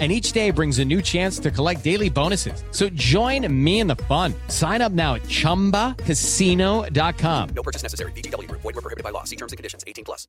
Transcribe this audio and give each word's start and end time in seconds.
And 0.00 0.10
each 0.10 0.32
day 0.32 0.50
brings 0.50 0.80
a 0.80 0.84
new 0.84 1.00
chance 1.00 1.38
to 1.38 1.52
collect 1.52 1.84
daily 1.84 2.10
bonuses. 2.10 2.64
So 2.72 2.88
join 2.88 3.46
me 3.64 3.78
in 3.78 3.86
the 3.86 3.94
fun. 3.94 4.34
Sign 4.48 4.82
up 4.82 4.90
now 4.90 5.14
at 5.14 5.22
chumbacasino.com. 5.22 7.48
No 7.54 7.62
purchase 7.62 7.84
necessary. 7.84 8.10
VGW 8.10 8.48
Group. 8.48 8.62
Void 8.62 8.74
were 8.74 8.82
prohibited 8.82 9.04
by 9.04 9.10
law. 9.10 9.22
See 9.22 9.36
terms 9.36 9.52
and 9.52 9.56
conditions. 9.56 9.84
18 9.86 10.04
plus. 10.04 10.26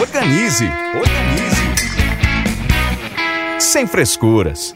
Organize, 0.00 0.62
organize. 0.94 1.56
Sem 3.58 3.86
frescuras. 3.86 4.74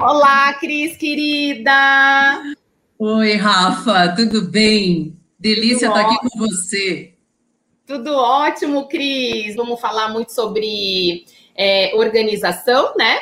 Olá, 0.00 0.54
Cris, 0.54 0.96
querida! 0.96 2.42
Oi, 2.98 3.36
Rafa, 3.36 4.14
tudo 4.16 4.42
bem? 4.42 5.16
Delícia 5.38 5.88
Tudo 5.88 5.98
estar 5.98 6.10
aqui 6.10 6.28
com 6.28 6.38
você. 6.38 7.11
Tudo 7.86 8.14
ótimo, 8.14 8.88
Cris. 8.88 9.54
Vamos 9.56 9.80
falar 9.80 10.08
muito 10.08 10.32
sobre 10.32 11.24
é, 11.56 11.92
organização, 11.94 12.94
né? 12.96 13.20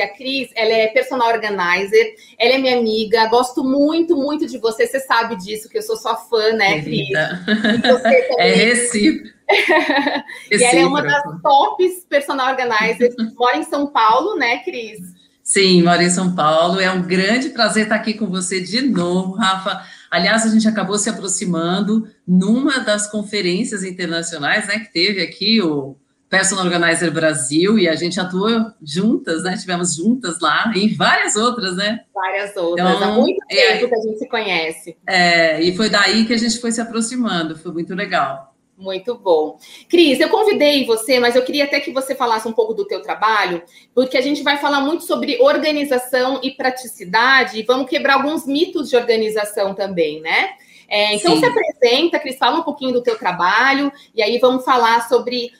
A 0.00 0.08
Cris, 0.08 0.48
ela 0.54 0.72
é 0.72 0.86
personal 0.86 1.28
organizer, 1.28 2.14
ela 2.38 2.54
é 2.54 2.58
minha 2.58 2.78
amiga, 2.78 3.26
gosto 3.26 3.62
muito, 3.62 4.16
muito 4.16 4.46
de 4.46 4.56
você. 4.56 4.86
Você 4.86 5.00
sabe 5.00 5.36
disso, 5.36 5.68
que 5.68 5.76
eu 5.76 5.82
sou 5.82 5.96
sua 5.96 6.16
fã, 6.16 6.52
né, 6.52 6.80
Cris? 6.80 7.08
É 8.38 8.52
recíproco. 8.52 9.40
e 10.50 10.62
ela 10.62 10.80
é 10.80 10.86
uma 10.86 11.02
das 11.02 11.22
tops 11.42 12.06
personal 12.08 12.50
organizers. 12.50 13.14
Mora 13.36 13.58
em 13.58 13.64
São 13.64 13.88
Paulo, 13.88 14.36
né, 14.36 14.58
Cris? 14.58 15.19
Sim, 15.50 15.82
moro 15.82 16.00
em 16.00 16.08
São 16.08 16.32
Paulo. 16.32 16.78
É 16.78 16.88
um 16.92 17.02
grande 17.02 17.48
prazer 17.48 17.82
estar 17.82 17.96
aqui 17.96 18.14
com 18.14 18.26
você 18.26 18.60
de 18.60 18.82
novo, 18.82 19.32
Rafa. 19.32 19.84
Aliás, 20.08 20.46
a 20.46 20.48
gente 20.48 20.68
acabou 20.68 20.96
se 20.96 21.10
aproximando 21.10 22.06
numa 22.24 22.78
das 22.78 23.10
conferências 23.10 23.82
internacionais, 23.82 24.68
né, 24.68 24.78
que 24.78 24.92
teve 24.92 25.20
aqui 25.20 25.60
o 25.60 25.96
Personal 26.28 26.64
Organizer 26.64 27.10
Brasil 27.10 27.76
e 27.80 27.88
a 27.88 27.96
gente 27.96 28.20
atuou 28.20 28.70
juntas, 28.80 29.42
né? 29.42 29.56
Tivemos 29.56 29.96
juntas 29.96 30.38
lá 30.38 30.72
e 30.72 30.94
várias 30.94 31.34
outras, 31.34 31.74
né? 31.74 32.02
Várias 32.14 32.54
outras. 32.54 32.88
Então, 32.88 33.02
Há 33.02 33.16
muito 33.16 33.40
é- 33.50 33.78
tempo 33.78 33.88
que 33.88 33.94
a 33.96 34.02
gente 34.02 34.18
se 34.20 34.28
conhece. 34.28 34.96
É, 35.04 35.60
e 35.60 35.76
foi 35.76 35.90
daí 35.90 36.26
que 36.26 36.32
a 36.32 36.38
gente 36.38 36.60
foi 36.60 36.70
se 36.70 36.80
aproximando. 36.80 37.58
Foi 37.58 37.72
muito 37.72 37.92
legal. 37.92 38.49
Muito 38.80 39.14
bom. 39.14 39.58
Cris, 39.90 40.18
eu 40.20 40.30
convidei 40.30 40.86
você, 40.86 41.20
mas 41.20 41.36
eu 41.36 41.42
queria 41.42 41.64
até 41.64 41.78
que 41.80 41.92
você 41.92 42.14
falasse 42.14 42.48
um 42.48 42.52
pouco 42.52 42.72
do 42.72 42.86
teu 42.86 43.02
trabalho, 43.02 43.62
porque 43.94 44.16
a 44.16 44.22
gente 44.22 44.42
vai 44.42 44.56
falar 44.56 44.80
muito 44.80 45.04
sobre 45.04 45.38
organização 45.38 46.40
e 46.42 46.52
praticidade, 46.52 47.58
e 47.58 47.62
vamos 47.62 47.90
quebrar 47.90 48.14
alguns 48.14 48.46
mitos 48.46 48.88
de 48.88 48.96
organização 48.96 49.74
também, 49.74 50.22
né? 50.22 50.52
É, 50.88 51.14
então 51.14 51.34
Sim. 51.34 51.40
se 51.40 51.46
apresenta, 51.46 52.18
Cris, 52.18 52.38
fala 52.38 52.60
um 52.60 52.62
pouquinho 52.62 52.94
do 52.94 53.02
teu 53.02 53.18
trabalho, 53.18 53.92
e 54.14 54.22
aí 54.22 54.38
vamos 54.38 54.64
falar 54.64 55.06
sobre 55.06 55.52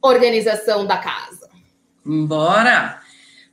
organização 0.00 0.86
da 0.86 0.96
casa. 0.96 1.50
Bora! 2.02 3.00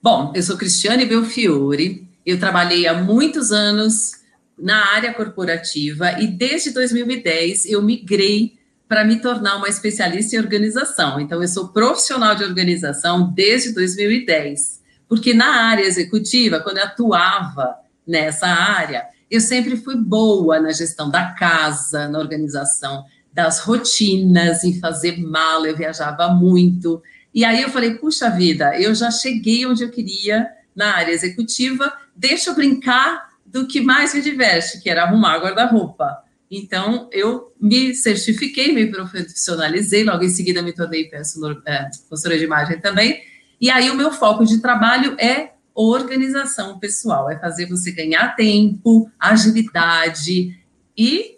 Bom, 0.01 0.31
eu 0.33 0.41
sou 0.41 0.57
Cristiane 0.57 1.05
Belfiore, 1.05 2.07
eu 2.25 2.39
trabalhei 2.39 2.87
há 2.87 2.93
muitos 2.93 3.51
anos 3.51 4.13
na 4.57 4.93
área 4.93 5.13
corporativa 5.13 6.13
e 6.21 6.27
desde 6.27 6.71
2010 6.71 7.65
eu 7.65 7.81
migrei 7.81 8.58
para 8.89 9.05
me 9.05 9.21
tornar 9.21 9.57
uma 9.57 9.69
especialista 9.69 10.35
em 10.35 10.39
organização. 10.39 11.19
Então, 11.19 11.39
eu 11.43 11.47
sou 11.47 11.67
profissional 11.67 12.33
de 12.33 12.43
organização 12.43 13.31
desde 13.31 13.71
2010, 13.71 14.81
porque 15.07 15.31
na 15.31 15.67
área 15.67 15.83
executiva, 15.83 16.59
quando 16.59 16.79
eu 16.79 16.85
atuava 16.85 17.75
nessa 18.05 18.47
área, 18.47 19.05
eu 19.29 19.39
sempre 19.39 19.77
fui 19.77 19.95
boa 19.95 20.59
na 20.59 20.71
gestão 20.71 21.07
da 21.07 21.33
casa, 21.33 22.07
na 22.07 22.17
organização 22.17 23.05
das 23.31 23.59
rotinas, 23.59 24.63
em 24.63 24.79
fazer 24.79 25.19
mala, 25.19 25.67
eu 25.67 25.77
viajava 25.77 26.29
muito. 26.29 26.99
E 27.31 27.45
aí 27.45 27.61
eu 27.61 27.69
falei, 27.69 27.93
puxa 27.93 28.27
vida, 28.31 28.75
eu 28.75 28.95
já 28.95 29.11
cheguei 29.11 29.67
onde 29.67 29.83
eu 29.83 29.91
queria 29.91 30.49
na 30.75 30.95
área 30.95 31.11
executiva, 31.11 31.93
deixa 32.15 32.49
eu 32.49 32.55
brincar 32.55 33.29
do 33.45 33.67
que 33.67 33.81
mais 33.81 34.15
me 34.15 34.21
diverte, 34.21 34.81
que 34.81 34.89
era 34.89 35.03
arrumar 35.03 35.37
guarda-roupa. 35.37 36.23
Então, 36.51 37.07
eu 37.11 37.53
me 37.59 37.93
certifiquei, 37.93 38.71
me 38.71 38.87
profissionalizei, 38.87 40.03
logo 40.03 40.23
em 40.23 40.29
seguida 40.29 40.61
me 40.61 40.73
tornei 40.73 41.09
é, 41.13 41.89
consultora 42.09 42.37
de 42.37 42.43
imagem 42.43 42.79
também. 42.79 43.21
E 43.61 43.69
aí 43.69 43.89
o 43.89 43.95
meu 43.95 44.11
foco 44.11 44.45
de 44.45 44.59
trabalho 44.59 45.15
é 45.19 45.51
organização 45.75 46.79
pessoal, 46.79 47.29
é 47.29 47.37
fazer 47.39 47.65
você 47.67 47.91
ganhar 47.91 48.35
tempo, 48.35 49.09
agilidade 49.19 50.57
e 50.97 51.37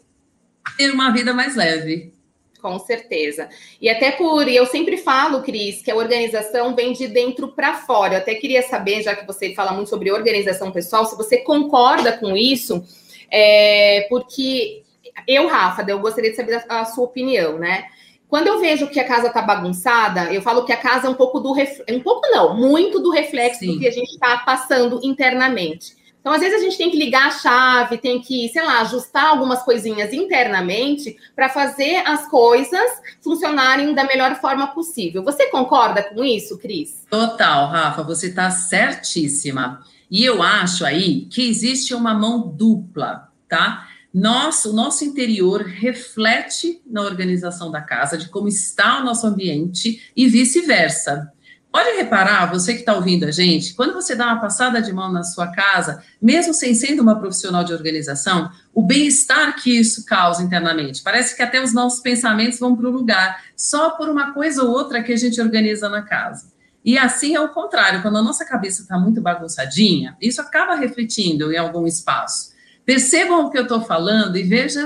ter 0.78 0.92
uma 0.92 1.12
vida 1.12 1.34
mais 1.34 1.56
leve. 1.56 2.14
Com 2.62 2.78
certeza. 2.80 3.50
E 3.82 3.90
até 3.90 4.12
por, 4.12 4.48
eu 4.48 4.66
sempre 4.68 4.98
falo, 4.98 5.42
Cris, 5.42 5.82
que 5.82 5.90
a 5.90 5.96
organização 5.96 6.76
vem 6.76 6.94
de 6.94 7.08
dentro 7.08 7.50
para 7.50 7.74
fora. 7.74 8.14
Eu 8.14 8.18
até 8.20 8.36
queria 8.36 8.62
saber, 8.62 9.02
já 9.02 9.16
que 9.16 9.26
você 9.26 9.54
fala 9.54 9.74
muito 9.74 9.90
sobre 9.90 10.12
organização 10.12 10.72
pessoal, 10.72 11.06
se 11.06 11.18
você 11.18 11.40
concorda 11.40 12.18
com 12.18 12.38
isso, 12.38 12.84
é, 13.32 14.06
porque 14.10 14.84
eu, 15.28 15.48
Rafa, 15.48 15.84
eu 15.88 16.00
gostaria 16.00 16.32
de 16.32 16.36
saber 16.36 16.64
a, 16.68 16.82
a 16.82 16.86
sua 16.86 17.06
opinião, 17.06 17.58
né? 17.58 17.86
Quando 18.28 18.48
eu 18.48 18.62
vejo 18.62 18.88
que 18.88 19.00
a 19.00 19.08
casa 19.08 19.30
tá 19.30 19.42
bagunçada, 19.42 20.34
eu 20.34 20.42
falo 20.42 20.64
que 20.64 20.72
a 20.72 20.78
casa 20.78 21.08
é 21.08 21.10
um 21.10 21.16
pouco 21.16 21.40
do 21.40 21.52
ref... 21.52 21.82
um 21.90 22.00
pouco 22.00 22.28
não, 22.30 22.56
muito 22.56 23.00
do 23.00 23.12
reflexo 23.12 23.60
Sim. 23.60 23.74
do 23.74 23.80
que 23.80 23.88
a 23.88 23.92
gente 23.92 24.12
está 24.12 24.38
passando 24.38 25.02
internamente. 25.04 26.00
Então, 26.22 26.32
às 26.32 26.40
vezes, 26.40 26.60
a 26.60 26.64
gente 26.64 26.78
tem 26.78 26.92
que 26.92 26.98
ligar 26.98 27.28
a 27.28 27.32
chave, 27.32 27.98
tem 27.98 28.22
que, 28.22 28.48
sei 28.50 28.64
lá, 28.64 28.82
ajustar 28.82 29.26
algumas 29.26 29.64
coisinhas 29.64 30.14
internamente 30.14 31.18
para 31.36 31.50
fazer 31.50 31.98
as 32.06 32.30
coisas 32.30 32.92
funcionarem 33.22 33.94
da 33.96 34.04
melhor 34.04 34.40
forma 34.40 34.68
possível. 34.68 35.24
Você 35.24 35.48
concorda 35.48 36.04
com 36.04 36.24
isso, 36.24 36.60
Cris? 36.60 37.06
Total, 37.10 37.68
Rafa, 37.68 38.04
você 38.04 38.28
está 38.28 38.52
certíssima. 38.52 39.84
E 40.12 40.24
eu 40.24 40.44
acho 40.44 40.86
aí 40.86 41.22
que 41.26 41.50
existe 41.50 41.96
uma 41.96 42.14
mão 42.14 42.48
dupla, 42.48 43.30
tá? 43.50 43.88
Nosso, 44.14 44.72
o 44.72 44.74
nosso 44.74 45.06
interior 45.06 45.62
reflete 45.62 46.82
na 46.86 47.02
organização 47.02 47.72
da 47.72 47.82
casa, 47.82 48.18
de 48.18 48.28
como 48.28 48.48
está 48.48 49.00
o 49.00 49.06
nosso 49.06 49.26
ambiente 49.26 50.12
e 50.16 50.28
vice-versa. 50.28 51.32
Pode 51.72 51.96
reparar, 51.96 52.52
você 52.52 52.74
que 52.74 52.82
está 52.82 52.94
ouvindo 52.94 53.24
a 53.24 53.32
gente, 53.32 53.74
quando 53.74 53.94
você 53.94 54.14
dá 54.14 54.26
uma 54.26 54.42
passada 54.42 54.82
de 54.82 54.92
mão 54.92 55.10
na 55.10 55.24
sua 55.24 55.48
casa, 55.48 56.04
mesmo 56.22 56.54
sem 56.54 56.76
sendo 56.76 57.02
uma 57.02 57.18
profissional 57.18 57.64
de 57.64 57.72
organização, 57.72 58.52
o 58.74 58.82
bem-estar 58.82 59.56
que 59.56 59.80
isso 59.80 60.06
causa 60.06 60.44
internamente. 60.44 61.02
Parece 61.02 61.34
que 61.34 61.42
até 61.42 61.64
os 61.64 61.74
nossos 61.74 62.02
pensamentos 62.02 62.60
vão 62.60 62.76
para 62.76 62.90
o 62.90 62.92
lugar, 62.92 63.42
só 63.56 63.92
por 63.92 64.10
uma 64.10 64.34
coisa 64.34 64.64
ou 64.64 64.72
outra 64.72 65.02
que 65.02 65.14
a 65.14 65.18
gente 65.18 65.40
organiza 65.40 65.88
na 65.88 66.02
casa. 66.02 66.52
E 66.84 66.98
assim 66.98 67.36
é 67.36 67.40
o 67.40 67.48
contrário, 67.48 68.02
quando 68.02 68.18
a 68.18 68.24
nossa 68.24 68.44
cabeça 68.44 68.82
está 68.82 69.00
muito 69.00 69.22
bagunçadinha, 69.22 70.18
isso 70.20 70.42
acaba 70.42 70.76
refletindo 70.76 71.54
em 71.54 71.58
algum 71.58 71.88
espaço. 71.88 72.51
Percebam 72.92 73.46
o 73.46 73.50
que 73.50 73.58
eu 73.58 73.64
estou 73.64 73.82
falando 73.82 74.38
e 74.38 74.44
vejam, 74.44 74.86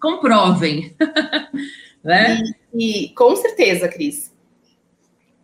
comprovem. 0.00 0.96
né? 2.02 2.40
E 2.74 3.10
com 3.10 3.36
certeza, 3.36 3.86
Cris. 3.86 4.32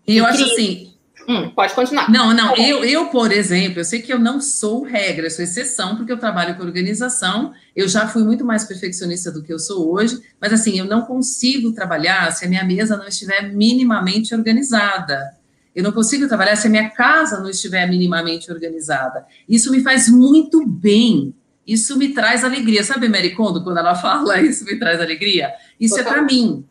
E 0.06 0.16
eu 0.16 0.24
acho 0.24 0.38
Cris, 0.38 0.52
assim, 0.52 0.94
Hum, 1.28 1.50
pode 1.50 1.74
continuar. 1.74 2.10
Não, 2.10 2.32
não, 2.32 2.56
eu, 2.56 2.82
eu, 2.82 3.08
por 3.08 3.30
exemplo, 3.30 3.80
eu 3.80 3.84
sei 3.84 4.00
que 4.00 4.10
eu 4.10 4.18
não 4.18 4.40
sou 4.40 4.82
regra, 4.82 5.26
eu 5.26 5.30
sou 5.30 5.44
exceção, 5.44 5.94
porque 5.94 6.10
eu 6.10 6.18
trabalho 6.18 6.56
com 6.56 6.62
organização, 6.62 7.52
eu 7.76 7.86
já 7.86 8.08
fui 8.08 8.24
muito 8.24 8.44
mais 8.44 8.64
perfeccionista 8.64 9.30
do 9.30 9.42
que 9.42 9.52
eu 9.52 9.58
sou 9.58 9.92
hoje, 9.92 10.18
mas 10.40 10.54
assim, 10.54 10.78
eu 10.78 10.86
não 10.86 11.02
consigo 11.02 11.72
trabalhar 11.72 12.32
se 12.32 12.46
a 12.46 12.48
minha 12.48 12.64
mesa 12.64 12.96
não 12.96 13.06
estiver 13.06 13.42
minimamente 13.52 14.34
organizada. 14.34 15.36
Eu 15.76 15.84
não 15.84 15.92
consigo 15.92 16.26
trabalhar 16.26 16.56
se 16.56 16.66
a 16.66 16.70
minha 16.70 16.88
casa 16.88 17.38
não 17.38 17.50
estiver 17.50 17.86
minimamente 17.86 18.50
organizada. 18.50 19.26
Isso 19.46 19.70
me 19.70 19.82
faz 19.82 20.08
muito 20.08 20.66
bem. 20.66 21.34
Isso 21.70 21.96
me 21.96 22.08
traz 22.08 22.42
alegria. 22.42 22.82
Sabe, 22.82 23.08
Mary 23.08 23.30
Kondo, 23.30 23.62
quando 23.62 23.78
ela 23.78 23.94
fala 23.96 24.40
isso 24.40 24.64
me 24.64 24.76
traz 24.76 25.00
alegria? 25.00 25.54
Isso 25.78 25.98
é 25.98 26.02
para 26.02 26.22
Total. 26.22 26.26
mim. 26.26 26.64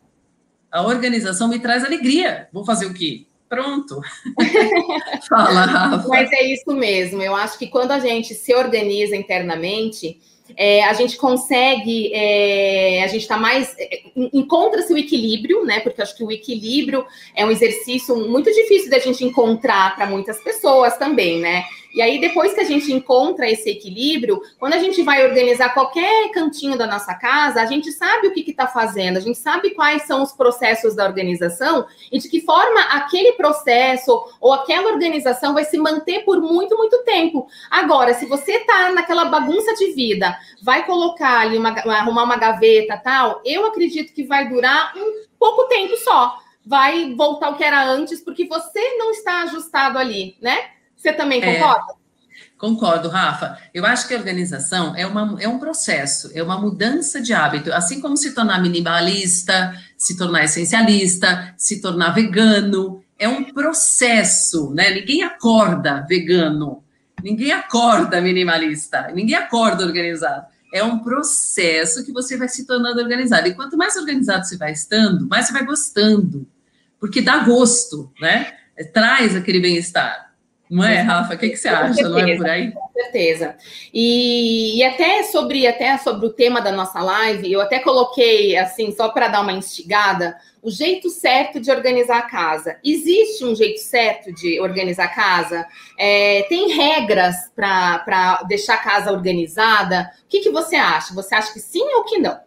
A 0.69 0.85
organização 0.85 1.47
me 1.47 1.57
traz 1.57 1.85
alegria. 1.85 2.49
Vou 2.51 2.65
fazer 2.65 2.85
o 2.85 2.93
quê? 2.93 3.25
Pronto. 3.47 3.99
Fala, 5.27 5.65
Rafa. 5.65 6.07
Mas 6.07 6.31
é 6.31 6.53
isso 6.53 6.71
mesmo. 6.75 7.19
Eu 7.23 7.35
acho 7.35 7.57
que 7.57 7.65
quando 7.65 7.91
a 7.91 7.99
gente 7.99 8.35
se 8.35 8.53
organiza 8.53 9.15
internamente, 9.15 10.19
é, 10.55 10.83
a 10.83 10.93
gente 10.93 11.17
consegue, 11.17 12.13
é, 12.13 13.01
a 13.03 13.07
gente 13.07 13.23
está 13.23 13.37
mais. 13.37 13.73
é, 13.79 14.01
Encontra-se 14.15 14.93
o 14.93 14.97
equilíbrio, 14.97 15.65
né? 15.65 15.79
Porque 15.79 15.99
eu 15.99 16.03
acho 16.03 16.15
que 16.15 16.23
o 16.23 16.31
equilíbrio 16.31 17.05
é 17.35 17.43
um 17.43 17.49
exercício 17.49 18.15
muito 18.29 18.51
difícil 18.53 18.91
da 18.91 18.99
gente 18.99 19.23
encontrar 19.25 19.95
para 19.95 20.05
muitas 20.05 20.39
pessoas 20.43 20.95
também, 20.97 21.39
né? 21.39 21.63
E 21.93 22.01
aí, 22.01 22.19
depois 22.19 22.53
que 22.53 22.59
a 22.59 22.65
gente 22.65 22.93
encontra 22.93 23.49
esse 23.49 23.69
equilíbrio, 23.69 24.41
quando 24.59 24.73
a 24.73 24.77
gente 24.77 25.01
vai 25.01 25.25
organizar 25.27 25.73
qualquer 25.73 26.29
cantinho 26.31 26.77
da 26.77 26.85
nossa 26.85 27.15
casa, 27.15 27.61
a 27.61 27.65
gente 27.65 27.91
sabe 27.91 28.27
o 28.27 28.33
que 28.33 28.49
está 28.49 28.67
fazendo, 28.67 29.17
a 29.17 29.19
gente 29.19 29.37
sabe 29.37 29.71
quais 29.71 30.03
são 30.03 30.21
os 30.21 30.31
processos 30.31 30.95
da 30.95 31.05
organização 31.05 31.87
e 32.11 32.19
de 32.19 32.29
que 32.29 32.41
forma 32.41 32.79
aquele 32.91 33.33
processo 33.33 34.23
ou 34.39 34.53
aquela 34.53 34.91
organização 34.91 35.53
vai 35.53 35.65
se 35.65 35.77
manter 35.77 36.23
por 36.23 36.39
muito, 36.39 36.77
muito 36.77 37.03
tempo. 37.03 37.47
Agora, 37.71 38.13
se 38.13 38.27
você 38.27 38.53
está 38.57 38.91
naquela 38.91 39.25
bagunça 39.25 39.73
de 39.73 39.91
vida, 39.93 40.37
vai 40.61 40.85
colocar 40.85 41.39
ali, 41.39 41.57
uma, 41.57 41.71
arrumar 41.71 42.23
uma 42.23 42.37
gaveta 42.37 42.97
tal, 42.97 43.41
eu 43.43 43.65
acredito 43.65 44.13
que 44.13 44.23
vai 44.23 44.47
durar 44.47 44.93
um 44.95 45.23
pouco 45.39 45.67
tempo 45.67 45.97
só. 45.97 46.37
Vai 46.63 47.15
voltar 47.15 47.47
ao 47.47 47.55
que 47.55 47.63
era 47.63 47.83
antes, 47.83 48.21
porque 48.21 48.45
você 48.45 48.97
não 48.97 49.09
está 49.09 49.41
ajustado 49.41 49.97
ali, 49.97 50.37
né? 50.39 50.78
Você 50.99 51.13
também 51.13 51.41
é. 51.41 51.55
concorda? 51.55 51.93
É. 51.93 51.99
Concordo, 52.57 53.07
Rafa. 53.07 53.57
Eu 53.73 53.85
acho 53.85 54.05
que 54.05 54.13
a 54.13 54.17
organização 54.17 54.93
é, 54.93 55.07
uma, 55.07 55.37
é 55.41 55.47
um 55.47 55.57
processo, 55.57 56.29
é 56.33 56.43
uma 56.43 56.59
mudança 56.59 57.21
de 57.21 57.33
hábito. 57.33 57.71
Assim 57.71 58.01
como 58.01 58.17
se 58.17 58.35
tornar 58.35 58.61
minimalista, 58.61 59.73
se 59.97 60.17
tornar 60.17 60.43
essencialista, 60.43 61.53
se 61.57 61.81
tornar 61.81 62.09
vegano, 62.09 63.01
é 63.17 63.29
um 63.29 63.45
processo, 63.45 64.73
né? 64.73 64.89
Ninguém 64.91 65.23
acorda 65.23 66.05
vegano, 66.07 66.83
ninguém 67.23 67.53
acorda 67.53 68.19
minimalista, 68.19 69.09
ninguém 69.13 69.35
acorda 69.35 69.85
organizado. 69.85 70.45
É 70.73 70.83
um 70.83 70.99
processo 70.99 72.05
que 72.05 72.11
você 72.11 72.35
vai 72.35 72.49
se 72.49 72.67
tornando 72.67 72.99
organizado. 72.99 73.47
E 73.47 73.53
quanto 73.53 73.77
mais 73.77 73.95
organizado 73.95 74.45
você 74.45 74.57
vai 74.57 74.73
estando, 74.73 75.27
mais 75.29 75.47
você 75.47 75.53
vai 75.53 75.65
gostando, 75.65 76.45
porque 76.99 77.21
dá 77.21 77.39
gosto, 77.39 78.11
né? 78.19 78.53
Traz 78.93 79.33
aquele 79.33 79.61
bem-estar. 79.61 80.28
Não 80.69 80.83
é, 80.83 81.01
Rafa? 81.01 81.33
O 81.33 81.37
que, 81.37 81.49
que 81.49 81.57
você 81.57 81.67
acha? 81.67 81.95
Certeza, 81.95 82.09
não 82.09 82.19
é 82.19 82.37
por 82.37 82.47
aí? 82.47 82.71
Com 82.71 82.89
certeza. 82.93 83.55
E, 83.91 84.77
e, 84.77 84.83
até 84.83 85.23
sobre 85.23 85.65
até 85.65 85.97
sobre 85.97 86.27
o 86.27 86.29
tema 86.29 86.61
da 86.61 86.71
nossa 86.71 87.01
live, 87.01 87.51
eu 87.51 87.59
até 87.59 87.79
coloquei 87.79 88.55
assim, 88.55 88.91
só 88.91 89.09
para 89.09 89.29
dar 89.29 89.41
uma 89.41 89.51
instigada, 89.51 90.37
o 90.61 90.69
jeito 90.69 91.09
certo 91.09 91.59
de 91.59 91.71
organizar 91.71 92.19
a 92.19 92.29
casa. 92.29 92.77
Existe 92.83 93.43
um 93.43 93.55
jeito 93.55 93.79
certo 93.79 94.31
de 94.31 94.61
organizar 94.61 95.05
a 95.05 95.15
casa? 95.15 95.65
É, 95.97 96.45
tem 96.49 96.71
regras 96.71 97.35
para 97.55 98.43
deixar 98.47 98.75
a 98.75 98.83
casa 98.83 99.11
organizada? 99.11 100.11
O 100.23 100.27
que, 100.27 100.41
que 100.41 100.51
você 100.51 100.75
acha? 100.75 101.15
Você 101.15 101.33
acha 101.33 101.51
que 101.51 101.59
sim 101.59 101.83
ou 101.95 102.03
que 102.03 102.19
não? 102.19 102.37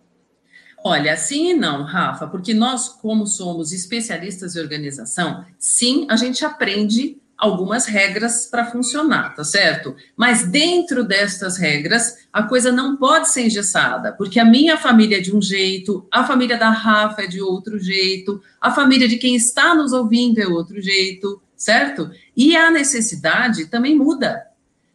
Olha, 0.85 1.17
sim 1.17 1.51
e 1.51 1.55
não, 1.55 1.85
Rafa, 1.85 2.27
porque 2.27 2.53
nós, 2.53 2.89
como 2.89 3.27
somos 3.27 3.73
especialistas 3.73 4.57
em 4.57 4.61
organização, 4.61 5.45
sim, 5.57 6.07
a 6.11 6.17
gente 6.17 6.45
aprende 6.45 7.22
algumas 7.43 7.87
regras 7.87 8.47
para 8.47 8.71
funcionar, 8.71 9.35
tá 9.35 9.43
certo? 9.43 9.97
Mas 10.17 10.47
dentro 10.47 11.03
destas 11.03 11.57
regras, 11.57 12.19
a 12.33 12.45
coisa 12.45 12.71
não 12.71 12.97
pode 12.97 13.31
ser 13.31 13.47
engessada, 13.47 14.13
porque 14.13 14.39
a 14.39 14.45
minha 14.45 14.77
família 14.77 15.19
é 15.19 15.21
de 15.21 15.35
um 15.35 15.43
jeito, 15.43 16.07
a 16.09 16.25
família 16.25 16.57
da 16.57 16.71
Rafa 16.71 17.23
é 17.23 17.27
de 17.27 17.43
outro 17.43 17.81
jeito, 17.81 18.41
a 18.61 18.71
família 18.71 19.09
de 19.09 19.17
quem 19.17 19.35
está 19.35 19.75
nos 19.75 19.93
ouvindo 19.93 20.39
é 20.39 20.47
outro 20.47 20.81
jeito, 20.81 21.43
certo? 21.57 22.13
E 22.37 22.55
a 22.55 22.71
necessidade 22.71 23.67
também 23.67 23.99
muda. 23.99 24.47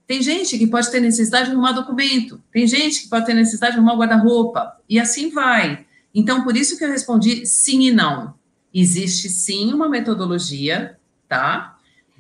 Tem 0.08 0.22
gente 0.22 0.58
que 0.58 0.68
pode 0.68 0.90
ter 0.90 1.02
necessidade 1.02 1.48
de 1.48 1.52
arrumar 1.52 1.74
documento, 1.74 2.42
tem 2.50 2.66
gente 2.66 3.02
que 3.02 3.10
pode 3.10 3.26
ter 3.26 3.34
necessidade 3.34 3.74
de 3.74 3.80
arrumar 3.80 3.98
guarda-roupa, 3.98 4.78
e 4.88 5.02
assim 5.02 5.32
vai. 5.32 5.86
Então, 6.16 6.46
por 6.46 6.56
isso 6.56 6.78
que 6.78 6.86
eu 6.86 6.90
respondi 6.90 7.46
sim 7.46 7.88
e 7.88 7.92
não. 7.92 8.36
Existe 8.74 9.28
sim 9.28 9.74
uma 9.74 9.90
metodologia, 9.90 10.98
tá? 11.28 11.76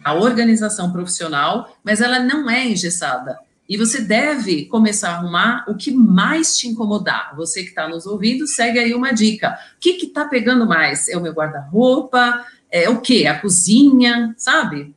A 0.07 0.13
organização 0.13 0.91
profissional, 0.91 1.75
mas 1.83 2.01
ela 2.01 2.19
não 2.19 2.49
é 2.49 2.65
engessada. 2.65 3.37
E 3.69 3.75
você 3.75 3.99
deve 3.99 4.65
começar 4.65 5.09
a 5.09 5.15
arrumar 5.15 5.65
o 5.67 5.75
que 5.75 5.91
mais 5.91 6.57
te 6.57 6.67
incomodar. 6.69 7.35
Você 7.35 7.63
que 7.63 7.69
está 7.69 7.87
nos 7.87 8.05
ouvindo, 8.05 8.47
segue 8.47 8.79
aí 8.79 8.93
uma 8.93 9.11
dica. 9.11 9.59
O 9.75 9.79
que 9.79 9.89
está 10.05 10.25
pegando 10.25 10.65
mais? 10.65 11.09
É 11.09 11.17
o 11.17 11.21
meu 11.21 11.33
guarda-roupa? 11.33 12.45
É 12.71 12.89
o 12.89 13.01
quê? 13.01 13.25
A 13.27 13.37
cozinha, 13.39 14.33
sabe? 14.37 14.95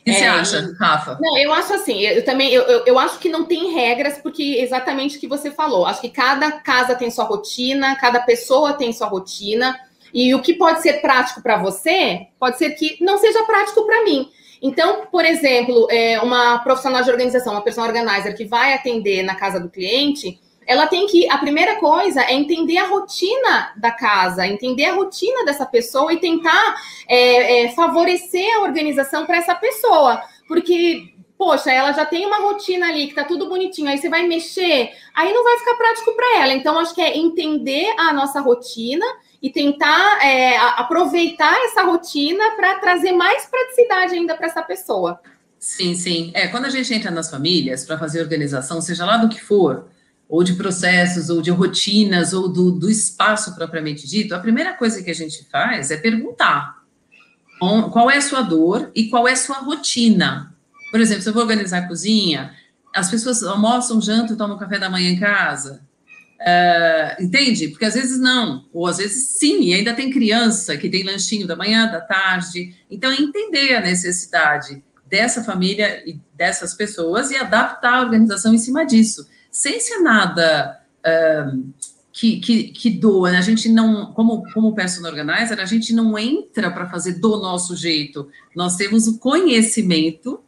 O 0.00 0.04
que 0.04 0.10
é, 0.10 0.14
você 0.14 0.24
acha, 0.24 0.76
Rafa? 0.80 1.18
Não, 1.20 1.38
eu 1.38 1.52
acho 1.52 1.74
assim, 1.74 2.00
eu 2.00 2.24
também 2.24 2.52
eu, 2.52 2.62
eu, 2.62 2.84
eu, 2.86 2.98
acho 2.98 3.18
que 3.18 3.28
não 3.28 3.44
tem 3.44 3.72
regras, 3.74 4.18
porque 4.18 4.56
exatamente 4.58 5.16
o 5.16 5.20
que 5.20 5.28
você 5.28 5.50
falou. 5.50 5.86
Acho 5.86 6.00
que 6.00 6.08
cada 6.08 6.50
casa 6.50 6.96
tem 6.96 7.10
sua 7.10 7.24
rotina, 7.24 7.94
cada 7.96 8.20
pessoa 8.20 8.72
tem 8.72 8.92
sua 8.92 9.06
rotina. 9.06 9.78
E 10.12 10.34
o 10.34 10.42
que 10.42 10.54
pode 10.54 10.82
ser 10.82 11.00
prático 11.00 11.42
para 11.42 11.56
você, 11.56 12.26
pode 12.38 12.58
ser 12.58 12.70
que 12.70 12.96
não 13.00 13.18
seja 13.18 13.44
prático 13.44 13.84
para 13.84 14.04
mim. 14.04 14.28
Então, 14.62 15.06
por 15.10 15.24
exemplo, 15.24 15.86
é, 15.90 16.20
uma 16.20 16.58
profissional 16.58 17.02
de 17.02 17.10
organização, 17.10 17.52
uma 17.52 17.62
pessoa 17.62 17.86
organizer 17.86 18.34
que 18.34 18.44
vai 18.44 18.74
atender 18.74 19.22
na 19.22 19.34
casa 19.34 19.58
do 19.58 19.70
cliente, 19.70 20.38
ela 20.66 20.86
tem 20.86 21.06
que. 21.06 21.28
A 21.30 21.38
primeira 21.38 21.76
coisa 21.76 22.22
é 22.22 22.34
entender 22.34 22.76
a 22.76 22.86
rotina 22.86 23.72
da 23.76 23.90
casa, 23.90 24.46
entender 24.46 24.84
a 24.84 24.94
rotina 24.94 25.44
dessa 25.44 25.64
pessoa 25.64 26.12
e 26.12 26.18
tentar 26.20 26.74
é, 27.08 27.64
é, 27.64 27.68
favorecer 27.70 28.54
a 28.56 28.60
organização 28.60 29.24
para 29.24 29.38
essa 29.38 29.54
pessoa. 29.54 30.22
Porque 30.46 31.14
poxa, 31.40 31.72
ela 31.72 31.90
já 31.92 32.04
tem 32.04 32.26
uma 32.26 32.36
rotina 32.36 32.86
ali 32.86 33.06
que 33.06 33.14
tá 33.14 33.24
tudo 33.24 33.48
bonitinho, 33.48 33.88
aí 33.88 33.96
você 33.96 34.10
vai 34.10 34.26
mexer, 34.26 34.90
aí 35.14 35.32
não 35.32 35.42
vai 35.42 35.56
ficar 35.56 35.74
prático 35.74 36.12
para 36.14 36.42
ela. 36.42 36.52
Então, 36.52 36.78
acho 36.78 36.94
que 36.94 37.00
é 37.00 37.16
entender 37.16 37.94
a 37.96 38.12
nossa 38.12 38.42
rotina 38.42 39.06
e 39.42 39.50
tentar 39.50 40.24
é, 40.24 40.56
aproveitar 40.76 41.54
essa 41.64 41.82
rotina 41.82 42.56
para 42.56 42.78
trazer 42.78 43.12
mais 43.12 43.46
praticidade 43.46 44.14
ainda 44.14 44.36
para 44.36 44.46
essa 44.46 44.62
pessoa. 44.62 45.20
Sim, 45.58 45.94
sim. 45.94 46.30
É, 46.34 46.48
quando 46.48 46.66
a 46.66 46.70
gente 46.70 46.92
entra 46.92 47.10
nas 47.10 47.30
famílias 47.30 47.84
para 47.84 47.98
fazer 47.98 48.20
organização, 48.20 48.80
seja 48.80 49.04
lá 49.04 49.16
do 49.16 49.28
que 49.28 49.40
for, 49.40 49.88
ou 50.28 50.44
de 50.44 50.54
processos, 50.54 51.28
ou 51.28 51.42
de 51.42 51.50
rotinas, 51.50 52.32
ou 52.32 52.48
do, 52.48 52.70
do 52.70 52.90
espaço 52.90 53.54
propriamente 53.54 54.06
dito, 54.06 54.34
a 54.34 54.38
primeira 54.38 54.74
coisa 54.74 55.02
que 55.02 55.10
a 55.10 55.14
gente 55.14 55.44
faz 55.50 55.90
é 55.90 55.96
perguntar 55.96 56.80
qual 57.92 58.10
é 58.10 58.16
a 58.16 58.22
sua 58.22 58.40
dor 58.40 58.90
e 58.94 59.08
qual 59.08 59.28
é 59.28 59.32
a 59.32 59.36
sua 59.36 59.58
rotina. 59.58 60.54
Por 60.90 61.00
exemplo, 61.00 61.22
se 61.22 61.28
eu 61.28 61.34
vou 61.34 61.42
organizar 61.42 61.78
a 61.78 61.88
cozinha, 61.88 62.54
as 62.94 63.10
pessoas 63.10 63.42
almoçam, 63.42 64.00
jantam, 64.00 64.36
tomam 64.36 64.58
café 64.58 64.78
da 64.78 64.88
manhã 64.88 65.10
em 65.10 65.18
casa. 65.18 65.82
Uh, 66.40 67.22
entende? 67.22 67.68
Porque 67.68 67.84
às 67.84 67.92
vezes 67.92 68.18
não, 68.18 68.64
ou 68.72 68.86
às 68.86 68.96
vezes 68.96 69.34
sim, 69.38 69.60
e 69.60 69.74
ainda 69.74 69.92
tem 69.92 70.10
criança 70.10 70.74
que 70.74 70.88
tem 70.88 71.04
lanchinho 71.04 71.46
da 71.46 71.54
manhã, 71.54 71.86
da 71.86 72.00
tarde. 72.00 72.74
Então, 72.90 73.12
entender 73.12 73.74
a 73.74 73.80
necessidade 73.82 74.82
dessa 75.06 75.44
família 75.44 76.02
e 76.08 76.18
dessas 76.34 76.72
pessoas 76.72 77.30
e 77.30 77.36
adaptar 77.36 77.94
a 77.94 78.00
organização 78.00 78.54
em 78.54 78.58
cima 78.58 78.86
disso, 78.86 79.28
sem 79.50 79.78
ser 79.80 79.98
nada 79.98 80.80
uh, 81.00 81.74
que, 82.10 82.40
que, 82.40 82.62
que, 82.68 82.88
doa. 82.88 83.32
Né? 83.32 83.38
A 83.38 83.42
gente 83.42 83.68
não, 83.68 84.12
como, 84.14 84.42
como 84.54 84.74
personal 84.74 85.10
organizer, 85.10 85.60
a 85.60 85.66
gente 85.66 85.92
não 85.92 86.18
entra 86.18 86.70
para 86.70 86.88
fazer 86.88 87.14
do 87.18 87.36
nosso 87.36 87.76
jeito. 87.76 88.30
Nós 88.56 88.76
temos 88.76 89.06
o 89.06 89.18
conhecimento 89.18 90.42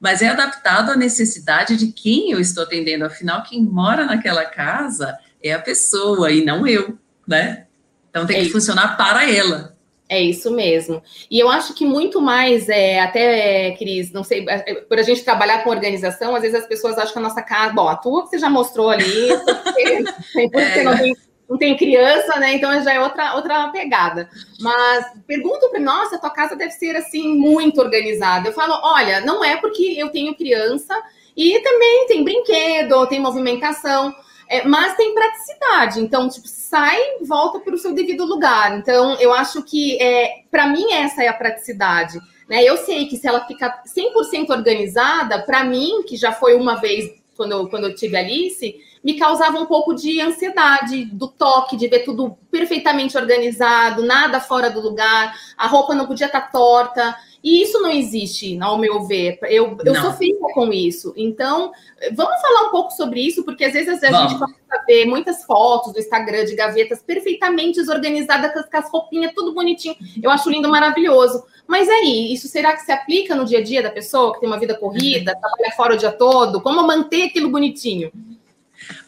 mas 0.00 0.20
é 0.20 0.28
adaptado 0.28 0.90
à 0.90 0.96
necessidade 0.96 1.78
de 1.78 1.86
quem 1.86 2.30
eu 2.30 2.38
estou 2.38 2.64
atendendo. 2.64 3.06
Afinal, 3.06 3.42
quem 3.42 3.62
mora 3.62 4.04
naquela 4.04 4.44
casa 4.44 5.18
é 5.44 5.52
a 5.52 5.58
pessoa 5.58 6.32
e 6.32 6.44
não 6.44 6.66
eu, 6.66 6.98
né? 7.28 7.66
Então 8.08 8.26
tem 8.26 8.36
é 8.36 8.40
que 8.40 8.46
isso. 8.46 8.54
funcionar 8.54 8.96
para 8.96 9.30
ela. 9.30 9.74
É 10.08 10.20
isso 10.20 10.50
mesmo. 10.50 11.02
E 11.30 11.38
eu 11.38 11.48
acho 11.48 11.74
que 11.74 11.84
muito 11.84 12.20
mais, 12.20 12.68
é, 12.68 13.00
até, 13.00 13.72
Cris, 13.72 14.12
não 14.12 14.22
sei, 14.22 14.44
é, 14.48 14.64
é, 14.70 14.74
por 14.74 14.98
a 14.98 15.02
gente 15.02 15.24
trabalhar 15.24 15.64
com 15.64 15.70
organização, 15.70 16.34
às 16.34 16.42
vezes 16.42 16.60
as 16.60 16.66
pessoas 16.66 16.98
acham 16.98 17.12
que 17.12 17.18
a 17.18 17.22
nossa 17.22 17.42
casa, 17.42 17.72
bom, 17.72 17.88
a 17.88 17.96
tua 17.96 18.22
que 18.22 18.30
você 18.30 18.38
já 18.38 18.50
mostrou 18.50 18.90
ali, 18.90 19.28
porque, 19.64 20.04
porque 20.52 20.78
é. 20.78 20.82
não, 20.82 20.96
tem, 20.96 21.16
não 21.48 21.58
tem 21.58 21.76
criança, 21.76 22.38
né? 22.38 22.54
Então 22.54 22.82
já 22.82 22.92
é 22.92 23.00
outra, 23.00 23.34
outra 23.34 23.68
pegada. 23.68 24.28
Mas 24.60 25.06
pergunto 25.26 25.70
para 25.70 25.80
nossa, 25.80 26.18
tua 26.18 26.30
casa 26.30 26.54
deve 26.54 26.72
ser 26.72 26.94
assim 26.96 27.34
muito 27.34 27.80
organizada. 27.80 28.48
Eu 28.48 28.52
falo, 28.52 28.78
olha, 28.82 29.20
não 29.22 29.42
é 29.42 29.56
porque 29.56 29.94
eu 29.96 30.10
tenho 30.10 30.34
criança 30.34 30.94
e 31.34 31.58
também 31.60 32.06
tem 32.06 32.22
brinquedo, 32.22 33.06
tem 33.06 33.20
movimentação. 33.20 34.14
É, 34.48 34.66
mas 34.66 34.94
tem 34.96 35.14
praticidade, 35.14 36.00
então, 36.00 36.28
tipo, 36.28 36.46
sai, 36.46 36.98
volta 37.22 37.60
para 37.60 37.74
o 37.74 37.78
seu 37.78 37.94
devido 37.94 38.24
lugar. 38.24 38.76
Então, 38.78 39.14
eu 39.20 39.32
acho 39.32 39.62
que, 39.62 40.00
é, 40.00 40.42
para 40.50 40.66
mim, 40.66 40.92
essa 40.92 41.22
é 41.22 41.28
a 41.28 41.32
praticidade. 41.32 42.18
Né? 42.48 42.62
Eu 42.62 42.76
sei 42.78 43.06
que 43.06 43.16
se 43.16 43.26
ela 43.26 43.46
ficar 43.46 43.82
100% 43.84 44.50
organizada, 44.50 45.42
para 45.42 45.64
mim, 45.64 46.02
que 46.06 46.16
já 46.16 46.32
foi 46.32 46.54
uma 46.54 46.76
vez 46.76 47.10
quando 47.36 47.52
eu, 47.52 47.68
quando 47.68 47.84
eu 47.84 47.94
tive 47.94 48.16
Alice, 48.16 48.76
me 49.02 49.14
causava 49.18 49.58
um 49.58 49.66
pouco 49.66 49.94
de 49.94 50.20
ansiedade, 50.20 51.04
do 51.04 51.28
toque, 51.28 51.76
de 51.76 51.88
ver 51.88 52.04
tudo 52.04 52.38
perfeitamente 52.50 53.16
organizado, 53.16 54.04
nada 54.04 54.40
fora 54.40 54.70
do 54.70 54.80
lugar, 54.80 55.34
a 55.56 55.66
roupa 55.66 55.94
não 55.94 56.06
podia 56.06 56.26
estar 56.26 56.40
tá 56.40 56.48
torta. 56.48 57.16
E 57.44 57.62
isso 57.62 57.78
não 57.82 57.90
existe, 57.90 58.58
ao 58.58 58.78
meu 58.78 59.04
ver. 59.04 59.38
Eu, 59.42 59.76
eu 59.84 59.94
sofri 59.96 60.34
com 60.54 60.72
isso. 60.72 61.12
Então, 61.14 61.72
vamos 62.14 62.40
falar 62.40 62.68
um 62.68 62.70
pouco 62.70 62.90
sobre 62.92 63.20
isso, 63.20 63.44
porque 63.44 63.66
às 63.66 63.74
vezes 63.74 64.02
a 64.02 64.10
vamos. 64.10 64.30
gente 64.30 64.38
começa 64.40 64.64
a 64.70 64.82
ver 64.86 65.04
muitas 65.04 65.44
fotos 65.44 65.92
do 65.92 65.98
Instagram 65.98 66.46
de 66.46 66.54
gavetas 66.54 67.02
perfeitamente 67.02 67.78
desorganizadas, 67.78 68.50
com 68.50 68.76
as 68.78 68.90
roupinhas, 68.90 69.34
tudo 69.34 69.52
bonitinho. 69.52 69.94
Eu 70.22 70.30
acho 70.30 70.48
lindo, 70.48 70.70
maravilhoso. 70.70 71.44
Mas 71.66 71.86
aí, 71.86 72.32
isso 72.32 72.48
será 72.48 72.72
que 72.72 72.80
se 72.80 72.90
aplica 72.90 73.34
no 73.34 73.44
dia 73.44 73.58
a 73.58 73.62
dia 73.62 73.82
da 73.82 73.90
pessoa 73.90 74.32
que 74.32 74.40
tem 74.40 74.48
uma 74.48 74.58
vida 74.58 74.74
corrida, 74.74 75.36
trabalha 75.38 75.76
fora 75.76 75.94
o 75.94 75.98
dia 75.98 76.12
todo? 76.12 76.62
Como 76.62 76.82
manter 76.82 77.24
aquilo 77.24 77.50
bonitinho? 77.50 78.10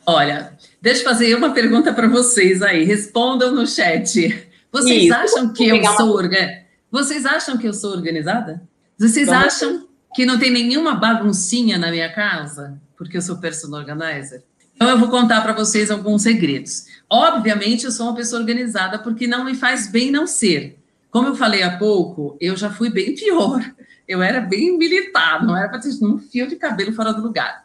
Olha, 0.04 0.52
deixa 0.78 1.00
eu 1.00 1.04
fazer 1.04 1.34
uma 1.34 1.54
pergunta 1.54 1.90
para 1.90 2.06
vocês 2.06 2.60
aí. 2.60 2.84
Respondam 2.84 3.50
no 3.54 3.66
chat. 3.66 4.46
Vocês 4.70 5.04
Isso. 5.04 5.14
acham 5.14 5.54
que 5.54 5.66
eu 5.68 5.82
sou 5.96 6.10
organizada? 6.10 6.65
Vocês 6.90 7.26
acham 7.26 7.58
que 7.58 7.66
eu 7.66 7.74
sou 7.74 7.92
organizada? 7.92 8.62
Vocês 8.98 9.26
Vamos 9.28 9.44
acham 9.46 9.88
que 10.14 10.24
não 10.24 10.38
tem 10.38 10.50
nenhuma 10.50 10.94
baguncinha 10.94 11.78
na 11.78 11.90
minha 11.90 12.12
casa? 12.12 12.80
Porque 12.96 13.16
eu 13.16 13.22
sou 13.22 13.38
personal 13.38 13.80
organizer? 13.80 14.42
Então 14.74 14.88
eu 14.88 14.98
vou 14.98 15.08
contar 15.08 15.40
para 15.40 15.52
vocês 15.52 15.90
alguns 15.90 16.22
segredos. 16.22 16.84
Obviamente 17.08 17.84
eu 17.84 17.90
sou 17.90 18.06
uma 18.06 18.14
pessoa 18.14 18.40
organizada 18.40 18.98
porque 18.98 19.26
não 19.26 19.44
me 19.44 19.54
faz 19.54 19.88
bem 19.88 20.10
não 20.10 20.26
ser. 20.26 20.78
Como 21.10 21.28
eu 21.28 21.34
falei 21.34 21.62
há 21.62 21.78
pouco, 21.78 22.36
eu 22.40 22.56
já 22.56 22.70
fui 22.70 22.90
bem 22.90 23.14
pior. 23.14 23.74
Eu 24.06 24.22
era 24.22 24.40
bem 24.40 24.76
militar, 24.78 25.44
não 25.44 25.56
era 25.56 25.68
para 25.68 25.80
ter 25.80 25.88
um 26.02 26.18
fio 26.18 26.46
de 26.46 26.56
cabelo 26.56 26.92
fora 26.92 27.12
do 27.12 27.22
lugar. 27.22 27.64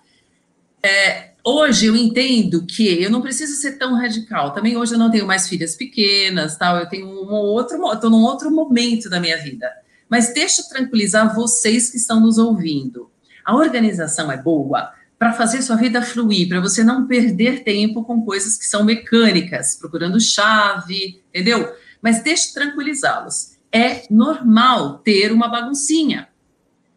É, 0.82 1.31
hoje 1.44 1.88
eu 1.88 1.96
entendo 1.96 2.66
que 2.66 3.02
eu 3.02 3.10
não 3.10 3.22
preciso 3.22 3.56
ser 3.56 3.78
tão 3.78 3.96
radical. 3.96 4.54
Também 4.54 4.78
hoje 4.78 4.94
eu 4.94 5.00
não 5.00 5.12
tenho 5.12 5.26
mais 5.26 5.48
filhas 5.48 5.76
pequenas, 5.76 6.56
tal. 6.56 6.78
Eu 6.78 6.88
tenho 6.88 7.08
um 7.08 7.32
outro, 7.32 7.78
estou 7.92 8.10
num 8.10 8.24
outro 8.24 8.52
momento 8.52 9.10
da 9.10 9.20
minha 9.20 9.38
vida. 9.38 9.70
Mas 10.10 10.34
deixa 10.34 10.68
tranquilizar 10.68 11.34
vocês 11.34 11.90
que 11.90 11.98
estão 11.98 12.20
nos 12.20 12.38
ouvindo. 12.38 13.10
A 13.46 13.56
organização 13.56 14.32
é 14.32 14.38
boa 14.38 14.92
para 15.18 15.34
fazer 15.34 15.62
sua 15.62 15.76
vida 15.76 16.02
fluir, 16.02 16.50
para 16.50 16.60
você 16.60 16.84
não 16.84 17.06
perder 17.08 17.64
tempo 17.64 18.04
com 18.04 18.26
coisas 18.26 18.58
que 18.58 18.66
são 18.66 18.84
mecânicas, 18.84 19.76
procurando 19.76 20.20
chave, 20.20 21.22
entendeu? 21.30 21.72
Mas 22.02 22.24
deixa 22.24 22.54
tranquilizá-los. 22.54 23.52
É 23.72 24.04
normal 24.10 24.98
ter 25.00 25.32
uma 25.32 25.48
baguncinha. 25.48 26.28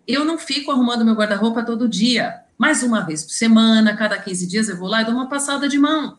Eu 0.08 0.24
não 0.24 0.38
fico 0.38 0.70
arrumando 0.70 1.04
meu 1.04 1.14
guarda-roupa 1.14 1.62
todo 1.62 1.88
dia 1.88 2.43
mais 2.58 2.82
uma 2.82 3.00
vez 3.00 3.22
por 3.22 3.32
semana, 3.32 3.96
cada 3.96 4.18
15 4.18 4.46
dias 4.46 4.68
eu 4.68 4.76
vou 4.76 4.88
lá 4.88 5.02
e 5.02 5.04
dou 5.04 5.14
uma 5.14 5.28
passada 5.28 5.68
de 5.68 5.78
mão. 5.78 6.18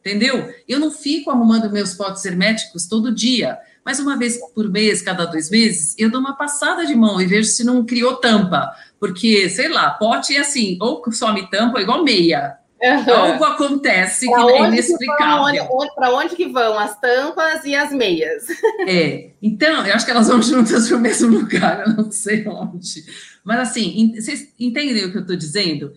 Entendeu? 0.00 0.52
Eu 0.68 0.78
não 0.78 0.90
fico 0.90 1.30
arrumando 1.30 1.70
meus 1.70 1.94
potes 1.94 2.24
herméticos 2.24 2.86
todo 2.86 3.14
dia, 3.14 3.58
mas 3.84 3.98
uma 3.98 4.16
vez 4.16 4.38
por 4.54 4.68
mês, 4.70 5.00
cada 5.00 5.24
dois 5.24 5.50
meses, 5.50 5.94
eu 5.98 6.10
dou 6.10 6.20
uma 6.20 6.36
passada 6.36 6.84
de 6.84 6.94
mão 6.94 7.20
e 7.20 7.26
vejo 7.26 7.48
se 7.48 7.64
não 7.64 7.84
criou 7.84 8.16
tampa. 8.16 8.74
Porque, 9.00 9.48
sei 9.48 9.68
lá, 9.68 9.90
pote 9.90 10.36
é 10.36 10.40
assim, 10.40 10.78
ou 10.80 11.02
some 11.12 11.48
tampa, 11.50 11.80
igual 11.80 12.02
meia. 12.04 12.58
Uhum. 12.82 13.14
Algo 13.14 13.44
acontece 13.44 14.28
pra 14.30 14.44
que 14.44 14.52
é 14.52 14.66
inexplicável. 14.66 15.68
Para 15.94 16.14
onde, 16.14 16.36
que 16.36 16.48
vão 16.48 16.78
as 16.78 16.98
tampas 17.00 17.64
e 17.64 17.74
as 17.74 17.90
meias? 17.92 18.44
É, 18.86 19.30
então, 19.40 19.86
eu 19.86 19.94
acho 19.94 20.04
que 20.04 20.10
elas 20.10 20.28
vão 20.28 20.42
juntas 20.42 20.88
para 20.88 20.96
o 20.98 21.00
mesmo 21.00 21.28
lugar, 21.38 21.86
eu 21.86 21.94
não 21.94 22.10
sei 22.10 22.46
onde. 22.46 23.04
Mas 23.44 23.60
assim, 23.60 24.14
vocês 24.14 24.52
entendem 24.58 25.04
o 25.04 25.12
que 25.12 25.18
eu 25.18 25.22
estou 25.22 25.36
dizendo? 25.36 25.92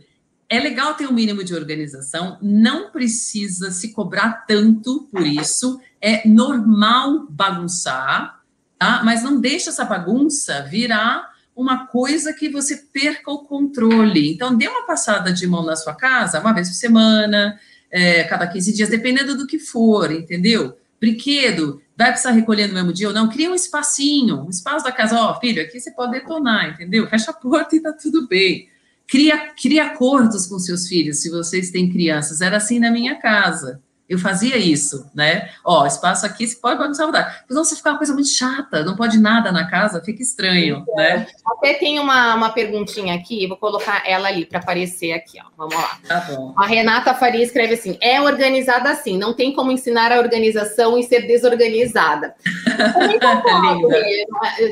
É 0.50 0.60
legal 0.60 0.94
ter 0.94 1.08
um 1.08 1.14
mínimo 1.14 1.44
de 1.44 1.56
organização, 1.56 2.38
não 2.42 2.92
precisa 2.92 3.72
se 3.72 3.92
cobrar 3.92 4.46
tanto 4.46 5.08
por 5.12 5.26
isso, 5.26 5.80
é 6.02 6.28
normal 6.28 7.28
bagunçar, 7.30 8.42
tá? 8.78 9.02
Mas 9.04 9.24
não 9.24 9.42
deixa 9.42 9.70
essa 9.70 9.84
bagunça 9.84 10.62
virar 10.64 11.36
uma 11.56 11.88
coisa 11.88 12.32
que 12.34 12.50
você 12.50 12.78
perca 12.78 13.32
o 13.32 13.40
controle. 13.40 14.32
Então, 14.32 14.56
dê 14.56 14.68
uma 14.68 14.86
passada 14.86 15.34
de 15.34 15.48
mão 15.48 15.66
na 15.66 15.76
sua 15.76 15.96
casa, 15.96 16.40
uma 16.40 16.54
vez 16.54 16.70
por 16.70 16.76
semana, 16.76 17.60
é, 17.90 18.24
cada 18.26 18.48
15 18.48 18.74
dias, 18.74 18.90
dependendo 18.90 19.36
do 19.36 19.48
que 19.48 19.58
for, 19.58 20.12
entendeu? 20.12 20.78
Brinquedo, 21.00 21.82
vai 21.98 22.12
precisar 22.12 22.32
recolher 22.32 22.68
no 22.68 22.76
mesmo 22.76 22.94
dia 22.94 23.08
ou 23.08 23.14
não, 23.14 23.28
cria 23.28 23.50
um 23.50 23.56
espacinho, 23.56 24.46
um 24.46 24.50
espaço 24.50 24.86
da 24.86 24.92
casa, 24.92 25.20
ó, 25.20 25.32
oh, 25.32 25.40
filho, 25.40 25.62
aqui 25.62 25.80
você 25.80 25.90
pode 25.90 26.12
detonar, 26.12 26.70
entendeu? 26.70 27.08
Fecha 27.08 27.32
a 27.32 27.34
porta 27.34 27.76
e 27.76 27.82
tá 27.82 27.92
tudo 27.92 28.28
bem. 28.28 28.70
Cria, 29.08 29.52
cria 29.60 29.88
acordos 29.88 30.46
com 30.46 30.60
seus 30.60 30.88
filhos, 30.88 31.22
se 31.22 31.32
vocês 31.32 31.72
têm 31.72 31.90
crianças. 31.90 32.42
Era 32.42 32.58
assim 32.58 32.78
na 32.78 32.92
minha 32.92 33.16
casa. 33.16 33.82
Eu 34.10 34.18
fazia 34.18 34.58
isso, 34.58 35.10
né? 35.14 35.50
Ó, 35.66 35.86
espaço 35.86 36.26
aqui, 36.26 36.48
você 36.48 36.56
pode 36.56 36.82
à 36.82 37.06
vontade. 37.06 37.44
Senão 37.48 37.64
você 37.64 37.76
fica 37.76 37.90
uma 37.90 37.98
coisa 37.98 38.14
muito 38.14 38.30
chata, 38.30 38.84
não 38.84 38.96
pode 38.96 39.20
nada 39.20 39.52
na 39.52 39.70
casa, 39.70 40.02
fica 40.04 40.22
estranho, 40.22 40.86
é. 40.98 41.18
né? 41.18 41.28
Até 41.46 41.74
tem 41.74 42.00
uma, 42.00 42.36
uma 42.36 42.50
perguntinha 42.52 43.16
aqui, 43.16 43.48
vou 43.48 43.58
colocar 43.58 44.04
ela 44.06 44.28
ali 44.28 44.46
para 44.46 44.60
aparecer 44.60 45.12
aqui, 45.12 45.40
ó. 45.44 45.48
Vamos 45.58 45.76
lá. 45.76 45.98
Tá 46.08 46.20
bom. 46.22 46.54
A 46.58 46.66
Renata 46.66 47.14
Faria 47.14 47.44
escreve 47.44 47.74
assim: 47.74 47.98
é 48.00 48.22
organizada 48.22 48.90
assim, 48.90 49.18
não 49.18 49.34
tem 49.34 49.54
como 49.54 49.72
ensinar 49.72 50.12
a 50.12 50.20
organização 50.20 50.98
e 50.98 51.04
ser 51.04 51.28
desorganizada. 51.28 52.36
concordo, 53.20 53.88
né? 53.88 54.02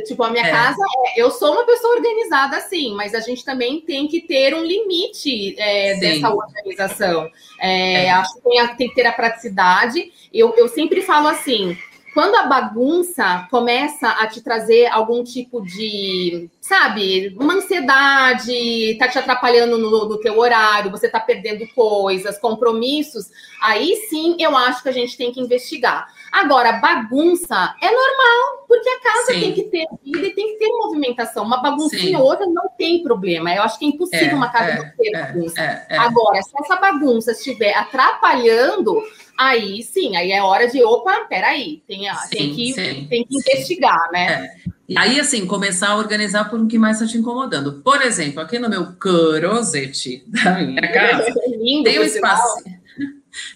Tipo, 0.06 0.24
a 0.24 0.30
minha 0.30 0.46
é. 0.46 0.52
casa, 0.52 0.82
é, 1.08 1.22
eu 1.22 1.32
sou 1.32 1.54
uma 1.54 1.66
pessoa 1.66 1.96
organizada 1.96 2.58
assim, 2.58 2.94
mas 2.96 3.14
a 3.14 3.20
gente 3.20 3.44
também 3.44 3.82
tem 3.82 4.08
que 4.08 4.22
ter 4.22 4.54
um 4.54 4.64
limite 4.64 5.56
é, 5.60 5.96
dessa 5.96 6.30
organização. 6.30 7.30
É, 7.60 8.06
é. 8.06 8.12
Acho 8.12 8.36
que 8.36 8.42
tem, 8.42 8.68
tem 8.76 8.90
que 8.90 8.96
ter 8.96 9.08
a 9.08 9.12
praticidade. 9.26 10.12
Eu, 10.34 10.54
eu 10.56 10.68
sempre 10.68 11.02
falo 11.02 11.28
assim: 11.28 11.78
quando 12.14 12.36
a 12.36 12.44
bagunça 12.44 13.46
começa 13.52 14.08
a 14.08 14.26
te 14.28 14.42
trazer 14.42 14.88
algum 14.88 15.24
tipo 15.24 15.62
de, 15.62 16.50
sabe, 16.62 17.36
uma 17.38 17.56
ansiedade, 17.56 18.96
tá 18.98 19.08
te 19.08 19.20
atrapalhando 19.20 19.78
no, 19.78 20.08
no 20.08 20.18
teu 20.20 20.40
horário, 20.40 20.92
você 20.92 21.10
tá 21.10 21.20
perdendo 21.20 21.68
coisas, 21.76 22.38
compromissos, 22.38 23.26
aí 23.62 24.08
sim 24.10 24.38
eu 24.40 24.56
acho 24.56 24.82
que 24.82 24.90
a 24.90 24.94
gente 24.94 25.18
tem 25.18 25.32
que 25.32 25.42
investigar. 25.42 26.08
Agora, 26.32 26.74
bagunça 26.74 27.76
é 27.82 27.88
normal, 27.88 28.66
porque 28.68 28.90
a 28.90 29.00
casa 29.00 29.34
sim. 29.34 29.40
tem 29.40 29.54
que 29.54 29.64
ter 29.64 29.86
vida 30.04 30.28
e 30.28 30.34
tem 30.34 30.48
que 30.48 30.60
ter 30.60 30.68
movimentação. 30.68 31.46
Uma 31.46 31.62
baguncinha 31.62 32.20
ou 32.20 32.26
outra 32.26 32.46
não 32.46 32.70
tem 32.78 33.04
problema. 33.04 33.54
Eu 33.54 33.64
acho 33.64 33.80
que 33.80 33.86
é 33.86 33.90
impossível 33.90 34.30
é, 34.30 34.34
uma 34.36 34.50
casa 34.50 34.72
é, 34.72 34.76
não 34.78 34.90
ter 34.98 35.16
é, 35.16 35.22
bagunça. 35.22 35.62
É, 35.62 35.86
é. 35.90 35.98
Agora, 35.98 36.42
se 36.42 36.52
essa 36.60 36.76
bagunça 36.76 37.32
estiver 37.32 37.74
atrapalhando 37.74 39.02
aí 39.38 39.84
sim, 39.84 40.16
aí 40.16 40.32
é 40.32 40.42
hora 40.42 40.68
de, 40.68 40.84
opa, 40.84 41.26
peraí, 41.30 41.84
tem, 41.88 42.04
sim, 42.04 42.30
tem, 42.30 42.56
que, 42.56 42.74
sim, 42.74 43.08
tem 43.10 43.26
que 43.26 43.38
investigar, 43.38 44.10
né? 44.12 44.52
É. 44.70 44.76
E 44.88 44.98
aí, 44.98 45.20
assim, 45.20 45.48
começar 45.48 45.90
a 45.90 45.98
organizar 45.98 46.48
por 46.48 46.60
o 46.60 46.68
que 46.68 46.78
mais 46.78 47.02
está 47.02 47.12
te 47.12 47.18
incomodando. 47.18 47.82
Por 47.84 48.04
exemplo, 48.04 48.40
aqui 48.40 48.60
no 48.60 48.70
meu 48.70 48.94
closet 48.98 50.24
da 50.28 50.60
minha 50.60 50.82
casa, 50.94 51.34
Lindo, 51.48 51.86
tem 51.86 52.00
um 52.00 52.04
espaço. 52.04 52.64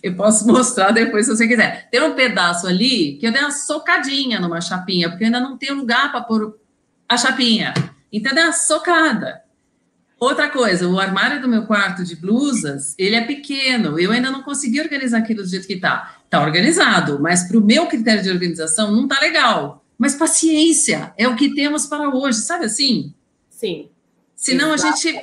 Eu 0.01 0.15
posso 0.15 0.45
mostrar 0.51 0.91
depois 0.91 1.25
se 1.25 1.35
você 1.35 1.47
quiser. 1.47 1.89
Tem 1.89 2.01
um 2.01 2.13
pedaço 2.13 2.67
ali 2.67 3.17
que 3.17 3.27
eu 3.27 3.31
dei 3.31 3.41
uma 3.41 3.51
socadinha 3.51 4.39
numa 4.39 4.61
chapinha, 4.61 5.09
porque 5.09 5.23
eu 5.23 5.27
ainda 5.27 5.39
não 5.39 5.57
tenho 5.57 5.75
lugar 5.75 6.11
para 6.11 6.21
pôr 6.21 6.57
a 7.07 7.17
chapinha. 7.17 7.73
Então, 8.11 8.31
eu 8.31 8.35
dei 8.35 8.43
uma 8.45 8.53
socada. 8.53 9.41
Outra 10.19 10.49
coisa, 10.49 10.87
o 10.87 10.99
armário 10.99 11.41
do 11.41 11.47
meu 11.47 11.65
quarto 11.65 12.03
de 12.03 12.15
blusas, 12.15 12.93
ele 12.97 13.15
é 13.15 13.21
pequeno. 13.21 13.97
Eu 13.97 14.11
ainda 14.11 14.29
não 14.29 14.43
consegui 14.43 14.81
organizar 14.81 15.19
aquilo 15.19 15.41
do 15.41 15.47
jeito 15.47 15.65
que 15.65 15.73
está. 15.73 16.17
Está 16.25 16.41
organizado, 16.41 17.19
mas 17.21 17.47
para 17.47 17.57
o 17.57 17.61
meu 17.61 17.87
critério 17.87 18.21
de 18.21 18.29
organização 18.29 18.91
não 18.91 19.03
está 19.03 19.19
legal. 19.21 19.83
Mas 19.97 20.15
paciência, 20.15 21.13
é 21.17 21.27
o 21.27 21.35
que 21.35 21.55
temos 21.55 21.85
para 21.85 22.09
hoje, 22.09 22.39
sabe 22.39 22.65
assim? 22.65 23.13
Sim. 23.49 23.89
Senão 24.39 24.71
a 24.71 24.77
gente, 24.77 25.21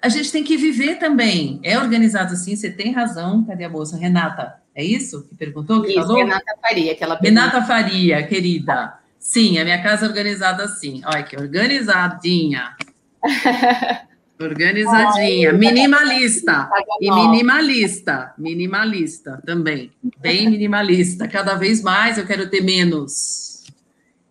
a 0.00 0.08
gente 0.08 0.30
tem 0.30 0.44
que 0.44 0.56
viver 0.56 0.94
também. 1.00 1.58
É 1.64 1.76
organizado 1.76 2.34
assim, 2.34 2.54
você 2.54 2.70
tem 2.70 2.92
razão. 2.92 3.44
Cadê 3.44 3.64
a 3.64 3.68
moça? 3.68 3.96
Renata, 3.96 4.62
é 4.72 4.84
isso 4.84 5.26
que 5.28 5.34
perguntou? 5.34 5.82
Que 5.82 5.88
isso, 5.88 6.02
falou? 6.02 6.18
Renata 6.18 6.54
Faria, 6.62 6.92
aquela 6.92 7.18
Renata 7.20 7.62
Faria, 7.62 8.24
querida. 8.24 8.96
Sim, 9.18 9.58
a 9.58 9.64
minha 9.64 9.82
casa 9.82 10.06
é 10.06 10.08
organizada 10.08 10.62
assim. 10.62 11.02
Olha 11.04 11.24
que 11.24 11.36
organizadinha. 11.36 12.76
Organizadinha, 14.38 15.52
minimalista. 15.52 16.68
E 17.00 17.10
minimalista, 17.10 18.34
minimalista 18.36 19.40
também. 19.46 19.92
Bem 20.20 20.50
minimalista. 20.50 21.26
Cada 21.26 21.54
vez 21.54 21.82
mais 21.82 22.18
eu 22.18 22.26
quero 22.26 22.50
ter 22.50 22.60
menos. 22.60 23.64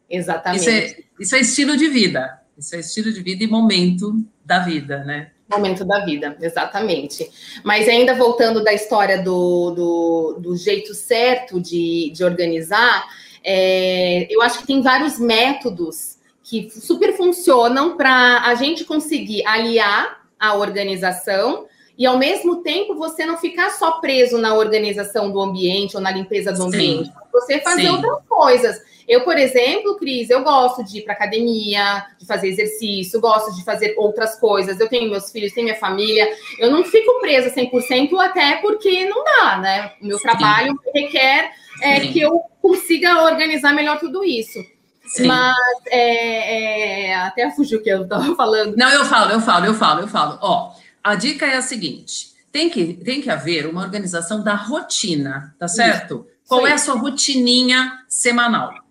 Exatamente. 0.09 0.61
Isso 0.61 0.69
é, 0.69 0.95
isso 1.19 1.35
é 1.35 1.39
estilo 1.39 1.77
de 1.77 1.87
vida. 1.87 2.42
Isso 2.57 2.75
é 2.75 2.79
estilo 2.79 3.11
de 3.11 3.21
vida 3.21 3.43
e 3.43 3.47
momento 3.47 4.15
da 4.45 4.59
vida, 4.59 5.03
né? 5.03 5.31
Momento 5.49 5.83
da 5.85 6.03
vida, 6.05 6.37
exatamente. 6.41 7.29
Mas 7.63 7.87
ainda 7.87 8.15
voltando 8.15 8.63
da 8.63 8.73
história 8.73 9.21
do, 9.21 9.71
do, 9.71 10.39
do 10.39 10.57
jeito 10.57 10.93
certo 10.93 11.59
de, 11.59 12.11
de 12.13 12.23
organizar, 12.23 13.05
é, 13.43 14.27
eu 14.33 14.41
acho 14.41 14.59
que 14.59 14.67
tem 14.67 14.81
vários 14.81 15.19
métodos 15.19 16.17
que 16.43 16.69
super 16.69 17.15
funcionam 17.15 17.97
para 17.97 18.43
a 18.45 18.55
gente 18.55 18.83
conseguir 18.85 19.45
aliar 19.45 20.23
a 20.39 20.55
organização 20.55 21.65
e 21.97 22.05
ao 22.05 22.17
mesmo 22.17 22.57
tempo 22.63 22.95
você 22.95 23.25
não 23.25 23.37
ficar 23.37 23.69
só 23.71 23.99
preso 23.99 24.37
na 24.37 24.55
organização 24.55 25.31
do 25.31 25.39
ambiente 25.39 25.95
ou 25.95 26.01
na 26.01 26.11
limpeza 26.11 26.51
do 26.51 26.63
ambiente. 26.63 27.11
você 27.31 27.59
fazer 27.59 27.83
Sim. 27.83 27.89
outras 27.89 28.19
coisas. 28.27 28.81
Eu, 29.07 29.21
por 29.21 29.37
exemplo, 29.37 29.95
Cris, 29.97 30.29
eu 30.29 30.43
gosto 30.43 30.83
de 30.83 30.99
ir 30.99 31.01
para 31.01 31.13
academia, 31.13 32.05
de 32.19 32.25
fazer 32.25 32.47
exercício, 32.47 33.19
gosto 33.19 33.53
de 33.55 33.63
fazer 33.63 33.95
outras 33.97 34.39
coisas. 34.39 34.79
Eu 34.79 34.87
tenho 34.87 35.09
meus 35.09 35.31
filhos, 35.31 35.53
tenho 35.53 35.65
minha 35.65 35.79
família. 35.79 36.29
Eu 36.57 36.71
não 36.71 36.83
fico 36.83 37.19
presa 37.19 37.53
100% 37.53 38.17
até 38.19 38.57
porque 38.57 39.05
não 39.05 39.23
dá, 39.23 39.57
né? 39.57 39.91
O 40.01 40.05
meu 40.05 40.17
Sim. 40.17 40.23
trabalho 40.23 40.79
requer 40.93 41.51
é, 41.81 41.99
Sim. 41.99 42.11
que 42.11 42.21
eu 42.21 42.41
consiga 42.61 43.23
organizar 43.23 43.73
melhor 43.73 43.99
tudo 43.99 44.23
isso. 44.23 44.59
Sim. 45.05 45.27
Mas 45.27 45.57
é, 45.87 47.09
é, 47.09 47.15
até 47.15 47.51
fugiu 47.51 47.79
o 47.79 47.83
que 47.83 47.89
eu 47.89 48.03
estava 48.03 48.35
falando. 48.35 48.75
Não, 48.77 48.89
eu 48.89 49.05
falo, 49.05 49.31
eu 49.31 49.41
falo, 49.41 49.65
eu 49.65 49.73
falo, 49.73 50.01
eu 50.01 50.07
falo. 50.07 50.39
Ó, 50.41 50.73
a 51.03 51.15
dica 51.15 51.45
é 51.45 51.57
a 51.57 51.61
seguinte: 51.61 52.31
tem 52.51 52.69
que, 52.69 52.93
tem 52.93 53.21
que 53.21 53.29
haver 53.29 53.67
uma 53.67 53.81
organização 53.81 54.41
da 54.41 54.55
rotina, 54.55 55.53
tá 55.59 55.67
certo? 55.67 56.25
Qual 56.47 56.65
aí. 56.65 56.71
é 56.71 56.75
a 56.75 56.77
sua 56.77 56.95
rotininha 56.95 57.99
semanal? 58.07 58.82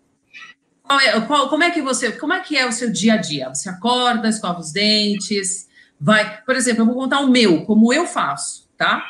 É, 1.00 1.20
qual- 1.22 1.49
como 1.49 1.62
é 1.64 1.70
que 1.70 1.80
você, 1.82 2.12
como 2.12 2.32
é 2.32 2.40
que 2.40 2.56
é 2.56 2.66
o 2.66 2.72
seu 2.72 2.90
dia 2.90 3.14
a 3.14 3.16
dia? 3.16 3.49
Você 3.49 3.68
acorda, 3.68 4.28
escova 4.28 4.61
os 4.61 4.72
dentes, 4.72 5.68
vai. 6.00 6.42
Por 6.44 6.56
exemplo, 6.56 6.82
eu 6.82 6.87
vou 6.87 6.94
contar 6.94 7.20
o 7.20 7.28
meu, 7.30 7.64
como 7.64 7.92
eu 7.92 8.06
faço, 8.06 8.68
tá? 8.76 9.04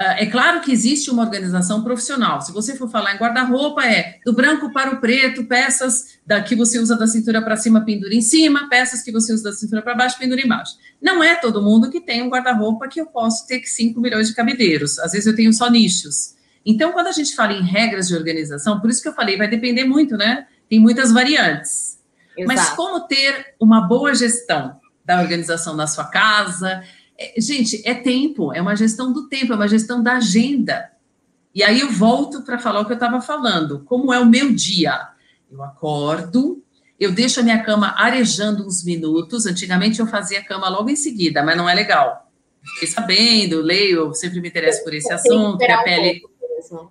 Ah, 0.00 0.14
É 0.22 0.26
claro 0.26 0.60
que 0.62 0.72
existe 0.72 1.10
uma 1.10 1.22
organização 1.22 1.82
profissional. 1.84 2.40
Se 2.40 2.50
você 2.52 2.74
for 2.76 2.90
falar 2.90 3.14
em 3.14 3.18
guarda-roupa, 3.18 3.84
é 3.86 4.18
do 4.24 4.32
branco 4.32 4.72
para 4.72 4.90
o 4.90 5.00
preto, 5.00 5.44
peças 5.44 6.18
da 6.26 6.42
que 6.42 6.56
você 6.56 6.78
usa 6.78 6.96
da 6.96 7.06
cintura 7.06 7.40
para 7.42 7.56
cima, 7.56 7.82
pendura 7.84 8.14
em 8.14 8.22
cima, 8.22 8.68
peças 8.68 9.02
que 9.02 9.12
você 9.12 9.32
usa 9.32 9.44
da 9.44 9.52
cintura 9.52 9.82
para 9.82 9.94
baixo, 9.94 10.18
pendura 10.18 10.40
embaixo. 10.44 10.72
Não 11.00 11.22
é 11.22 11.34
todo 11.36 11.62
mundo 11.62 11.90
que 11.90 12.00
tem 12.00 12.22
um 12.22 12.28
guarda-roupa 12.28 12.88
que 12.88 13.00
eu 13.00 13.06
posso 13.06 13.46
ter 13.46 13.62
5 13.64 14.00
milhões 14.00 14.28
de 14.28 14.34
cabideiros. 14.34 14.98
Às 14.98 15.12
vezes 15.12 15.26
eu 15.26 15.36
tenho 15.36 15.52
só 15.52 15.70
nichos. 15.70 16.34
Então, 16.64 16.92
quando 16.92 17.08
a 17.08 17.12
gente 17.12 17.34
fala 17.34 17.52
em 17.52 17.62
regras 17.62 18.08
de 18.08 18.14
organização, 18.14 18.80
por 18.80 18.88
isso 18.88 19.02
que 19.02 19.08
eu 19.08 19.12
falei, 19.14 19.36
vai 19.36 19.48
depender 19.48 19.84
muito, 19.84 20.16
né? 20.16 20.46
Tem 20.72 20.80
muitas 20.80 21.12
variantes. 21.12 21.98
Mas 22.46 22.58
Exato. 22.58 22.76
como 22.76 23.06
ter 23.06 23.54
uma 23.60 23.82
boa 23.82 24.14
gestão 24.14 24.80
da 25.04 25.20
organização 25.20 25.76
na 25.76 25.86
sua 25.86 26.06
casa? 26.06 26.82
É, 27.18 27.38
gente, 27.38 27.86
é 27.86 27.92
tempo, 27.92 28.54
é 28.54 28.62
uma 28.62 28.74
gestão 28.74 29.12
do 29.12 29.28
tempo, 29.28 29.52
é 29.52 29.56
uma 29.56 29.68
gestão 29.68 30.02
da 30.02 30.14
agenda. 30.14 30.90
E 31.54 31.62
aí 31.62 31.80
eu 31.80 31.92
volto 31.92 32.40
para 32.40 32.58
falar 32.58 32.80
o 32.80 32.86
que 32.86 32.92
eu 32.92 32.94
estava 32.94 33.20
falando. 33.20 33.80
Como 33.80 34.14
é 34.14 34.18
o 34.18 34.24
meu 34.24 34.50
dia? 34.54 35.08
Eu 35.50 35.62
acordo, 35.62 36.64
eu 36.98 37.12
deixo 37.12 37.40
a 37.40 37.42
minha 37.42 37.62
cama 37.62 37.94
arejando 37.98 38.66
uns 38.66 38.82
minutos. 38.82 39.44
Antigamente 39.44 40.00
eu 40.00 40.06
fazia 40.06 40.38
a 40.38 40.44
cama 40.44 40.70
logo 40.70 40.88
em 40.88 40.96
seguida, 40.96 41.42
mas 41.42 41.54
não 41.54 41.68
é 41.68 41.74
legal. 41.74 42.32
Fiquei 42.76 42.88
sabendo, 42.88 43.60
leio, 43.60 44.06
eu 44.06 44.14
sempre 44.14 44.40
me 44.40 44.48
interesso 44.48 44.82
por 44.82 44.94
esse 44.94 45.12
assunto, 45.12 45.58
que 45.58 45.70
a 45.70 45.82
pele 45.82 46.22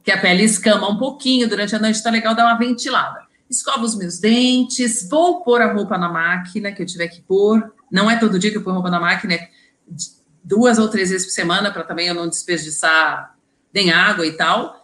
que 0.04 0.12
a 0.12 0.22
pele 0.22 0.44
escama 0.44 0.88
um 0.88 1.00
pouquinho 1.00 1.50
durante 1.50 1.76
a 1.76 1.80
noite, 1.80 1.96
está 1.96 2.12
legal 2.12 2.36
dar 2.36 2.46
uma 2.46 2.60
ventilada. 2.60 3.31
Escovo 3.52 3.84
os 3.84 3.96
meus 3.96 4.18
dentes, 4.18 5.08
vou 5.10 5.44
pôr 5.44 5.62
a 5.62 5.74
roupa 5.74 5.98
na 5.98 6.08
máquina 6.08 6.72
que 6.72 6.82
eu 6.82 6.86
tiver 6.86 7.10
que 7.10 7.22
pôr. 7.22 7.74
Não 7.92 8.10
é 8.10 8.18
todo 8.18 8.40
dia 8.40 8.50
que 8.50 8.58
eu 8.58 8.64
ponho 8.64 8.76
roupa 8.76 8.90
na 8.90 9.00
máquina, 9.00 9.34
é 9.34 9.50
duas 10.44 10.80
ou 10.80 10.88
três 10.88 11.10
vezes 11.10 11.28
por 11.28 11.34
semana, 11.34 11.72
para 11.72 11.84
também 11.84 12.08
eu 12.08 12.16
não 12.16 12.30
desperdiçar 12.30 13.36
nem 13.74 13.92
água 13.92 14.26
e 14.26 14.32
tal. 14.32 14.82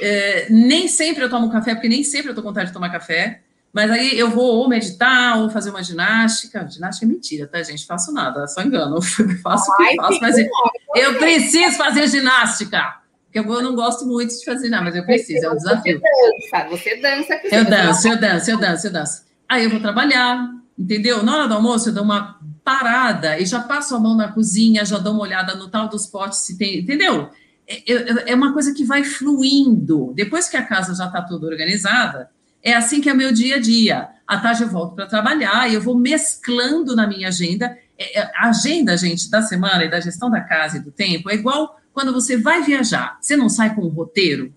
É, 0.00 0.46
nem 0.50 0.86
sempre 0.86 1.24
eu 1.24 1.30
tomo 1.30 1.50
café, 1.50 1.74
porque 1.74 1.88
nem 1.88 2.04
sempre 2.04 2.30
eu 2.30 2.34
tô 2.34 2.42
com 2.42 2.48
vontade 2.48 2.68
de 2.68 2.72
tomar 2.72 2.90
café. 2.90 3.42
Mas 3.72 3.90
aí 3.90 4.18
eu 4.18 4.30
vou 4.30 4.58
ou 4.58 4.68
meditar 4.68 5.38
ou 5.38 5.48
fazer 5.48 5.70
uma 5.70 5.82
ginástica. 5.82 6.68
Ginástica 6.68 7.06
é 7.06 7.08
mentira, 7.08 7.46
tá, 7.46 7.62
gente? 7.62 7.86
Faço 7.86 8.12
nada, 8.12 8.46
só 8.46 8.60
engano. 8.60 8.96
Eu 8.96 9.02
faço 9.42 9.70
o 9.70 9.76
que 9.76 9.96
faço, 9.96 10.20
mas 10.20 10.36
fica 10.36 10.50
eu 10.94 11.18
preciso 11.18 11.78
fazer 11.78 12.06
ginástica. 12.08 13.01
Porque 13.32 13.38
eu 13.38 13.62
não 13.62 13.74
gosto 13.74 14.04
muito 14.06 14.36
de 14.38 14.44
fazer 14.44 14.68
nada, 14.68 14.84
mas 14.84 14.94
eu 14.96 15.04
preciso, 15.06 15.46
é 15.46 15.50
um 15.50 15.56
desafio. 15.56 16.00
Você 16.00 16.10
dança, 16.60 16.68
você 16.70 16.96
dança. 16.96 17.36
Cris, 17.38 17.52
Eu 17.52 17.64
você 17.64 17.70
danço, 17.70 18.08
eu 18.08 18.20
danço, 18.20 18.50
eu 18.50 18.58
danço, 18.58 18.86
eu 18.88 18.92
danço. 18.92 19.22
Aí 19.48 19.64
eu 19.64 19.70
vou 19.70 19.80
trabalhar, 19.80 20.50
entendeu? 20.78 21.22
Na 21.22 21.36
hora 21.36 21.48
do 21.48 21.54
almoço 21.54 21.88
eu 21.88 21.94
dou 21.94 22.04
uma 22.04 22.38
parada 22.62 23.38
e 23.38 23.46
já 23.46 23.60
passo 23.60 23.96
a 23.96 24.00
mão 24.00 24.14
na 24.16 24.28
cozinha, 24.32 24.84
já 24.84 24.98
dou 24.98 25.14
uma 25.14 25.22
olhada 25.22 25.54
no 25.54 25.68
tal 25.68 25.88
dos 25.88 26.06
potes 26.06 26.40
se 26.40 26.58
tem, 26.58 26.80
entendeu? 26.80 27.30
É, 27.66 27.92
é- 27.92 28.30
é 28.32 28.34
uma 28.34 28.52
coisa 28.52 28.74
que 28.74 28.84
vai 28.84 29.02
fluindo. 29.02 30.12
Depois 30.14 30.48
que 30.48 30.56
a 30.56 30.62
casa 30.64 30.94
já 30.94 31.06
está 31.06 31.22
toda 31.22 31.46
organizada, 31.46 32.28
é 32.62 32.74
assim 32.74 33.00
que 33.00 33.08
é 33.08 33.12
o 33.12 33.16
meu 33.16 33.32
dia 33.32 33.56
a 33.56 33.60
dia. 33.60 34.08
À 34.26 34.38
tarde 34.38 34.62
eu 34.62 34.68
volto 34.68 34.94
para 34.94 35.06
trabalhar 35.06 35.70
e 35.70 35.74
eu 35.74 35.80
vou 35.80 35.96
mesclando 35.98 36.94
na 36.94 37.06
minha 37.06 37.28
agenda. 37.28 37.76
É, 37.98 38.20
é, 38.20 38.30
A 38.36 38.48
agenda, 38.50 38.96
gente, 38.96 39.30
da 39.30 39.42
semana 39.42 39.84
e 39.84 39.90
da 39.90 40.00
gestão 40.00 40.30
da 40.30 40.40
casa 40.40 40.76
e 40.76 40.80
do 40.80 40.90
tempo 40.90 41.30
é 41.30 41.34
igual 41.34 41.78
quando 41.92 42.12
você 42.12 42.36
vai 42.36 42.62
viajar. 42.62 43.18
Você 43.20 43.36
não 43.36 43.48
sai 43.48 43.74
com 43.74 43.82
um 43.82 43.88
roteiro, 43.88 44.52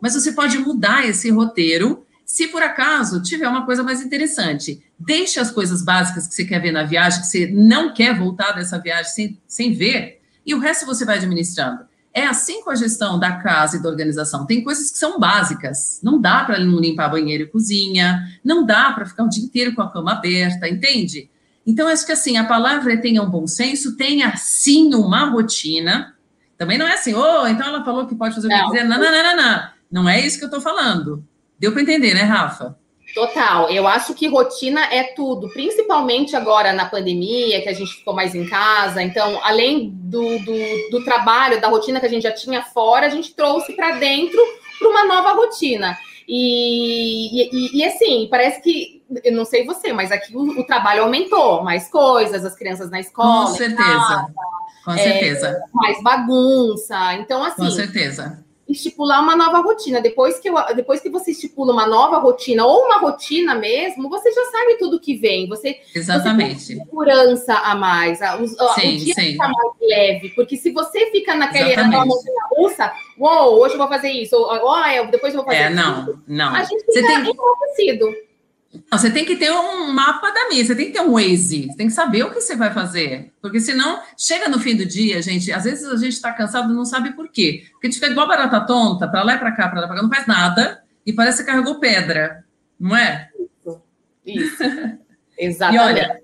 mas 0.00 0.14
você 0.14 0.32
pode 0.32 0.58
mudar 0.58 1.06
esse 1.06 1.30
roteiro 1.30 2.04
se 2.24 2.46
por 2.46 2.62
acaso 2.62 3.20
tiver 3.22 3.48
uma 3.48 3.66
coisa 3.66 3.82
mais 3.82 4.00
interessante. 4.00 4.82
Deixe 4.98 5.40
as 5.40 5.50
coisas 5.50 5.82
básicas 5.82 6.28
que 6.28 6.34
você 6.34 6.44
quer 6.44 6.60
ver 6.60 6.70
na 6.70 6.84
viagem, 6.84 7.20
que 7.20 7.26
você 7.26 7.48
não 7.48 7.92
quer 7.92 8.16
voltar 8.16 8.52
dessa 8.52 8.78
viagem 8.78 9.12
sem, 9.12 9.40
sem 9.48 9.72
ver, 9.72 10.20
e 10.46 10.54
o 10.54 10.60
resto 10.60 10.86
você 10.86 11.04
vai 11.04 11.16
administrando. 11.16 11.80
É 12.12 12.26
assim 12.26 12.62
com 12.62 12.70
a 12.70 12.74
gestão 12.76 13.18
da 13.18 13.36
casa 13.36 13.76
e 13.76 13.82
da 13.82 13.88
organização. 13.88 14.46
Tem 14.46 14.62
coisas 14.62 14.90
que 14.90 14.98
são 14.98 15.18
básicas. 15.18 16.00
Não 16.02 16.20
dá 16.20 16.44
para 16.44 16.58
não 16.58 16.78
limpar 16.78 17.08
banheiro 17.08 17.44
e 17.44 17.46
cozinha, 17.48 18.20
não 18.44 18.64
dá 18.64 18.92
para 18.92 19.06
ficar 19.06 19.24
o 19.24 19.28
dia 19.28 19.44
inteiro 19.44 19.74
com 19.74 19.82
a 19.82 19.90
cama 19.90 20.12
aberta, 20.12 20.68
entende? 20.68 21.30
Então, 21.66 21.88
acho 21.88 22.06
que 22.06 22.12
assim, 22.12 22.36
a 22.36 22.44
palavra 22.44 22.94
é 22.94 22.96
tenha 22.96 23.22
um 23.22 23.30
bom 23.30 23.46
senso, 23.46 23.96
tenha 23.96 24.36
sim 24.36 24.94
uma 24.94 25.30
rotina. 25.30 26.14
Também 26.60 26.76
não 26.76 26.86
é 26.86 26.92
assim, 26.92 27.14
oh, 27.14 27.46
então 27.46 27.66
ela 27.66 27.82
falou 27.82 28.06
que 28.06 28.14
pode 28.14 28.34
fazer 28.34 28.46
o 28.46 28.50
que 28.50 28.54
Não. 28.54 28.70
quiser. 28.70 28.84
Não, 28.84 28.98
não, 28.98 29.10
não, 29.10 29.22
não, 29.22 29.36
não. 29.36 29.70
Não 29.90 30.08
é 30.10 30.20
isso 30.20 30.36
que 30.36 30.44
eu 30.44 30.48
estou 30.48 30.60
falando. 30.60 31.24
Deu 31.58 31.72
para 31.72 31.80
entender, 31.80 32.12
né, 32.12 32.20
Rafa? 32.20 32.78
Total, 33.14 33.70
eu 33.70 33.88
acho 33.88 34.12
que 34.12 34.28
rotina 34.28 34.82
é 34.92 35.04
tudo, 35.14 35.48
principalmente 35.54 36.36
agora 36.36 36.74
na 36.74 36.84
pandemia, 36.84 37.62
que 37.62 37.68
a 37.70 37.72
gente 37.72 37.94
ficou 37.94 38.12
mais 38.12 38.34
em 38.34 38.46
casa. 38.46 39.02
Então, 39.02 39.40
além 39.42 39.88
do, 39.90 40.38
do, 40.40 40.90
do 40.90 41.02
trabalho, 41.02 41.62
da 41.62 41.68
rotina 41.68 41.98
que 41.98 42.04
a 42.04 42.10
gente 42.10 42.24
já 42.24 42.32
tinha 42.32 42.62
fora, 42.62 43.06
a 43.06 43.10
gente 43.10 43.34
trouxe 43.34 43.72
para 43.72 43.92
dentro 43.92 44.38
para 44.78 44.88
uma 44.90 45.06
nova 45.06 45.32
rotina. 45.32 45.96
E, 46.28 47.48
e, 47.50 47.78
e, 47.78 47.84
assim, 47.86 48.28
parece 48.30 48.60
que, 48.60 48.99
eu 49.24 49.32
não 49.32 49.44
sei 49.44 49.64
você, 49.64 49.92
mas 49.92 50.10
aqui 50.12 50.36
o, 50.36 50.60
o 50.60 50.64
trabalho 50.66 51.02
aumentou, 51.02 51.62
mais 51.62 51.88
coisas, 51.90 52.44
as 52.44 52.54
crianças 52.54 52.90
na 52.90 53.00
escola, 53.00 53.46
Com 53.46 53.54
certeza. 53.56 54.26
Com 54.84 54.92
certeza. 54.92 55.60
mais 55.74 56.02
bagunça. 56.02 57.14
Então, 57.14 57.40
Com 57.40 57.46
assim, 57.46 57.70
certeza. 57.70 58.42
estipular 58.66 59.20
uma 59.22 59.36
nova 59.36 59.58
rotina. 59.60 60.00
Depois 60.00 60.38
que, 60.38 60.48
eu- 60.48 60.74
depois 60.74 61.00
que 61.00 61.10
você 61.10 61.32
estipula 61.32 61.72
uma 61.72 61.86
nova 61.86 62.18
rotina, 62.18 62.64
ou 62.64 62.86
uma 62.86 62.98
rotina 62.98 63.54
mesmo, 63.54 64.08
você 64.08 64.30
já 64.32 64.44
sabe 64.46 64.78
tudo 64.78 64.98
que 65.00 65.16
vem. 65.16 65.48
Você 65.48 65.78
Exatamente. 65.94 66.60
segurança 66.60 67.52
a 67.54 67.74
mais. 67.74 68.22
A, 68.22 68.34
a- 68.34 68.38
Sim, 68.74 68.94
o 68.96 68.98
dia 68.98 69.14
sim. 69.14 69.32
fica 69.32 69.48
mais 69.48 69.72
leve. 69.82 70.30
Porque 70.30 70.56
se 70.56 70.70
você 70.70 71.10
fica 71.10 71.34
naquele, 71.34 71.76
naquela 71.76 72.06
montanha 72.06 72.42
russa, 72.56 72.92
uou, 73.18 73.60
hoje 73.60 73.74
eu 73.74 73.78
vou 73.78 73.88
fazer 73.88 74.10
isso, 74.10 74.34
ou 74.36 74.46
"Ó, 74.46 74.86
eu- 74.86 75.10
depois 75.10 75.34
eu 75.34 75.42
vou 75.42 75.46
fazer 75.46 75.64
É, 75.64 75.66
isso. 75.66 75.76
não, 75.76 76.18
não. 76.26 76.54
A 76.54 76.62
gente 76.62 76.84
Você 76.86 77.00
fica 77.02 77.06
tem, 77.06 77.18
enlouquecido. 77.30 78.29
Não, 78.72 78.98
você 78.98 79.10
tem 79.10 79.24
que 79.24 79.36
ter 79.36 79.50
um 79.50 79.92
mapa 79.92 80.30
da 80.30 80.48
minha, 80.48 80.64
você 80.64 80.76
tem 80.76 80.86
que 80.86 80.92
ter 80.92 81.00
um 81.00 81.12
Waze, 81.12 81.66
você 81.66 81.76
tem 81.76 81.88
que 81.88 81.92
saber 81.92 82.22
o 82.22 82.30
que 82.30 82.40
você 82.40 82.54
vai 82.54 82.72
fazer. 82.72 83.32
Porque 83.42 83.58
senão, 83.58 84.00
chega 84.16 84.48
no 84.48 84.60
fim 84.60 84.76
do 84.76 84.86
dia, 84.86 85.20
gente, 85.20 85.50
às 85.52 85.64
vezes 85.64 85.86
a 85.86 85.96
gente 85.96 86.12
está 86.12 86.32
cansado 86.32 86.72
e 86.72 86.76
não 86.76 86.84
sabe 86.84 87.12
por 87.12 87.28
quê. 87.28 87.64
Porque 87.72 87.88
a 87.88 87.90
gente 87.90 87.98
fica 88.00 88.12
igual 88.12 88.28
barata 88.28 88.60
tonta, 88.60 89.08
para 89.08 89.24
lá 89.24 89.34
e 89.34 89.38
para 89.38 89.52
cá, 89.52 89.68
para 89.68 89.80
lá 89.80 89.86
e 89.86 89.88
pra 89.88 89.96
cá, 89.96 90.02
não 90.02 90.08
faz 90.08 90.26
nada, 90.26 90.82
e 91.04 91.12
parece 91.12 91.42
que 91.42 91.50
carregou 91.50 91.80
pedra, 91.80 92.44
não 92.78 92.96
é? 92.96 93.28
Isso. 94.24 94.62
E 95.40 95.46
Exatamente. 95.46 95.82
olha, 95.82 96.20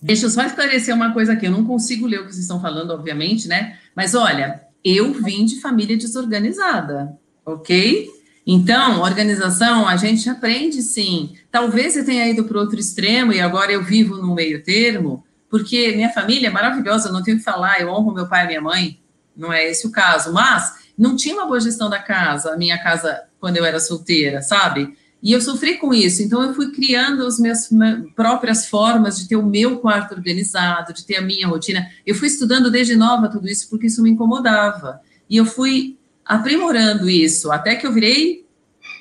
deixa 0.00 0.24
eu 0.24 0.30
só 0.30 0.42
esclarecer 0.42 0.94
uma 0.94 1.12
coisa 1.12 1.34
aqui. 1.34 1.44
Eu 1.44 1.52
não 1.52 1.66
consigo 1.66 2.06
ler 2.06 2.20
o 2.20 2.24
que 2.24 2.32
vocês 2.32 2.44
estão 2.44 2.62
falando, 2.62 2.90
obviamente, 2.92 3.46
né? 3.46 3.78
Mas 3.94 4.14
olha, 4.14 4.62
eu 4.82 5.12
vim 5.12 5.44
de 5.44 5.60
família 5.60 5.98
desorganizada, 5.98 7.14
ok? 7.44 8.08
Então, 8.46 9.02
organização, 9.02 9.86
a 9.86 9.96
gente 9.96 10.28
aprende 10.28 10.82
sim. 10.82 11.34
Talvez 11.50 11.96
eu 11.96 12.04
tenha 12.04 12.28
ido 12.28 12.44
para 12.44 12.58
outro 12.58 12.78
extremo 12.78 13.32
e 13.32 13.40
agora 13.40 13.72
eu 13.72 13.84
vivo 13.84 14.16
no 14.16 14.34
meio 14.34 14.62
termo, 14.64 15.24
porque 15.48 15.92
minha 15.92 16.10
família 16.10 16.48
é 16.48 16.50
maravilhosa, 16.50 17.12
não 17.12 17.22
tenho 17.22 17.36
o 17.36 17.38
que 17.38 17.44
falar, 17.44 17.80
eu 17.80 17.88
honro 17.88 18.12
meu 18.12 18.26
pai 18.26 18.44
e 18.44 18.48
minha 18.48 18.60
mãe, 18.60 18.98
não 19.36 19.52
é 19.52 19.70
esse 19.70 19.86
o 19.86 19.92
caso, 19.92 20.32
mas 20.32 20.74
não 20.98 21.14
tinha 21.14 21.34
uma 21.34 21.46
boa 21.46 21.60
gestão 21.60 21.88
da 21.88 21.98
casa, 21.98 22.52
a 22.52 22.56
minha 22.56 22.82
casa, 22.82 23.22
quando 23.40 23.56
eu 23.56 23.64
era 23.64 23.78
solteira, 23.78 24.42
sabe? 24.42 24.96
E 25.22 25.32
eu 25.32 25.40
sofri 25.40 25.78
com 25.78 25.94
isso, 25.94 26.20
então 26.20 26.42
eu 26.42 26.52
fui 26.52 26.72
criando 26.72 27.24
as 27.24 27.38
minhas 27.38 27.70
próprias 28.16 28.66
formas 28.66 29.16
de 29.16 29.28
ter 29.28 29.36
o 29.36 29.46
meu 29.46 29.78
quarto 29.78 30.14
organizado, 30.14 30.92
de 30.92 31.04
ter 31.04 31.16
a 31.16 31.22
minha 31.22 31.46
rotina. 31.46 31.88
Eu 32.04 32.16
fui 32.16 32.26
estudando 32.26 32.72
desde 32.72 32.96
nova 32.96 33.28
tudo 33.28 33.48
isso 33.48 33.70
porque 33.70 33.86
isso 33.86 34.02
me 34.02 34.10
incomodava. 34.10 35.00
E 35.30 35.36
eu 35.36 35.46
fui 35.46 35.96
aprimorando 36.24 37.08
isso, 37.08 37.50
até 37.50 37.74
que 37.76 37.86
eu 37.86 37.92
virei 37.92 38.44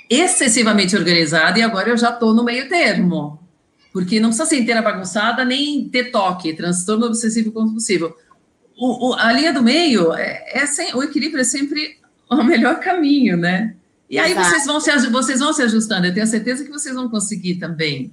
excessivamente 0.10 0.96
organizada 0.96 1.58
e 1.58 1.62
agora 1.62 1.90
eu 1.90 1.98
já 1.98 2.10
estou 2.10 2.34
no 2.34 2.44
meio 2.44 2.68
termo. 2.68 3.40
Porque 3.94 4.20
não 4.20 4.30
precisa 4.30 4.48
ser 4.48 4.60
inteira 4.60 4.82
bagunçada, 4.82 5.44
nem 5.44 5.88
ter 5.90 6.12
toque, 6.12 6.54
transtorno 6.54 7.06
obsessivo 7.08 7.52
compulsivo. 7.52 8.16
O, 8.78 9.10
o- 9.10 9.14
a 9.16 9.32
linha 9.34 9.52
do 9.54 9.62
meio, 9.62 10.14
é, 10.14 10.46
é 10.54 10.66
sem- 10.66 10.94
o 10.96 11.04
equilíbrio 11.04 11.42
é 11.42 11.46
sempre 11.46 11.98
o 12.30 12.42
melhor 12.44 12.80
caminho, 12.80 13.36
né? 13.38 13.76
E 14.10 14.18
aí 14.18 14.34
vocês 14.34 14.66
vão, 14.66 14.80
se, 14.80 14.92
vocês 15.10 15.40
vão 15.40 15.54
se 15.54 15.62
ajustando. 15.62 16.06
Eu 16.08 16.14
tenho 16.14 16.28
certeza 16.28 16.64
que 16.64 16.70
vocês 16.70 16.94
vão 16.96 17.10
conseguir 17.10 17.56
também. 17.56 18.12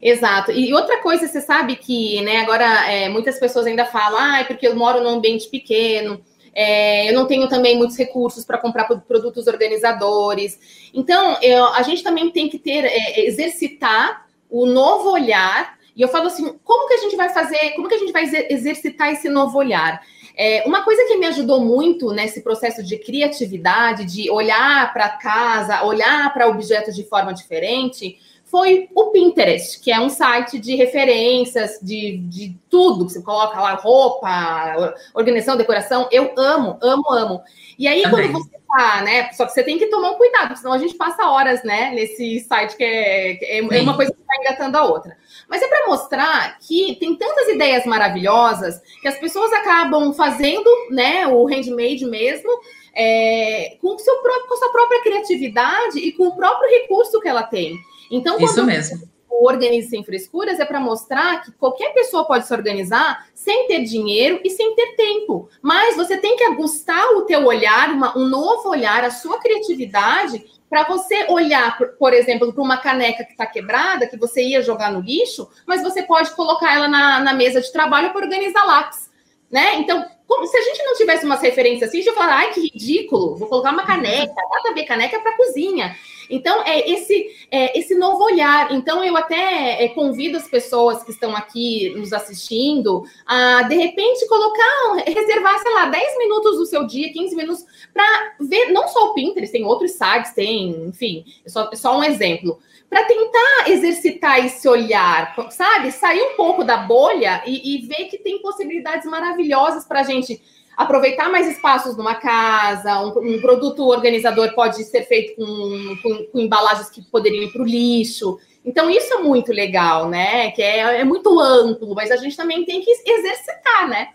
Exato. 0.00 0.52
E 0.52 0.72
outra 0.72 0.98
coisa, 1.02 1.26
você 1.26 1.40
sabe 1.40 1.76
que, 1.76 2.20
né, 2.22 2.38
agora 2.38 2.64
é, 2.90 3.08
muitas 3.08 3.38
pessoas 3.38 3.66
ainda 3.66 3.84
falam, 3.86 4.18
ah, 4.18 4.40
é 4.40 4.44
porque 4.44 4.66
eu 4.66 4.76
moro 4.76 5.02
num 5.02 5.08
ambiente 5.10 5.48
pequeno, 5.48 6.20
é, 6.60 7.08
eu 7.08 7.14
não 7.14 7.24
tenho 7.24 7.48
também 7.48 7.78
muitos 7.78 7.96
recursos 7.96 8.44
para 8.44 8.58
comprar 8.58 8.84
produtos 8.84 9.46
organizadores. 9.46 10.58
Então, 10.92 11.38
eu, 11.40 11.64
a 11.66 11.82
gente 11.82 12.02
também 12.02 12.32
tem 12.32 12.48
que 12.48 12.58
ter, 12.58 12.84
é, 12.84 13.24
exercitar 13.28 14.26
o 14.50 14.66
novo 14.66 15.08
olhar. 15.12 15.78
E 15.94 16.02
eu 16.02 16.08
falo 16.08 16.26
assim, 16.26 16.58
como 16.64 16.88
que 16.88 16.94
a 16.94 16.98
gente 16.98 17.14
vai 17.14 17.28
fazer, 17.28 17.74
como 17.76 17.86
que 17.86 17.94
a 17.94 17.98
gente 17.98 18.10
vai 18.10 18.24
exercitar 18.50 19.12
esse 19.12 19.28
novo 19.28 19.56
olhar? 19.56 20.02
É, 20.36 20.64
uma 20.66 20.82
coisa 20.82 21.04
que 21.04 21.16
me 21.16 21.26
ajudou 21.26 21.60
muito 21.60 22.10
nesse 22.10 22.40
processo 22.42 22.82
de 22.82 22.98
criatividade, 22.98 24.04
de 24.04 24.28
olhar 24.28 24.92
para 24.92 25.10
casa, 25.10 25.84
olhar 25.84 26.34
para 26.34 26.48
objetos 26.48 26.96
de 26.96 27.04
forma 27.04 27.32
diferente, 27.32 28.18
foi 28.50 28.88
o 28.94 29.10
Pinterest, 29.10 29.80
que 29.80 29.92
é 29.92 30.00
um 30.00 30.08
site 30.08 30.58
de 30.58 30.74
referências 30.74 31.78
de, 31.82 32.18
de 32.18 32.56
tudo, 32.70 33.06
que 33.06 33.12
você 33.12 33.22
coloca 33.22 33.60
lá 33.60 33.74
roupa, 33.74 34.94
organização, 35.14 35.56
decoração. 35.56 36.08
Eu 36.10 36.32
amo, 36.36 36.78
amo, 36.82 37.12
amo. 37.12 37.42
E 37.78 37.86
aí, 37.86 38.02
Também. 38.02 38.32
quando 38.32 38.42
você 38.42 38.58
tá, 38.66 39.02
né? 39.02 39.32
Só 39.32 39.46
que 39.46 39.52
você 39.52 39.62
tem 39.62 39.78
que 39.78 39.86
tomar 39.86 40.10
um 40.10 40.16
cuidado, 40.16 40.56
senão 40.56 40.72
a 40.72 40.78
gente 40.78 40.94
passa 40.94 41.30
horas, 41.30 41.62
né, 41.62 41.90
nesse 41.94 42.40
site 42.40 42.76
que 42.76 42.84
é, 42.84 43.58
é, 43.58 43.58
é 43.58 43.82
uma 43.82 43.96
coisa 43.96 44.12
que 44.12 44.20
está 44.20 44.36
engatando 44.36 44.78
a 44.78 44.84
outra. 44.84 45.16
Mas 45.48 45.62
é 45.62 45.68
para 45.68 45.86
mostrar 45.86 46.58
que 46.58 46.96
tem 46.96 47.16
tantas 47.16 47.48
ideias 47.48 47.86
maravilhosas 47.86 48.80
que 49.00 49.08
as 49.08 49.18
pessoas 49.18 49.52
acabam 49.52 50.12
fazendo, 50.12 50.68
né, 50.90 51.26
o 51.26 51.46
handmade 51.46 52.04
mesmo, 52.04 52.50
é, 52.94 53.76
com, 53.80 53.96
seu, 53.98 54.16
com 54.16 54.54
a 54.54 54.56
sua 54.56 54.72
própria 54.72 55.02
criatividade 55.02 55.98
e 55.98 56.12
com 56.12 56.28
o 56.28 56.36
próprio 56.36 56.68
recurso 56.68 57.20
que 57.20 57.28
ela 57.28 57.42
tem. 57.42 57.76
Então, 58.10 58.36
quando 58.36 58.50
Isso 58.50 58.64
mesmo. 58.64 59.08
o 59.30 59.46
Organize 59.46 59.88
Sem 59.88 60.04
Frescuras 60.04 60.58
é 60.58 60.64
para 60.64 60.80
mostrar 60.80 61.42
que 61.42 61.52
qualquer 61.52 61.92
pessoa 61.92 62.24
pode 62.24 62.46
se 62.46 62.52
organizar 62.52 63.26
sem 63.34 63.66
ter 63.66 63.84
dinheiro 63.84 64.40
e 64.44 64.50
sem 64.50 64.74
ter 64.74 64.96
tempo. 64.96 65.48
Mas 65.62 65.96
você 65.96 66.16
tem 66.16 66.36
que 66.36 66.44
ajustar 66.44 67.08
o 67.12 67.22
teu 67.22 67.44
olhar, 67.44 67.90
uma, 67.90 68.16
um 68.16 68.26
novo 68.26 68.68
olhar, 68.68 69.04
a 69.04 69.10
sua 69.10 69.38
criatividade, 69.38 70.44
para 70.68 70.84
você 70.84 71.26
olhar, 71.28 71.78
por, 71.78 71.88
por 71.90 72.12
exemplo, 72.12 72.52
para 72.52 72.62
uma 72.62 72.76
caneca 72.76 73.24
que 73.24 73.32
está 73.32 73.46
quebrada, 73.46 74.06
que 74.06 74.18
você 74.18 74.42
ia 74.42 74.62
jogar 74.62 74.92
no 74.92 75.00
lixo, 75.00 75.48
mas 75.66 75.82
você 75.82 76.02
pode 76.02 76.30
colocar 76.32 76.74
ela 76.74 76.88
na, 76.88 77.20
na 77.20 77.32
mesa 77.32 77.60
de 77.60 77.72
trabalho 77.72 78.12
para 78.12 78.24
organizar 78.24 78.66
lápis. 78.66 79.08
Né? 79.50 79.76
Então, 79.76 80.04
como, 80.26 80.46
se 80.46 80.56
a 80.58 80.62
gente 80.62 80.82
não 80.82 80.94
tivesse 80.94 81.24
umas 81.24 81.40
referências 81.40 81.88
assim, 81.88 81.98
a 81.98 82.02
gente 82.02 82.10
ia 82.10 82.20
falar, 82.20 82.36
ai, 82.36 82.52
que 82.52 82.60
ridículo, 82.60 83.36
vou 83.36 83.48
colocar 83.48 83.72
uma 83.72 83.86
caneca, 83.86 84.34
nada 84.34 84.70
a 84.70 84.74
ver, 84.74 84.84
caneca 84.84 85.16
é 85.16 85.20
para 85.20 85.36
cozinha. 85.36 85.96
Então, 86.30 86.62
é 86.64 86.90
esse, 86.90 87.46
é 87.50 87.78
esse 87.78 87.94
novo 87.94 88.24
olhar. 88.24 88.72
Então, 88.72 89.02
eu 89.04 89.16
até 89.16 89.84
é, 89.84 89.88
convido 89.88 90.36
as 90.36 90.48
pessoas 90.48 91.02
que 91.02 91.10
estão 91.10 91.34
aqui 91.34 91.90
nos 91.96 92.12
assistindo 92.12 93.04
a, 93.26 93.62
de 93.62 93.74
repente, 93.76 94.26
colocar, 94.28 95.04
reservar, 95.06 95.58
sei 95.60 95.72
lá, 95.74 95.86
10 95.86 96.18
minutos 96.18 96.58
do 96.58 96.66
seu 96.66 96.86
dia, 96.86 97.12
15 97.12 97.36
minutos, 97.36 97.64
para 97.92 98.34
ver, 98.40 98.72
não 98.72 98.88
só 98.88 99.10
o 99.10 99.14
Pinterest, 99.14 99.52
tem 99.52 99.64
outros 99.64 99.92
sites, 99.92 100.32
tem, 100.32 100.70
enfim, 100.86 101.24
é 101.44 101.48
só, 101.48 101.68
é 101.72 101.76
só 101.76 101.98
um 101.98 102.04
exemplo 102.04 102.58
para 102.88 103.04
tentar 103.04 103.68
exercitar 103.68 104.44
esse 104.44 104.66
olhar, 104.66 105.34
sabe? 105.50 105.92
Sair 105.92 106.22
um 106.22 106.36
pouco 106.36 106.64
da 106.64 106.78
bolha 106.78 107.42
e, 107.46 107.76
e 107.76 107.86
ver 107.86 108.06
que 108.06 108.16
tem 108.16 108.40
possibilidades 108.40 109.06
maravilhosas 109.06 109.84
para 109.84 110.00
a 110.00 110.04
gente 110.04 110.40
aproveitar 110.78 111.28
mais 111.28 111.48
espaços 111.48 111.96
numa 111.96 112.14
casa, 112.14 113.00
um, 113.00 113.34
um 113.34 113.40
produto 113.40 113.84
organizador 113.88 114.54
pode 114.54 114.84
ser 114.84 115.02
feito 115.02 115.34
com, 115.34 115.96
com, 116.00 116.24
com 116.26 116.38
embalagens 116.38 116.88
que 116.88 117.02
poderiam 117.02 117.42
ir 117.42 117.52
para 117.52 117.62
o 117.62 117.66
lixo. 117.66 118.38
Então, 118.64 118.88
isso 118.88 119.12
é 119.12 119.18
muito 119.18 119.52
legal, 119.52 120.08
né? 120.08 120.52
Que 120.52 120.62
é, 120.62 121.00
é 121.00 121.04
muito 121.04 121.40
amplo, 121.40 121.96
mas 121.96 122.12
a 122.12 122.16
gente 122.16 122.36
também 122.36 122.64
tem 122.64 122.80
que 122.80 122.92
exercitar, 123.04 123.88
né? 123.88 124.10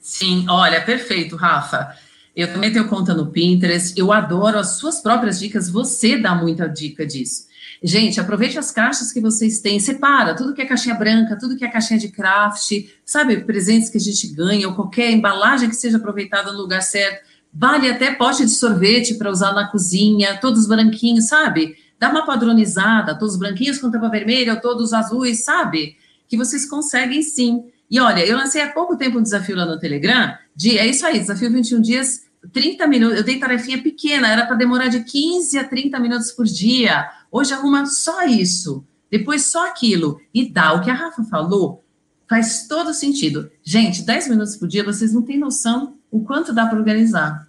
Sim, 0.00 0.44
olha, 0.48 0.80
perfeito, 0.84 1.36
Rafa. 1.36 1.94
Eu 2.34 2.52
também 2.52 2.72
tenho 2.72 2.88
conta 2.88 3.14
no 3.14 3.30
Pinterest, 3.30 3.96
eu 3.96 4.10
adoro 4.10 4.58
as 4.58 4.78
suas 4.78 5.00
próprias 5.00 5.38
dicas, 5.38 5.70
você 5.70 6.16
dá 6.16 6.34
muita 6.34 6.68
dica 6.68 7.06
disso. 7.06 7.46
Gente, 7.84 8.20
aproveite 8.20 8.56
as 8.58 8.70
caixas 8.70 9.10
que 9.10 9.20
vocês 9.20 9.60
têm, 9.60 9.80
separa 9.80 10.36
tudo 10.36 10.54
que 10.54 10.62
é 10.62 10.64
caixinha 10.64 10.94
branca, 10.94 11.36
tudo 11.36 11.56
que 11.56 11.64
é 11.64 11.68
caixinha 11.68 11.98
de 11.98 12.08
craft, 12.08 12.70
sabe, 13.04 13.38
presentes 13.38 13.90
que 13.90 13.98
a 13.98 14.00
gente 14.00 14.28
ganha, 14.28 14.68
ou 14.68 14.74
qualquer 14.74 15.10
embalagem 15.10 15.68
que 15.68 15.74
seja 15.74 15.96
aproveitada 15.96 16.52
no 16.52 16.58
lugar 16.58 16.80
certo. 16.80 17.26
Vale 17.52 17.90
até 17.90 18.14
pote 18.14 18.44
de 18.44 18.52
sorvete 18.52 19.14
para 19.14 19.30
usar 19.30 19.52
na 19.52 19.66
cozinha, 19.66 20.38
todos 20.40 20.68
branquinhos, 20.68 21.26
sabe? 21.26 21.76
Dá 21.98 22.08
uma 22.08 22.24
padronizada, 22.24 23.18
todos 23.18 23.36
branquinhos 23.36 23.78
com 23.78 23.90
tampa 23.90 24.08
vermelha, 24.08 24.54
ou 24.54 24.60
todos 24.60 24.92
azuis, 24.92 25.44
sabe? 25.44 25.96
Que 26.28 26.36
vocês 26.36 26.64
conseguem 26.64 27.20
sim. 27.20 27.64
E 27.90 27.98
olha, 27.98 28.24
eu 28.24 28.36
lancei 28.36 28.62
há 28.62 28.70
pouco 28.70 28.96
tempo 28.96 29.18
um 29.18 29.22
desafio 29.22 29.56
lá 29.56 29.66
no 29.66 29.78
Telegram, 29.78 30.34
de, 30.54 30.78
é 30.78 30.86
isso 30.86 31.04
aí, 31.04 31.18
desafio 31.18 31.50
21 31.50 31.80
dias, 31.80 32.22
30 32.50 32.86
minutos, 32.86 33.18
eu 33.18 33.24
dei 33.24 33.38
tarefinha 33.38 33.82
pequena, 33.82 34.28
era 34.28 34.46
para 34.46 34.56
demorar 34.56 34.88
de 34.88 35.04
15 35.04 35.58
a 35.58 35.64
30 35.64 35.98
minutos 36.00 36.32
por 36.32 36.44
dia. 36.44 37.08
Hoje 37.30 37.52
arruma 37.52 37.86
só 37.86 38.24
isso, 38.24 38.84
depois 39.10 39.46
só 39.46 39.68
aquilo, 39.68 40.20
e 40.34 40.48
dá. 40.48 40.72
O 40.72 40.82
que 40.82 40.90
a 40.90 40.94
Rafa 40.94 41.22
falou 41.24 41.84
faz 42.28 42.66
todo 42.66 42.94
sentido. 42.94 43.50
Gente, 43.62 44.02
10 44.02 44.28
minutos 44.28 44.56
por 44.56 44.66
dia, 44.66 44.82
vocês 44.82 45.12
não 45.12 45.22
têm 45.22 45.38
noção 45.38 45.98
o 46.10 46.24
quanto 46.24 46.52
dá 46.52 46.66
para 46.66 46.78
organizar. 46.78 47.46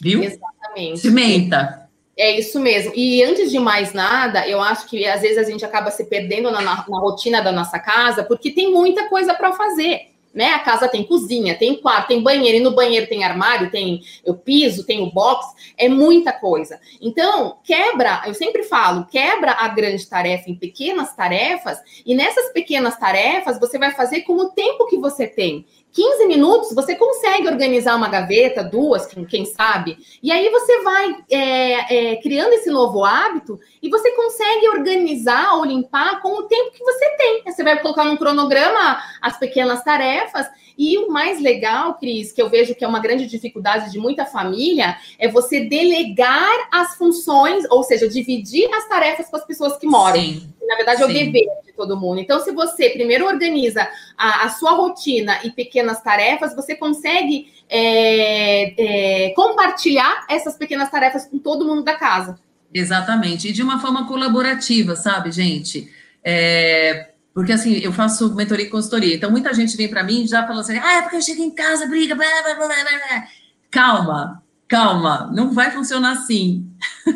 Viu? 0.00 0.22
Exatamente. 0.22 1.00
Cimenta. 1.00 1.88
É 2.16 2.38
isso 2.38 2.58
mesmo. 2.58 2.92
E 2.96 3.22
antes 3.22 3.50
de 3.50 3.58
mais 3.58 3.92
nada, 3.92 4.46
eu 4.48 4.60
acho 4.60 4.86
que 4.88 5.06
às 5.06 5.20
vezes 5.20 5.38
a 5.38 5.44
gente 5.44 5.64
acaba 5.64 5.90
se 5.90 6.04
perdendo 6.04 6.50
na, 6.50 6.60
na, 6.60 6.84
na 6.88 6.98
rotina 6.98 7.40
da 7.40 7.52
nossa 7.52 7.78
casa, 7.78 8.24
porque 8.24 8.50
tem 8.50 8.72
muita 8.72 9.08
coisa 9.08 9.34
para 9.34 9.52
fazer 9.52 10.17
né? 10.32 10.52
A 10.54 10.60
casa 10.60 10.88
tem 10.88 11.04
cozinha, 11.04 11.56
tem 11.56 11.80
quarto, 11.80 12.08
tem 12.08 12.22
banheiro, 12.22 12.58
e 12.58 12.60
no 12.60 12.74
banheiro 12.74 13.06
tem 13.06 13.24
armário, 13.24 13.70
tem 13.70 14.02
o 14.24 14.34
piso, 14.34 14.84
tem 14.84 15.02
o 15.02 15.10
box, 15.10 15.46
é 15.76 15.88
muita 15.88 16.32
coisa. 16.32 16.80
Então, 17.00 17.58
quebra, 17.64 18.22
eu 18.26 18.34
sempre 18.34 18.62
falo, 18.62 19.06
quebra 19.06 19.52
a 19.52 19.68
grande 19.68 20.06
tarefa 20.06 20.50
em 20.50 20.54
pequenas 20.54 21.14
tarefas, 21.14 21.78
e 22.04 22.14
nessas 22.14 22.52
pequenas 22.52 22.96
tarefas 22.98 23.58
você 23.58 23.78
vai 23.78 23.92
fazer 23.92 24.22
com 24.22 24.34
o 24.34 24.50
tempo 24.50 24.86
que 24.86 24.96
você 24.96 25.26
tem. 25.26 25.66
15 25.98 26.26
minutos 26.26 26.72
você 26.72 26.94
consegue 26.94 27.48
organizar 27.48 27.96
uma 27.96 28.08
gaveta, 28.08 28.62
duas, 28.62 29.04
quem, 29.28 29.44
sabe, 29.44 29.98
e 30.22 30.30
aí 30.30 30.48
você 30.48 30.80
vai 30.84 31.16
é, 31.28 32.12
é, 32.12 32.16
criando 32.22 32.52
esse 32.52 32.70
novo 32.70 33.04
hábito 33.04 33.58
e 33.82 33.88
você 33.88 34.12
consegue 34.12 34.68
organizar 34.68 35.54
ou 35.56 35.64
limpar 35.64 36.22
com 36.22 36.38
o 36.38 36.42
tempo 36.44 36.70
que 36.70 36.84
você 36.84 37.16
tem. 37.16 37.42
Você 37.44 37.64
vai 37.64 37.80
colocar 37.82 38.04
num 38.04 38.16
cronograma 38.16 39.02
as 39.20 39.38
pequenas 39.38 39.82
tarefas 39.82 40.46
e 40.78 40.96
o 40.98 41.10
mais 41.10 41.40
legal, 41.40 41.94
Cris, 41.94 42.30
que 42.30 42.40
eu 42.40 42.48
vejo 42.48 42.76
que 42.76 42.84
é 42.84 42.88
uma 42.88 43.00
grande 43.00 43.26
dificuldade 43.26 43.90
de 43.90 43.98
muita 43.98 44.24
família, 44.24 44.96
é 45.18 45.26
você 45.26 45.64
delegar 45.64 46.68
as 46.70 46.94
funções, 46.94 47.64
ou 47.68 47.82
seja, 47.82 48.08
dividir 48.08 48.72
as 48.72 48.88
tarefas 48.88 49.28
com 49.28 49.36
as 49.36 49.44
pessoas 49.44 49.76
que 49.76 49.86
moram. 49.88 50.20
Sim. 50.20 50.54
Na 50.68 50.76
verdade, 50.76 51.02
é 51.02 51.04
o 51.06 51.08
dever 51.08 51.46
de 51.64 51.72
todo 51.72 51.96
mundo. 51.96 52.20
Então, 52.20 52.38
se 52.40 52.52
você 52.52 52.90
primeiro 52.90 53.26
organiza 53.26 53.88
a, 54.18 54.44
a 54.44 54.48
sua 54.50 54.72
rotina 54.72 55.38
e 55.42 55.50
pequenas 55.50 56.02
tarefas, 56.02 56.54
você 56.54 56.76
consegue 56.76 57.50
é, 57.70 59.26
é, 59.26 59.30
compartilhar 59.30 60.26
essas 60.28 60.56
pequenas 60.56 60.90
tarefas 60.90 61.26
com 61.26 61.38
todo 61.38 61.64
mundo 61.64 61.82
da 61.82 61.94
casa. 61.94 62.38
Exatamente. 62.72 63.48
E 63.48 63.52
de 63.52 63.62
uma 63.62 63.80
forma 63.80 64.06
colaborativa, 64.06 64.94
sabe, 64.94 65.32
gente? 65.32 65.90
É, 66.22 67.08
porque 67.32 67.52
assim, 67.52 67.78
eu 67.78 67.92
faço 67.92 68.34
mentoria 68.34 68.66
e 68.66 68.70
consultoria. 68.70 69.14
Então, 69.14 69.30
muita 69.30 69.54
gente 69.54 69.74
vem 69.74 69.88
para 69.88 70.04
mim 70.04 70.24
e 70.24 70.26
já 70.26 70.46
fala 70.46 70.60
assim: 70.60 70.76
ah, 70.76 70.98
é 70.98 71.02
porque 71.02 71.16
eu 71.16 71.22
chego 71.22 71.42
em 71.42 71.50
casa, 71.50 71.86
briga, 71.86 72.14
blá, 72.14 72.26
blá, 72.42 72.54
blá, 72.54 72.66
blá. 72.66 73.28
Calma, 73.70 74.42
calma, 74.68 75.30
não 75.32 75.52
vai 75.52 75.70
funcionar 75.70 76.12
assim. 76.12 76.70
Eu 77.06 77.12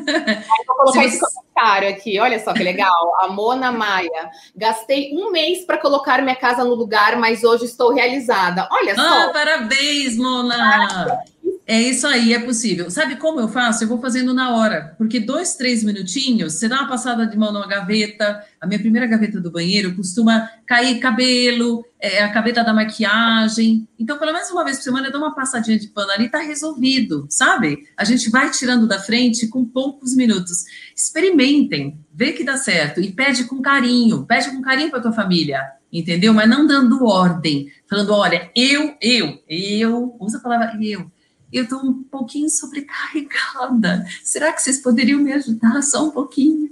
vou 0.66 0.76
colocar 0.76 1.04
esse 1.04 1.20
comentário 1.62 1.88
aqui, 1.88 2.18
olha 2.18 2.42
só 2.42 2.52
que 2.52 2.62
legal. 2.62 3.12
A 3.20 3.28
Mona 3.28 3.70
Maia. 3.70 4.30
Gastei 4.54 5.12
um 5.14 5.30
mês 5.30 5.64
para 5.64 5.78
colocar 5.78 6.20
minha 6.22 6.36
casa 6.36 6.64
no 6.64 6.74
lugar, 6.74 7.16
mas 7.16 7.44
hoje 7.44 7.64
estou 7.64 7.92
realizada. 7.92 8.68
Olha 8.70 8.94
só. 8.94 9.02
Ah, 9.02 9.30
parabéns, 9.32 10.16
Mona! 10.16 11.22
É 11.64 11.80
isso 11.80 12.08
aí, 12.08 12.34
é 12.34 12.40
possível. 12.40 12.90
Sabe 12.90 13.16
como 13.16 13.38
eu 13.38 13.46
faço? 13.46 13.84
Eu 13.84 13.88
vou 13.88 14.00
fazendo 14.00 14.34
na 14.34 14.50
hora, 14.56 14.96
porque 14.98 15.20
dois, 15.20 15.54
três 15.54 15.84
minutinhos, 15.84 16.54
você 16.54 16.68
dá 16.68 16.80
uma 16.80 16.88
passada 16.88 17.24
de 17.24 17.38
mão 17.38 17.52
numa 17.52 17.68
gaveta. 17.68 18.44
A 18.60 18.66
minha 18.66 18.80
primeira 18.80 19.06
gaveta 19.06 19.40
do 19.40 19.50
banheiro 19.50 19.94
costuma 19.94 20.50
cair 20.66 20.98
cabelo, 20.98 21.84
é, 22.00 22.20
a 22.20 22.28
gaveta 22.28 22.64
da 22.64 22.74
maquiagem. 22.74 23.86
Então, 23.96 24.18
pelo 24.18 24.32
menos 24.32 24.50
uma 24.50 24.64
vez 24.64 24.78
por 24.78 24.82
semana, 24.82 25.06
eu 25.06 25.12
dou 25.12 25.20
uma 25.20 25.36
passadinha 25.36 25.78
de 25.78 25.86
pano 25.86 26.10
ali, 26.10 26.28
tá 26.28 26.40
resolvido, 26.40 27.26
sabe? 27.30 27.78
A 27.96 28.02
gente 28.02 28.28
vai 28.28 28.50
tirando 28.50 28.88
da 28.88 28.98
frente 28.98 29.46
com 29.46 29.64
poucos 29.64 30.16
minutos. 30.16 30.64
Experimentem, 30.96 31.96
vê 32.12 32.32
que 32.32 32.42
dá 32.42 32.56
certo 32.56 33.00
e 33.00 33.12
pede 33.12 33.44
com 33.44 33.62
carinho, 33.62 34.26
pede 34.26 34.50
com 34.50 34.60
carinho 34.60 34.90
para 34.90 35.00
tua 35.00 35.12
família, 35.12 35.62
entendeu? 35.92 36.34
Mas 36.34 36.50
não 36.50 36.66
dando 36.66 37.04
ordem, 37.04 37.70
falando, 37.88 38.12
olha, 38.12 38.50
eu, 38.56 38.96
eu, 39.00 39.38
eu, 39.48 40.16
usa 40.18 40.38
a 40.38 40.40
palavra 40.40 40.76
eu 40.82 41.08
eu 41.52 41.64
estou 41.64 41.80
um 41.80 42.02
pouquinho 42.02 42.48
sobrecarregada. 42.48 44.06
Será 44.22 44.52
que 44.52 44.62
vocês 44.62 44.78
poderiam 44.78 45.20
me 45.20 45.32
ajudar 45.32 45.82
só 45.82 46.04
um 46.04 46.10
pouquinho? 46.10 46.70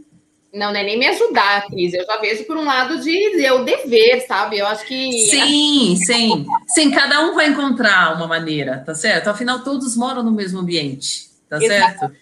Não, 0.53 0.73
não 0.73 0.81
é 0.81 0.83
nem 0.83 0.99
me 0.99 1.07
ajudar, 1.07 1.67
Cris. 1.69 1.95
Eu 1.95 2.05
já 2.05 2.19
vejo 2.19 2.45
por 2.45 2.57
um 2.57 2.65
lado 2.65 3.01
de 3.01 3.11
eu 3.41 3.65
dever, 3.65 4.27
sabe? 4.27 4.59
Eu 4.59 4.67
acho 4.67 4.85
que. 4.85 5.13
Sim, 5.29 5.97
sim. 5.97 6.47
Sim, 6.67 6.91
cada 6.91 7.25
um 7.25 7.35
vai 7.35 7.49
encontrar 7.49 8.17
uma 8.17 8.27
maneira, 8.27 8.83
tá 8.85 8.95
certo? 8.95 9.29
Afinal, 9.29 9.63
todos 9.63 9.97
moram 9.97 10.25
no 10.25 10.33
mesmo 10.33 10.59
ambiente, 10.59 11.29
tá 11.49 11.57
Exatamente. 11.59 11.99
certo? 11.99 12.17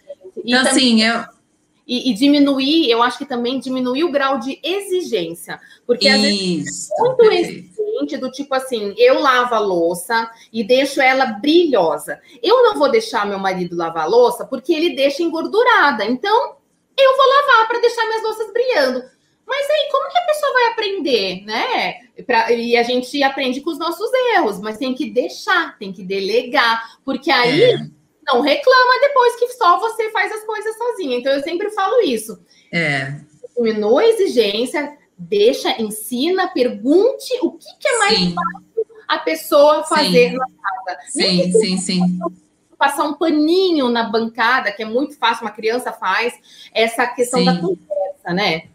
Então, 0.45 0.65
também, 0.65 0.71
assim, 0.71 1.03
eu. 1.03 1.25
E, 1.87 2.11
e, 2.11 2.15
diminuir, 2.15 2.91
eu 2.91 3.03
acho 3.03 3.17
que 3.17 3.25
também 3.25 3.59
diminuir 3.59 4.05
o 4.05 4.13
grau 4.13 4.39
de 4.39 4.61
exigência. 4.63 5.59
Porque 5.87 6.07
Isso, 6.07 6.17
às 6.17 6.21
vezes 6.21 6.91
é 6.91 7.03
muito. 7.03 7.78
Exigente 7.99 8.17
do 8.17 8.31
tipo 8.31 8.55
assim, 8.55 8.95
eu 8.97 9.21
lavo 9.21 9.55
a 9.55 9.59
louça 9.59 10.31
e 10.53 10.63
deixo 10.63 11.01
ela 11.01 11.27
brilhosa. 11.27 12.21
Eu 12.43 12.63
não 12.63 12.79
vou 12.79 12.91
deixar 12.91 13.27
meu 13.27 13.39
marido 13.39 13.77
lavar 13.77 14.05
a 14.05 14.09
louça 14.09 14.45
porque 14.45 14.73
ele 14.73 14.95
deixa 14.95 15.23
engordurada. 15.23 16.05
Então, 16.05 16.57
eu 16.97 17.17
vou 17.17 17.27
lavar 17.27 17.69
para 17.69 17.81
deixar 17.81 18.07
minhas 18.07 18.23
louças 18.23 18.53
brilhando. 18.53 19.05
Mas 19.47 19.67
aí, 19.71 19.89
como 19.91 20.11
que 20.11 20.19
a 20.19 20.27
pessoa 20.27 20.53
vai 20.53 20.67
aprender, 20.67 21.45
né? 21.45 21.95
Pra, 22.27 22.53
e 22.53 22.77
a 22.77 22.83
gente 22.83 23.23
aprende 23.23 23.63
com 23.63 23.71
os 23.71 23.79
nossos 23.79 24.11
erros, 24.35 24.61
mas 24.61 24.77
tem 24.77 24.95
que 24.95 25.11
deixar, 25.11 25.79
tem 25.79 25.91
que 25.91 26.03
delegar, 26.03 26.99
porque 27.03 27.31
aí 27.31 27.63
é. 27.63 27.79
não 28.27 28.43
reclama 28.43 29.01
depois 29.01 29.37
que 29.37 29.49
só 29.55 29.81
você 29.81 30.11
faz 30.11 30.31
as 30.33 30.45
coisas 30.45 30.77
sozinha. 30.77 31.17
Então, 31.17 31.33
eu 31.33 31.43
sempre 31.43 31.71
falo 31.71 32.01
isso. 32.03 32.39
É. 32.71 33.15
Diminua 33.57 34.03
a 34.03 34.09
exigência, 34.09 34.99
deixa, 35.19 35.81
ensina, 35.81 36.49
pergunte 36.49 37.39
o 37.43 37.53
que, 37.53 37.67
que 37.79 37.89
é 37.89 37.99
mais 37.99 38.19
sim. 38.19 38.35
fácil 38.35 38.69
a 39.09 39.19
pessoa 39.19 39.85
fazer 39.85 40.31
sim. 40.31 40.37
na 40.37 40.47
casa. 40.47 41.01
Sim, 41.09 41.53
sim, 41.53 41.77
sim 41.79 42.19
passar 42.79 43.05
um 43.05 43.15
paninho 43.15 43.89
na 43.89 44.05
bancada, 44.05 44.71
que 44.71 44.83
é 44.83 44.87
muito 44.87 45.19
fácil, 45.19 45.45
uma 45.45 45.51
criança 45.51 45.93
faz, 45.93 46.33
essa 46.73 47.07
questão 47.09 47.41
sim. 47.41 47.47
da 47.47 47.57
conversa, 47.57 48.33
né? 48.33 48.69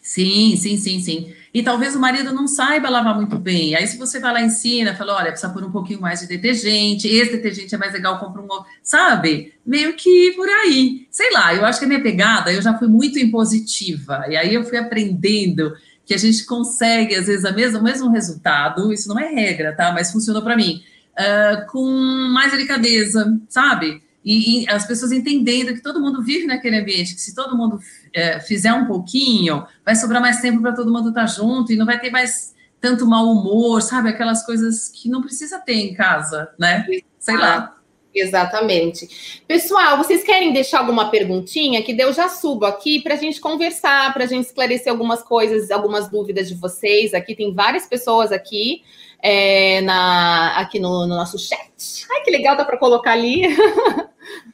Sim, 0.00 0.56
sim, 0.56 0.76
sim, 0.76 1.00
sim. 1.00 1.34
E 1.54 1.62
talvez 1.62 1.94
o 1.94 2.00
marido 2.00 2.32
não 2.32 2.46
saiba 2.46 2.88
lavar 2.88 3.14
muito 3.14 3.38
bem. 3.38 3.74
Aí, 3.74 3.86
se 3.86 3.98
você 3.98 4.18
vai 4.18 4.32
lá 4.32 4.40
e 4.40 4.46
ensina, 4.46 4.94
fala: 4.94 5.16
olha, 5.16 5.30
precisa 5.30 5.52
pôr 5.52 5.62
um 5.62 5.70
pouquinho 5.70 6.00
mais 6.00 6.20
de 6.20 6.26
detergente, 6.26 7.06
esse 7.06 7.32
detergente 7.32 7.74
é 7.74 7.78
mais 7.78 7.92
legal, 7.92 8.18
compra 8.18 8.40
um 8.40 8.48
outro. 8.48 8.66
Sabe? 8.82 9.52
Meio 9.64 9.94
que 9.94 10.32
por 10.32 10.48
aí. 10.48 11.06
Sei 11.10 11.30
lá, 11.30 11.54
eu 11.54 11.64
acho 11.64 11.78
que 11.78 11.84
a 11.84 11.88
minha 11.88 12.02
pegada, 12.02 12.52
eu 12.52 12.62
já 12.62 12.78
fui 12.78 12.88
muito 12.88 13.18
impositiva. 13.18 14.24
E 14.30 14.36
aí 14.36 14.54
eu 14.54 14.64
fui 14.64 14.78
aprendendo 14.78 15.74
que 16.06 16.14
a 16.14 16.18
gente 16.18 16.44
consegue, 16.46 17.14
às 17.14 17.26
vezes, 17.26 17.44
a 17.44 17.52
mesma, 17.52 17.80
o 17.80 17.82
mesmo 17.82 18.10
resultado. 18.10 18.90
Isso 18.92 19.08
não 19.08 19.18
é 19.18 19.28
regra, 19.28 19.74
tá? 19.76 19.92
Mas 19.92 20.10
funcionou 20.10 20.42
para 20.42 20.56
mim 20.56 20.82
uh, 21.12 21.70
com 21.70 21.86
mais 22.32 22.50
delicadeza, 22.50 23.38
sabe? 23.48 24.02
E, 24.24 24.62
e, 24.62 24.70
as 24.70 24.86
pessoas 24.86 25.10
entendendo 25.10 25.74
que 25.74 25.82
todo 25.82 26.00
mundo 26.00 26.22
vive 26.22 26.46
naquele 26.46 26.78
ambiente, 26.78 27.14
que 27.14 27.20
se 27.20 27.34
todo 27.34 27.56
mundo 27.56 27.80
uh, 28.16 28.40
fizer 28.40 28.72
um 28.72 28.86
pouquinho, 28.86 29.66
vai 29.84 29.96
sobrar 29.96 30.20
mais 30.20 30.40
tempo 30.40 30.60
para 30.60 30.74
todo 30.74 30.92
mundo 30.92 31.10
estar 31.10 31.22
tá 31.22 31.26
junto 31.26 31.72
e 31.72 31.76
não 31.76 31.86
vai 31.86 31.98
ter 31.98 32.10
mais 32.10 32.54
tanto 32.80 33.06
mau 33.06 33.26
humor, 33.26 33.80
sabe? 33.80 34.08
Aquelas 34.08 34.44
coisas 34.44 34.88
que 34.88 35.08
não 35.08 35.22
precisa 35.22 35.58
ter 35.58 35.74
em 35.74 35.94
casa, 35.94 36.50
né? 36.58 36.84
Sei 37.18 37.36
lá. 37.36 37.76
Exatamente. 38.14 39.42
Pessoal, 39.48 39.96
vocês 39.96 40.22
querem 40.22 40.52
deixar 40.52 40.80
alguma 40.80 41.10
perguntinha? 41.10 41.82
Que 41.82 41.98
eu 41.98 42.12
já 42.12 42.28
subo 42.28 42.66
aqui 42.66 43.00
para 43.00 43.14
a 43.14 43.16
gente 43.16 43.40
conversar, 43.40 44.12
para 44.12 44.24
a 44.24 44.26
gente 44.26 44.46
esclarecer 44.46 44.92
algumas 44.92 45.22
coisas, 45.22 45.70
algumas 45.70 46.10
dúvidas 46.10 46.48
de 46.48 46.54
vocês. 46.54 47.14
Aqui 47.14 47.34
tem 47.34 47.54
várias 47.54 47.86
pessoas 47.86 48.30
aqui 48.30 48.82
é, 49.22 49.80
na, 49.82 50.58
aqui 50.58 50.78
no, 50.78 51.06
no, 51.06 51.14
nosso 51.14 51.38
chat. 51.38 52.06
Ai, 52.10 52.22
que 52.22 52.30
legal, 52.30 52.56
dá 52.56 52.64
para 52.64 52.76
colocar 52.76 53.12
ali. 53.12 53.42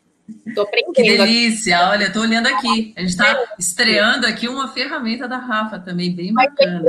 Aprendendo. 0.57 0.93
Que 0.95 1.03
delícia, 1.03 1.89
olha, 1.89 2.13
tô 2.13 2.21
olhando 2.21 2.47
aqui. 2.47 2.95
A 2.97 3.01
gente 3.01 3.11
está 3.11 3.55
estreando 3.59 4.27
aqui 4.27 4.49
uma 4.49 4.69
ferramenta 4.69 5.27
da 5.29 5.39
Rafa 5.39 5.79
também, 5.79 6.15
bem 6.15 6.33
bacana. 6.33 6.85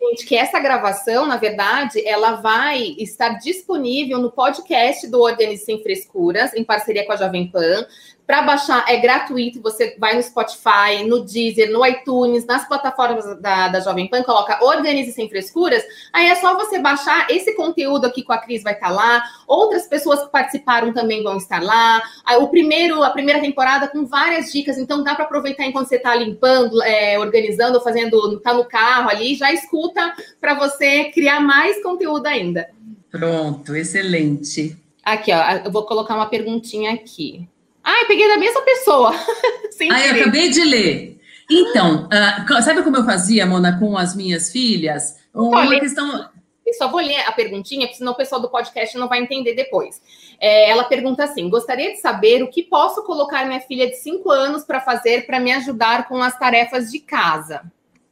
gente, 0.00 0.26
que 0.26 0.36
essa 0.36 0.60
gravação, 0.60 1.26
na 1.26 1.36
verdade, 1.36 2.06
ela 2.06 2.36
vai 2.36 2.94
estar 2.98 3.30
disponível 3.38 4.18
no 4.18 4.30
podcast 4.30 5.06
do 5.08 5.20
Organize 5.20 5.64
Sem 5.64 5.82
Frescuras, 5.82 6.54
em 6.54 6.64
parceria 6.64 7.06
com 7.06 7.12
a 7.12 7.16
Jovem 7.16 7.48
Pan. 7.48 7.86
Para 8.26 8.40
baixar 8.40 8.86
é 8.88 8.96
gratuito, 8.96 9.60
você 9.60 9.96
vai 9.98 10.16
no 10.16 10.22
Spotify, 10.22 11.04
no 11.06 11.24
Deezer, 11.24 11.70
no 11.70 11.84
iTunes, 11.84 12.46
nas 12.46 12.66
plataformas 12.66 13.38
da, 13.38 13.68
da 13.68 13.80
Jovem 13.80 14.08
Pan, 14.08 14.22
coloca 14.22 14.64
Organize 14.64 15.12
Sem 15.12 15.28
Frescuras, 15.28 15.82
aí 16.10 16.28
é 16.28 16.34
só 16.36 16.54
você 16.54 16.78
baixar 16.78 17.30
esse 17.30 17.54
conteúdo 17.54 18.06
aqui 18.06 18.22
com 18.22 18.32
a 18.32 18.38
Cris 18.38 18.62
vai 18.62 18.72
estar 18.72 18.88
tá 18.88 18.92
lá, 18.92 19.22
outras 19.46 19.86
pessoas 19.86 20.22
que 20.22 20.30
participaram 20.30 20.92
também 20.94 21.22
vão 21.22 21.36
estar 21.36 21.62
lá, 21.62 22.02
o 22.38 22.48
primeiro, 22.48 23.02
a 23.02 23.10
primeira 23.10 23.42
temporada 23.42 23.88
com 23.88 24.06
várias 24.06 24.50
dicas, 24.50 24.78
então 24.78 25.04
dá 25.04 25.14
para 25.14 25.26
aproveitar 25.26 25.66
enquanto 25.66 25.88
você 25.88 25.96
está 25.96 26.14
limpando, 26.14 26.82
é, 26.82 27.18
organizando, 27.18 27.78
fazendo, 27.82 28.40
tá 28.40 28.54
no 28.54 28.64
carro 28.64 29.10
ali, 29.10 29.34
já 29.34 29.52
escuta 29.52 30.14
para 30.40 30.54
você 30.54 31.10
criar 31.10 31.40
mais 31.40 31.82
conteúdo 31.82 32.26
ainda. 32.26 32.70
Pronto, 33.10 33.76
excelente. 33.76 34.76
Aqui, 35.04 35.30
ó, 35.30 35.66
eu 35.66 35.70
vou 35.70 35.84
colocar 35.84 36.14
uma 36.14 36.26
perguntinha 36.26 36.94
aqui. 36.94 37.46
Ah, 37.84 38.04
peguei 38.08 38.26
da 38.26 38.38
mesma 38.38 38.62
pessoa. 38.62 39.14
ah, 39.92 40.06
eu 40.06 40.20
acabei 40.22 40.50
de 40.50 40.64
ler. 40.64 41.20
Então, 41.50 42.08
uh, 42.08 42.62
sabe 42.62 42.82
como 42.82 42.96
eu 42.96 43.04
fazia, 43.04 43.44
Mona, 43.44 43.78
com 43.78 43.98
as 43.98 44.16
minhas 44.16 44.50
filhas? 44.50 45.18
Uma 45.34 45.60
Olha, 45.60 45.80
questão. 45.80 46.30
Eu 46.66 46.72
só 46.74 46.88
vou 46.88 47.00
ler 47.00 47.20
a 47.26 47.32
perguntinha, 47.32 47.86
porque 47.86 47.98
senão 47.98 48.12
o 48.12 48.16
pessoal 48.16 48.40
do 48.40 48.48
podcast 48.48 48.96
não 48.96 49.08
vai 49.08 49.20
entender 49.20 49.54
depois. 49.54 50.00
É, 50.40 50.70
ela 50.70 50.84
pergunta 50.84 51.24
assim: 51.24 51.50
gostaria 51.50 51.92
de 51.92 52.00
saber 52.00 52.42
o 52.42 52.48
que 52.48 52.62
posso 52.62 53.02
colocar 53.02 53.44
minha 53.44 53.60
filha 53.60 53.86
de 53.86 53.96
5 53.96 54.30
anos 54.30 54.64
para 54.64 54.80
fazer 54.80 55.26
para 55.26 55.38
me 55.38 55.52
ajudar 55.52 56.08
com 56.08 56.22
as 56.22 56.38
tarefas 56.38 56.90
de 56.90 57.00
casa. 57.00 57.60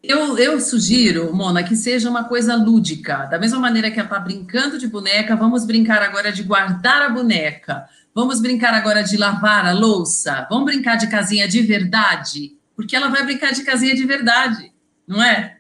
Eu, 0.02 0.37
eu, 0.37 0.61
sugiro, 0.61 1.32
Mona, 1.32 1.62
que 1.62 1.76
seja 1.76 2.11
uma 2.11 2.24
coisa 2.24 2.56
lúdica. 2.56 3.18
Da 3.26 3.38
mesma 3.38 3.61
maneira 3.61 3.88
que 3.88 4.00
ela 4.00 4.08
está 4.08 4.18
brincando 4.18 4.76
de 4.76 4.88
boneca, 4.88 5.37
vamos 5.37 5.64
brincar 5.64 6.02
agora 6.02 6.32
de 6.32 6.42
guardar 6.42 7.02
a 7.02 7.08
boneca. 7.08 7.88
Vamos 8.14 8.40
brincar 8.40 8.75
agora 8.75 9.03
de 9.03 9.16
lavar 9.16 9.66
a 9.66 9.72
louça? 9.72 10.46
Vamos 10.51 10.66
brincar 10.66 10.96
de 10.96 11.09
casinha 11.09 11.48
de 11.48 11.62
verdade? 11.62 12.57
Porque 12.77 12.94
ela 12.94 13.09
vai 13.09 13.25
brincar 13.25 13.53
de 13.53 13.64
casinha 13.64 13.94
de 13.94 14.05
verdade, 14.05 14.72
não 15.07 15.22
é? 15.22 15.57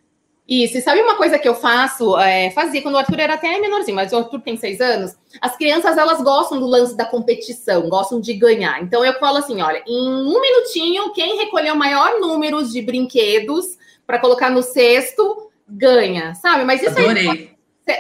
Isso, 0.46 0.76
e 0.76 0.82
sabe 0.82 1.00
uma 1.00 1.16
coisa 1.16 1.38
que 1.38 1.48
eu 1.48 1.54
faço, 1.54 2.18
é, 2.18 2.50
fazia 2.50 2.82
quando 2.82 2.96
o 2.96 2.98
Arthur 2.98 3.20
era 3.20 3.34
até 3.34 3.58
menorzinho, 3.58 3.94
mas 3.94 4.12
o 4.12 4.18
Arthur 4.18 4.40
tem 4.40 4.56
seis 4.56 4.80
anos, 4.80 5.16
as 5.40 5.56
crianças, 5.56 5.96
elas 5.96 6.20
gostam 6.20 6.58
do 6.58 6.66
lance 6.66 6.96
da 6.96 7.06
competição, 7.06 7.88
gostam 7.88 8.20
de 8.20 8.34
ganhar. 8.34 8.82
Então, 8.82 9.04
eu 9.04 9.14
falo 9.14 9.38
assim, 9.38 9.62
olha, 9.62 9.82
em 9.86 10.08
um 10.08 10.40
minutinho, 10.40 11.12
quem 11.12 11.38
recolher 11.38 11.72
o 11.72 11.78
maior 11.78 12.20
número 12.20 12.62
de 12.68 12.82
brinquedos 12.82 13.78
para 14.06 14.18
colocar 14.18 14.50
no 14.50 14.62
cesto, 14.62 15.50
ganha, 15.66 16.34
sabe? 16.34 16.64
Mas 16.64 16.82
isso 16.82 16.98
Adorei. 16.98 17.28
aí 17.28 17.51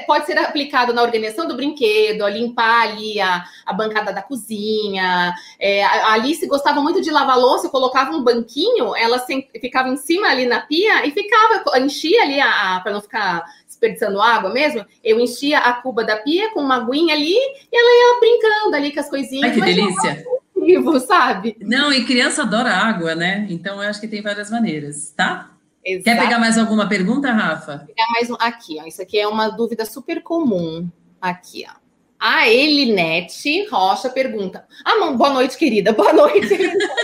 pode 0.06 0.26
ser 0.26 0.38
aplicado 0.38 0.92
na 0.92 1.02
organização 1.02 1.46
do 1.46 1.56
brinquedo, 1.56 2.24
a 2.24 2.30
limpar 2.30 2.82
ali 2.82 3.20
a, 3.20 3.44
a 3.66 3.72
bancada 3.72 4.12
da 4.12 4.22
cozinha. 4.22 5.34
É, 5.58 5.84
a 5.84 6.12
Alice 6.12 6.46
gostava 6.46 6.80
muito 6.80 7.00
de 7.00 7.10
lavar 7.10 7.38
louça, 7.38 7.66
eu 7.66 7.70
colocava 7.70 8.12
um 8.12 8.22
banquinho, 8.22 8.94
ela 8.96 9.18
ficava 9.60 9.88
em 9.88 9.96
cima 9.96 10.28
ali 10.28 10.46
na 10.46 10.60
pia 10.60 11.06
e 11.06 11.10
ficava, 11.10 11.78
enchia 11.78 12.22
ali 12.22 12.40
a, 12.40 12.76
a 12.76 12.80
para 12.80 12.92
não 12.92 13.00
ficar 13.00 13.44
desperdiçando 13.66 14.20
água 14.20 14.50
mesmo, 14.50 14.84
eu 15.02 15.18
enchia 15.18 15.58
a 15.58 15.72
cuba 15.72 16.04
da 16.04 16.16
pia 16.16 16.50
com 16.50 16.60
uma 16.60 16.76
aguinha 16.76 17.14
ali 17.14 17.34
e 17.34 17.76
ela 17.76 18.14
ia 18.14 18.20
brincando 18.20 18.76
ali 18.76 18.92
com 18.92 19.00
as 19.00 19.10
coisinhas. 19.10 19.50
Ai, 19.50 19.54
que 19.54 19.60
delícia! 19.60 20.24
Vivo, 20.54 21.00
sabe? 21.00 21.56
Não, 21.60 21.92
e 21.92 22.04
criança 22.04 22.42
adora 22.42 22.70
água, 22.70 23.16
né? 23.16 23.48
Então 23.50 23.82
eu 23.82 23.88
acho 23.88 24.00
que 24.00 24.06
tem 24.06 24.22
várias 24.22 24.48
maneiras, 24.48 25.12
tá? 25.16 25.51
Exato. 25.84 26.04
Quer 26.04 26.18
pegar 26.18 26.38
mais 26.38 26.56
alguma 26.56 26.88
pergunta, 26.88 27.32
Rafa? 27.32 27.78
Vou 27.78 27.86
pegar 27.86 28.06
mais 28.12 28.30
um 28.30 28.36
aqui, 28.38 28.78
ó. 28.80 28.86
Isso 28.86 29.02
aqui 29.02 29.18
é 29.18 29.26
uma 29.26 29.48
dúvida 29.48 29.84
super 29.84 30.22
comum. 30.22 30.88
Aqui, 31.20 31.64
ó. 31.68 31.82
A 32.20 32.48
Elinete 32.48 33.66
Rocha 33.68 34.08
pergunta. 34.08 34.64
Ah, 34.84 35.10
boa 35.10 35.30
noite, 35.30 35.58
querida. 35.58 35.90
Boa 35.94 36.12
noite. 36.12 36.56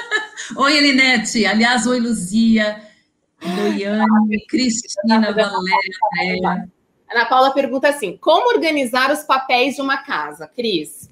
oi, 0.57 0.77
Elinete. 0.77 1.45
Aliás, 1.45 1.88
oi, 1.88 1.99
Luzia, 1.99 2.81
Loiane, 3.43 4.47
Cristina, 4.49 5.33
Valéria, 5.33 6.69
Ana 7.11 7.27
Paula 7.27 7.53
pergunta 7.53 7.88
assim: 7.88 8.17
como 8.17 8.55
organizar 8.55 9.11
os 9.11 9.25
papéis 9.25 9.75
de 9.75 9.83
uma 9.83 9.97
casa, 9.99 10.47
Cris? 10.47 11.11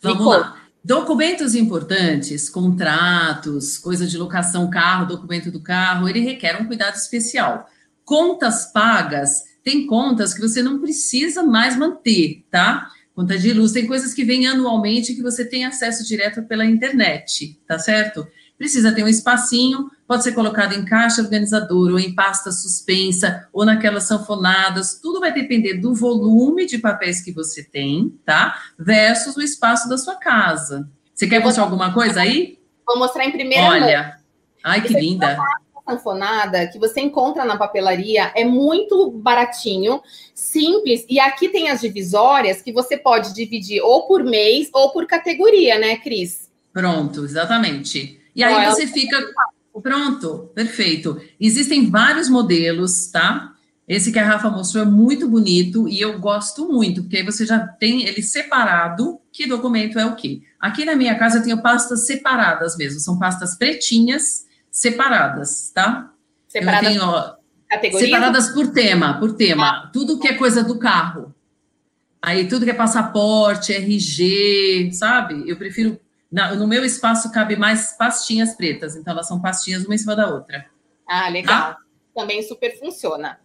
Vamos 0.00 0.24
lá. 0.24 0.61
Documentos 0.84 1.54
importantes, 1.54 2.50
contratos, 2.50 3.78
coisa 3.78 4.04
de 4.04 4.18
locação 4.18 4.68
carro, 4.68 5.06
documento 5.06 5.48
do 5.50 5.60
carro, 5.60 6.08
ele 6.08 6.18
requer 6.18 6.60
um 6.60 6.66
cuidado 6.66 6.96
especial. 6.96 7.68
Contas 8.04 8.72
pagas, 8.72 9.44
tem 9.62 9.86
contas 9.86 10.34
que 10.34 10.40
você 10.40 10.60
não 10.60 10.80
precisa 10.80 11.44
mais 11.44 11.76
manter, 11.76 12.44
tá? 12.50 12.88
Conta 13.14 13.38
de 13.38 13.52
luz, 13.52 13.70
tem 13.70 13.86
coisas 13.86 14.12
que 14.12 14.24
vêm 14.24 14.48
anualmente 14.48 15.14
que 15.14 15.22
você 15.22 15.44
tem 15.44 15.64
acesso 15.64 16.04
direto 16.04 16.42
pela 16.42 16.64
internet, 16.64 17.60
tá 17.66 17.78
certo? 17.78 18.26
Precisa 18.62 18.94
ter 18.94 19.02
um 19.02 19.08
espacinho, 19.08 19.90
pode 20.06 20.22
ser 20.22 20.30
colocado 20.30 20.72
em 20.72 20.84
caixa 20.84 21.20
organizadora, 21.20 21.94
ou 21.94 21.98
em 21.98 22.14
pasta 22.14 22.52
suspensa, 22.52 23.48
ou 23.52 23.64
naquelas 23.64 24.04
sanfonadas, 24.04 25.00
tudo 25.02 25.18
vai 25.18 25.32
depender 25.32 25.74
do 25.74 25.92
volume 25.92 26.64
de 26.64 26.78
papéis 26.78 27.20
que 27.20 27.32
você 27.32 27.64
tem, 27.64 28.16
tá? 28.24 28.56
Versus 28.78 29.36
o 29.36 29.42
espaço 29.42 29.88
da 29.88 29.98
sua 29.98 30.14
casa. 30.14 30.88
Você 31.12 31.26
quer 31.26 31.40
mostrar 31.40 31.64
alguma 31.64 31.92
coisa 31.92 32.20
aí? 32.20 32.56
Vou 32.86 32.96
mostrar 33.00 33.24
em 33.24 33.32
primeira 33.32 33.66
Olha, 33.66 34.02
mão. 34.02 34.12
ai 34.62 34.80
que 34.80 34.94
linda. 34.94 35.36
sanfonada 35.84 36.68
que 36.68 36.78
você 36.78 37.00
encontra 37.00 37.44
na 37.44 37.56
papelaria, 37.56 38.30
é 38.36 38.44
muito 38.44 39.10
baratinho, 39.10 40.00
simples, 40.32 41.04
e 41.08 41.18
aqui 41.18 41.48
tem 41.48 41.68
as 41.68 41.80
divisórias 41.80 42.62
que 42.62 42.72
você 42.72 42.96
pode 42.96 43.34
dividir 43.34 43.82
ou 43.82 44.06
por 44.06 44.22
mês 44.22 44.70
ou 44.72 44.92
por 44.92 45.04
categoria, 45.04 45.80
né, 45.80 45.96
Cris? 45.96 46.48
Pronto, 46.72 47.24
exatamente. 47.24 48.21
E 48.34 48.42
aí 48.42 48.66
você 48.66 48.86
fica. 48.86 49.18
Pronto, 49.82 50.50
perfeito. 50.54 51.20
Existem 51.40 51.88
vários 51.88 52.28
modelos, 52.28 53.06
tá? 53.06 53.52
Esse 53.88 54.12
que 54.12 54.18
a 54.18 54.24
Rafa 54.24 54.48
mostrou 54.48 54.84
é 54.84 54.86
muito 54.86 55.28
bonito 55.28 55.88
e 55.88 56.00
eu 56.00 56.18
gosto 56.18 56.68
muito, 56.68 57.02
porque 57.02 57.18
aí 57.18 57.24
você 57.24 57.44
já 57.44 57.58
tem 57.58 58.06
ele 58.06 58.22
separado. 58.22 59.18
Que 59.32 59.46
documento 59.46 59.98
é 59.98 60.06
o 60.06 60.14
quê? 60.14 60.42
Aqui 60.60 60.84
na 60.84 60.94
minha 60.94 61.18
casa 61.18 61.38
eu 61.38 61.42
tenho 61.42 61.62
pastas 61.62 62.06
separadas 62.06 62.76
mesmo, 62.76 63.00
são 63.00 63.18
pastas 63.18 63.56
pretinhas 63.56 64.46
separadas, 64.70 65.70
tá? 65.74 66.12
Separada 66.46 66.86
eu 66.86 66.90
tenho, 66.90 67.04
ó, 67.04 67.34
categoria. 67.68 68.06
separadas 68.06 68.48
por 68.50 68.68
tema, 68.68 69.18
por 69.18 69.34
tema. 69.34 69.90
Tudo 69.92 70.18
que 70.18 70.28
é 70.28 70.34
coisa 70.34 70.62
do 70.62 70.78
carro. 70.78 71.34
Aí 72.20 72.46
tudo 72.46 72.64
que 72.64 72.70
é 72.70 72.74
passaporte, 72.74 73.72
RG, 73.72 74.90
sabe? 74.92 75.42
Eu 75.46 75.56
prefiro. 75.56 75.98
Na- 76.32 76.54
no 76.54 76.66
meu 76.66 76.84
espaço 76.84 77.30
cabe 77.30 77.54
mais 77.56 77.92
pastinhas 77.96 78.54
pretas, 78.56 78.96
então 78.96 79.12
elas 79.12 79.28
são 79.28 79.40
pastinhas 79.40 79.84
uma 79.84 79.94
em 79.94 79.98
cima 79.98 80.16
da 80.16 80.28
outra. 80.34 80.64
Ah, 81.06 81.28
legal. 81.28 81.76
Também 82.14 82.42
super 82.42 82.78
funciona. 82.78 83.38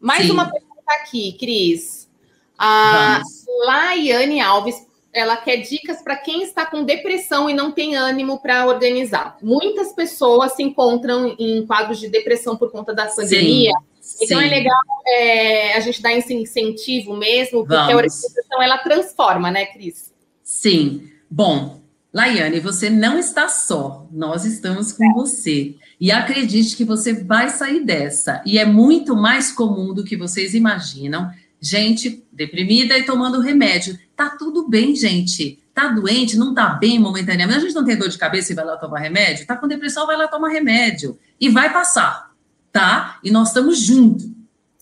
Mais 0.00 0.26
Sim. 0.26 0.32
uma 0.32 0.50
pergunta 0.50 0.92
aqui, 1.00 1.32
Cris. 1.38 2.10
A. 2.58 3.22
Laiane 3.66 4.40
Alves, 4.40 4.74
ela 5.12 5.36
quer 5.36 5.58
dicas 5.58 6.02
para 6.02 6.16
quem 6.16 6.42
está 6.42 6.64
com 6.66 6.84
depressão 6.84 7.48
e 7.48 7.54
não 7.54 7.70
tem 7.70 7.94
ânimo 7.96 8.40
para 8.40 8.66
organizar. 8.66 9.36
Muitas 9.42 9.92
pessoas 9.92 10.54
se 10.54 10.62
encontram 10.62 11.36
em 11.38 11.64
quadros 11.66 12.00
de 12.00 12.08
depressão 12.08 12.56
por 12.56 12.70
conta 12.72 12.94
da 12.94 13.06
pandemia. 13.06 13.72
Então 14.20 14.38
Sim. 14.40 14.46
é 14.46 14.48
legal 14.48 14.80
é, 15.06 15.76
a 15.76 15.80
gente 15.80 16.00
dar 16.02 16.12
esse 16.12 16.34
incentivo 16.34 17.16
mesmo, 17.16 17.60
porque 17.60 17.74
a 17.74 17.86
Vamos. 17.86 17.94
organização 17.94 18.62
ela 18.62 18.78
transforma, 18.78 19.50
né, 19.50 19.66
Cris? 19.66 20.12
Sim. 20.42 21.08
Bom, 21.30 21.81
Laiane, 22.12 22.60
você 22.60 22.90
não 22.90 23.18
está 23.18 23.48
só. 23.48 24.06
Nós 24.12 24.44
estamos 24.44 24.92
com 24.92 25.14
você. 25.14 25.74
E 25.98 26.12
acredite 26.12 26.76
que 26.76 26.84
você 26.84 27.14
vai 27.14 27.48
sair 27.48 27.84
dessa. 27.84 28.42
E 28.44 28.58
é 28.58 28.66
muito 28.66 29.16
mais 29.16 29.50
comum 29.50 29.94
do 29.94 30.04
que 30.04 30.16
vocês 30.16 30.52
imaginam. 30.52 31.30
Gente 31.58 32.22
deprimida 32.30 32.98
e 32.98 33.04
tomando 33.04 33.40
remédio. 33.40 33.98
Tá 34.14 34.30
tudo 34.30 34.68
bem, 34.68 34.94
gente. 34.94 35.58
Tá 35.72 35.88
doente, 35.88 36.36
não 36.36 36.52
tá 36.52 36.68
bem 36.70 36.98
momentaneamente. 36.98 37.58
A 37.58 37.62
gente 37.62 37.74
não 37.74 37.84
tem 37.84 37.96
dor 37.96 38.10
de 38.10 38.18
cabeça 38.18 38.52
e 38.52 38.54
vai 38.54 38.64
lá 38.64 38.76
tomar 38.76 38.98
remédio. 38.98 39.46
Tá 39.46 39.56
com 39.56 39.66
depressão, 39.66 40.06
vai 40.06 40.16
lá 40.16 40.28
tomar 40.28 40.50
remédio. 40.50 41.18
E 41.40 41.48
vai 41.48 41.72
passar, 41.72 42.30
tá? 42.70 43.18
E 43.24 43.30
nós 43.30 43.48
estamos 43.48 43.78
juntos. 43.78 44.28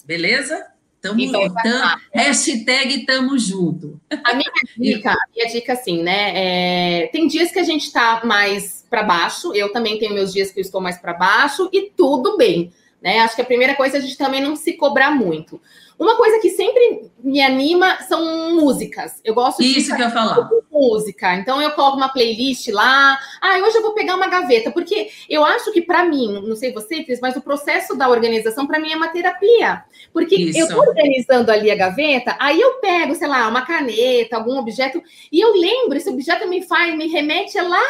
Beleza? 0.05 0.70
Tamo, 1.01 1.19
E 1.19 1.29
vai 1.29 1.49
tam, 1.63 1.97
hashtag 2.13 3.07
tamo 3.07 3.39
junto. 3.39 3.99
A 4.23 4.35
minha 4.35 4.51
dica, 4.77 5.13
a 5.13 5.25
minha 5.35 5.51
dica 5.51 5.73
assim, 5.73 6.03
né? 6.03 6.33
é, 6.35 7.07
tem 7.07 7.27
dias 7.27 7.51
que 7.51 7.59
a 7.59 7.63
gente 7.63 7.91
tá 7.91 8.21
mais 8.25 8.85
para 8.91 9.03
baixo, 9.03 9.55
eu 9.55 9.73
também 9.73 9.99
tenho 9.99 10.13
meus 10.13 10.33
dias 10.33 10.51
que 10.51 10.61
eu 10.61 10.63
estou 10.63 10.81
mais 10.81 10.99
para 10.99 11.15
baixo, 11.15 11.71
e 11.73 11.91
tudo 11.97 12.37
bem. 12.37 12.71
Né? 13.01 13.21
Acho 13.21 13.35
que 13.35 13.43
a 13.43 13.47
primeira 13.47 13.75
coisa 13.75 13.97
é 13.97 13.99
a 13.99 14.03
gente 14.03 14.19
também 14.19 14.43
não 14.43 14.55
se 14.55 14.75
cobrar 14.75 15.11
muito. 15.11 15.61
Uma 16.01 16.17
coisa 16.17 16.41
que 16.41 16.49
sempre 16.49 17.11
me 17.23 17.43
anima 17.43 18.01
são 18.09 18.55
músicas. 18.55 19.21
Eu 19.23 19.35
gosto 19.35 19.63
de 19.63 19.79
Isso 19.79 19.95
que 19.95 20.03
eu 20.03 20.11
falar. 20.11 20.49
música. 20.73 21.35
Então 21.35 21.61
eu 21.61 21.73
coloco 21.73 21.99
uma 21.99 22.09
playlist 22.09 22.69
lá. 22.69 23.19
Ah, 23.39 23.59
hoje 23.59 23.77
eu 23.77 23.83
vou 23.83 23.93
pegar 23.93 24.17
uma 24.17 24.27
gaveta, 24.27 24.71
porque 24.71 25.11
eu 25.29 25.45
acho 25.45 25.71
que 25.73 25.83
para 25.83 26.03
mim, 26.07 26.41
não 26.49 26.57
sei 26.57 26.73
você, 26.73 27.05
Cris, 27.05 27.21
mas 27.21 27.37
o 27.37 27.43
processo 27.43 27.95
da 27.95 28.09
organização 28.09 28.67
para 28.67 28.79
mim 28.79 28.91
é 28.91 28.97
uma 28.97 29.09
terapia. 29.09 29.85
Porque 30.11 30.37
Isso. 30.37 30.61
eu 30.61 30.69
tô 30.69 30.81
organizando 30.81 31.53
ali 31.53 31.71
a 31.71 31.77
gaveta, 31.77 32.35
aí 32.39 32.59
eu 32.59 32.81
pego, 32.81 33.15
sei 33.15 33.29
lá, 33.29 33.47
uma 33.47 33.67
caneta, 33.67 34.37
algum 34.37 34.57
objeto, 34.59 35.03
e 35.31 35.39
eu 35.39 35.53
lembro, 35.53 35.99
esse 35.99 36.09
objeto 36.09 36.49
me 36.49 36.63
faz, 36.63 36.97
me 36.97 37.09
remete 37.09 37.61
lá 37.61 37.83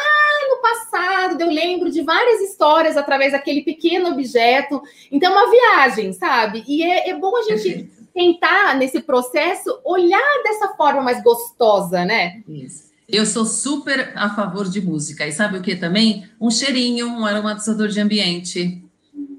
no 0.49 0.61
passado, 0.61 1.39
eu 1.39 1.47
lembro 1.49 1.89
de 1.89 2.01
várias 2.01 2.41
histórias 2.41 2.97
através 2.97 3.31
daquele 3.31 3.61
pequeno 3.61 4.09
objeto. 4.09 4.81
Então 5.09 5.31
é 5.31 5.35
uma 5.35 5.49
viagem, 5.49 6.11
sabe? 6.11 6.61
E 6.67 6.83
é, 6.83 7.09
é 7.09 7.13
bom 7.15 7.33
a 7.37 7.43
gente 7.43 7.63
Perfeito. 7.63 8.00
Tentar, 8.13 8.75
nesse 8.75 9.01
processo, 9.01 9.79
olhar 9.85 10.43
dessa 10.43 10.69
forma 10.75 11.01
mais 11.01 11.23
gostosa, 11.23 12.05
né? 12.05 12.41
Isso. 12.47 12.91
Eu 13.07 13.25
sou 13.25 13.45
super 13.45 14.13
a 14.15 14.29
favor 14.29 14.69
de 14.69 14.81
música. 14.81 15.27
E 15.27 15.31
sabe 15.31 15.57
o 15.57 15.61
que 15.61 15.75
também? 15.75 16.29
Um 16.39 16.49
cheirinho, 16.49 17.07
um 17.07 17.25
aromatizador 17.25 17.89
de 17.89 17.99
ambiente. 17.99 18.81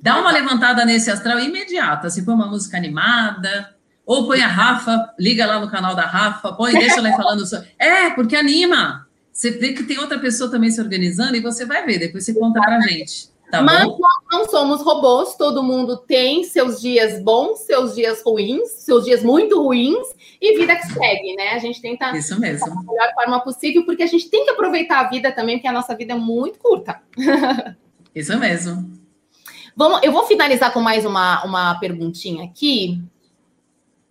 Dá 0.03 0.21
uma 0.21 0.31
levantada 0.31 0.85
nesse 0.85 1.11
astral 1.11 1.39
imediata. 1.39 2.11
Se 2.11 2.25
põe 2.25 2.35
uma 2.35 2.49
música 2.49 2.77
animada, 2.77 3.75
ou 4.05 4.27
põe 4.27 4.43
a 4.43 4.49
Rafa, 4.49 5.15
liga 5.19 5.47
lá 5.47 5.59
no 5.59 5.71
canal 5.71 5.95
da 5.95 6.05
Rafa, 6.05 6.53
põe, 6.53 6.73
deixa 6.73 6.99
ela 6.99 7.13
falando. 7.13 7.47
So... 7.47 7.57
É, 7.79 8.11
porque 8.11 8.37
anima. 8.37 9.07
Você 9.33 9.51
vê 9.53 9.73
que 9.73 9.85
tem 9.85 9.99
outra 9.99 10.19
pessoa 10.19 10.51
também 10.51 10.71
se 10.71 10.81
organizando 10.81 11.35
e 11.35 11.41
você 11.41 11.65
vai 11.65 11.87
ver, 11.87 11.99
depois 11.99 12.25
você 12.25 12.35
conta 12.35 12.61
pra 12.61 12.81
gente. 12.81 13.32
Tá 13.53 13.61
Mas 13.61 13.85
bom? 13.85 13.99
nós 14.01 14.13
não 14.31 14.49
somos 14.49 14.81
robôs, 14.81 15.35
todo 15.37 15.63
mundo 15.63 15.99
tem 15.99 16.43
seus 16.43 16.81
dias 16.81 17.23
bons, 17.23 17.59
seus 17.61 17.95
dias 17.95 18.23
ruins, 18.25 18.67
seus 18.71 19.05
dias 19.05 19.23
muito 19.23 19.63
ruins, 19.63 20.07
e 20.41 20.57
vida 20.57 20.75
que 20.75 20.87
segue, 20.87 21.37
né? 21.37 21.51
A 21.51 21.59
gente 21.59 21.79
tenta 21.83 22.17
Isso 22.17 22.41
mesmo. 22.41 22.67
da 22.67 22.81
melhor 22.83 23.13
forma 23.15 23.41
possível, 23.41 23.85
porque 23.85 24.03
a 24.03 24.07
gente 24.07 24.31
tem 24.31 24.45
que 24.45 24.51
aproveitar 24.53 25.01
a 25.01 25.09
vida 25.11 25.31
também, 25.31 25.57
porque 25.59 25.69
a 25.69 25.73
nossa 25.73 25.95
vida 25.95 26.15
é 26.15 26.17
muito 26.17 26.59
curta. 26.61 26.99
Isso 28.15 28.39
mesmo. 28.39 28.91
Vamos, 29.77 30.01
eu 30.03 30.13
vou 30.13 30.25
finalizar 30.25 30.73
com 30.73 30.81
mais 30.81 31.05
uma, 31.05 31.45
uma 31.45 31.75
perguntinha 31.75 32.45
aqui. 32.45 33.03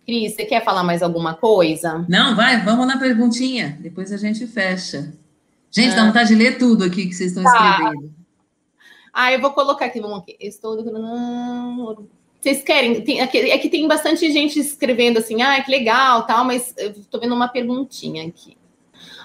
Cris, 0.06 0.36
você 0.36 0.44
quer 0.44 0.64
falar 0.64 0.84
mais 0.84 1.02
alguma 1.02 1.34
coisa? 1.34 2.04
Não, 2.08 2.36
vai, 2.36 2.60
vamos 2.64 2.86
na 2.86 2.96
perguntinha. 2.96 3.76
Depois 3.80 4.12
a 4.12 4.16
gente 4.16 4.46
fecha. 4.46 5.12
Gente, 5.68 5.96
dá 5.96 6.02
Ah. 6.02 6.06
vontade 6.06 6.28
de 6.28 6.36
ler 6.36 6.58
tudo 6.58 6.84
aqui 6.84 7.06
que 7.08 7.14
vocês 7.14 7.30
estão 7.36 7.42
Tá. 7.42 7.78
escrevendo. 7.80 8.21
Ah, 9.12 9.32
eu 9.32 9.40
vou 9.40 9.50
colocar 9.50 9.86
aqui, 9.86 10.00
vamos 10.00 10.20
aqui. 10.20 10.36
Estou. 10.40 10.76
Vocês 12.40 12.62
querem? 12.62 13.00
Tem, 13.02 13.20
é 13.20 13.58
que 13.58 13.68
tem 13.68 13.86
bastante 13.86 14.30
gente 14.32 14.58
escrevendo 14.58 15.18
assim, 15.18 15.42
ah, 15.42 15.62
que 15.62 15.70
legal, 15.70 16.26
tal, 16.26 16.44
mas 16.44 16.74
tô 17.10 17.20
vendo 17.20 17.34
uma 17.34 17.48
perguntinha 17.48 18.26
aqui. 18.26 18.56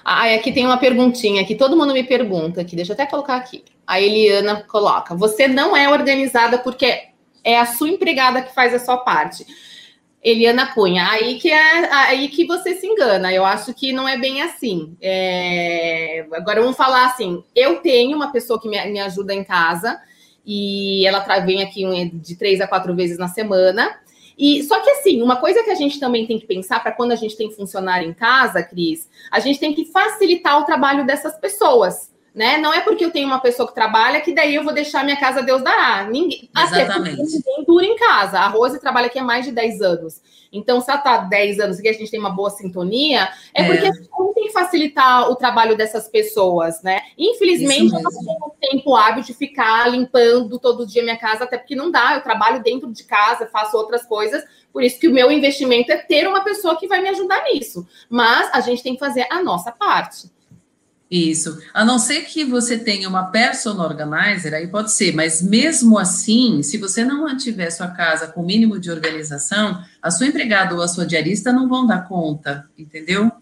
Ah, 0.04 0.34
aqui 0.34 0.52
tem 0.52 0.64
uma 0.64 0.78
perguntinha 0.78 1.44
que 1.44 1.54
todo 1.54 1.76
mundo 1.76 1.92
me 1.92 2.04
pergunta 2.04 2.60
aqui, 2.60 2.76
deixa 2.76 2.92
eu 2.92 2.94
até 2.94 3.06
colocar 3.06 3.36
aqui. 3.36 3.64
A 3.86 4.00
Eliana 4.00 4.62
coloca: 4.62 5.14
você 5.14 5.48
não 5.48 5.76
é 5.76 5.88
organizada 5.90 6.58
porque 6.58 7.08
é 7.42 7.58
a 7.58 7.66
sua 7.66 7.88
empregada 7.88 8.42
que 8.42 8.54
faz 8.54 8.74
a 8.74 8.78
sua 8.78 8.98
parte. 8.98 9.46
Eliana 10.22 10.72
Cunha, 10.74 11.06
aí 11.08 11.38
que 11.38 11.50
é 11.50 11.92
aí 11.92 12.28
que 12.28 12.46
você 12.46 12.74
se 12.74 12.86
engana. 12.86 13.32
Eu 13.32 13.44
acho 13.44 13.72
que 13.72 13.92
não 13.92 14.08
é 14.08 14.18
bem 14.18 14.42
assim. 14.42 14.96
É, 15.00 16.26
Agora 16.32 16.60
vamos 16.60 16.76
falar 16.76 17.06
assim: 17.06 17.42
eu 17.54 17.76
tenho 17.76 18.16
uma 18.16 18.32
pessoa 18.32 18.60
que 18.60 18.68
me, 18.68 18.84
me 18.86 19.00
ajuda 19.00 19.32
em 19.32 19.44
casa 19.44 20.00
e 20.44 21.06
ela 21.06 21.20
vem 21.40 21.62
aqui 21.62 21.84
de 22.14 22.36
três 22.36 22.60
a 22.60 22.66
quatro 22.66 22.94
vezes 22.94 23.18
na 23.18 23.28
semana. 23.28 23.96
E 24.36 24.62
só 24.62 24.80
que 24.80 24.90
assim, 24.90 25.20
uma 25.20 25.36
coisa 25.36 25.64
que 25.64 25.70
a 25.70 25.74
gente 25.74 25.98
também 25.98 26.26
tem 26.26 26.38
que 26.38 26.46
pensar 26.46 26.80
para 26.80 26.92
quando 26.92 27.12
a 27.12 27.16
gente 27.16 27.36
tem 27.36 27.50
funcionário 27.50 28.08
em 28.08 28.14
casa, 28.14 28.62
Cris, 28.62 29.08
a 29.32 29.40
gente 29.40 29.58
tem 29.58 29.74
que 29.74 29.84
facilitar 29.86 30.60
o 30.60 30.64
trabalho 30.64 31.04
dessas 31.04 31.36
pessoas. 31.38 32.12
Né? 32.38 32.56
Não 32.56 32.72
é 32.72 32.78
porque 32.82 33.04
eu 33.04 33.10
tenho 33.10 33.26
uma 33.26 33.40
pessoa 33.40 33.66
que 33.66 33.74
trabalha 33.74 34.20
que 34.20 34.32
daí 34.32 34.54
eu 34.54 34.62
vou 34.62 34.72
deixar 34.72 35.02
minha 35.04 35.16
casa 35.16 35.42
Deus 35.42 35.60
dará. 35.60 36.04
Ninguém, 36.04 36.48
até 36.54 36.68
porque 36.68 36.82
Exatamente. 36.82 37.16
ninguém 37.16 37.64
dura 37.66 37.84
em 37.84 37.96
casa. 37.96 38.38
A 38.38 38.46
Rose 38.46 38.78
trabalha 38.78 39.08
aqui 39.08 39.18
há 39.18 39.24
mais 39.24 39.44
de 39.44 39.50
10 39.50 39.82
anos. 39.82 40.22
Então, 40.52 40.80
se 40.80 40.88
ela 40.88 41.00
está 41.00 41.14
há 41.14 41.18
10 41.18 41.58
anos 41.58 41.80
e 41.80 41.88
a 41.88 41.92
gente 41.92 42.08
tem 42.08 42.20
uma 42.20 42.30
boa 42.30 42.48
sintonia, 42.50 43.28
é, 43.52 43.62
É. 43.62 43.66
porque 43.66 43.86
a 43.88 43.92
gente 43.92 44.08
tem 44.34 44.44
que 44.46 44.52
facilitar 44.52 45.28
o 45.28 45.34
trabalho 45.34 45.76
dessas 45.76 46.06
pessoas, 46.06 46.80
né? 46.80 47.00
Infelizmente, 47.18 47.92
eu 47.92 48.00
não 48.02 48.10
tenho 48.12 48.52
tempo 48.60 48.94
hábil 48.94 49.24
de 49.24 49.34
ficar 49.34 49.90
limpando 49.90 50.60
todo 50.60 50.86
dia 50.86 51.02
minha 51.02 51.18
casa, 51.18 51.42
até 51.42 51.58
porque 51.58 51.74
não 51.74 51.90
dá. 51.90 52.14
Eu 52.14 52.22
trabalho 52.22 52.62
dentro 52.62 52.92
de 52.92 53.02
casa, 53.02 53.48
faço 53.48 53.76
outras 53.76 54.06
coisas. 54.06 54.44
Por 54.72 54.84
isso 54.84 55.00
que 55.00 55.08
o 55.08 55.12
meu 55.12 55.32
investimento 55.32 55.90
é 55.90 55.96
ter 55.96 56.28
uma 56.28 56.44
pessoa 56.44 56.76
que 56.78 56.86
vai 56.86 57.02
me 57.02 57.08
ajudar 57.08 57.42
nisso. 57.52 57.84
Mas 58.08 58.48
a 58.54 58.60
gente 58.60 58.80
tem 58.80 58.94
que 58.94 59.00
fazer 59.00 59.26
a 59.28 59.42
nossa 59.42 59.72
parte. 59.72 60.30
Isso. 61.10 61.58
A 61.72 61.84
não 61.86 61.98
ser 61.98 62.22
que 62.22 62.44
você 62.44 62.76
tenha 62.76 63.08
uma 63.08 63.30
person 63.30 63.78
organizer, 63.80 64.54
aí 64.54 64.66
pode 64.66 64.92
ser, 64.92 65.14
mas 65.14 65.40
mesmo 65.40 65.98
assim, 65.98 66.62
se 66.62 66.76
você 66.76 67.02
não 67.02 67.22
mantiver 67.22 67.72
sua 67.72 67.88
casa 67.88 68.26
com 68.26 68.42
o 68.42 68.46
mínimo 68.46 68.78
de 68.78 68.90
organização, 68.90 69.82
a 70.02 70.10
sua 70.10 70.26
empregada 70.26 70.74
ou 70.74 70.82
a 70.82 70.88
sua 70.88 71.06
diarista 71.06 71.50
não 71.50 71.66
vão 71.66 71.86
dar 71.86 72.06
conta, 72.06 72.68
entendeu? 72.76 73.32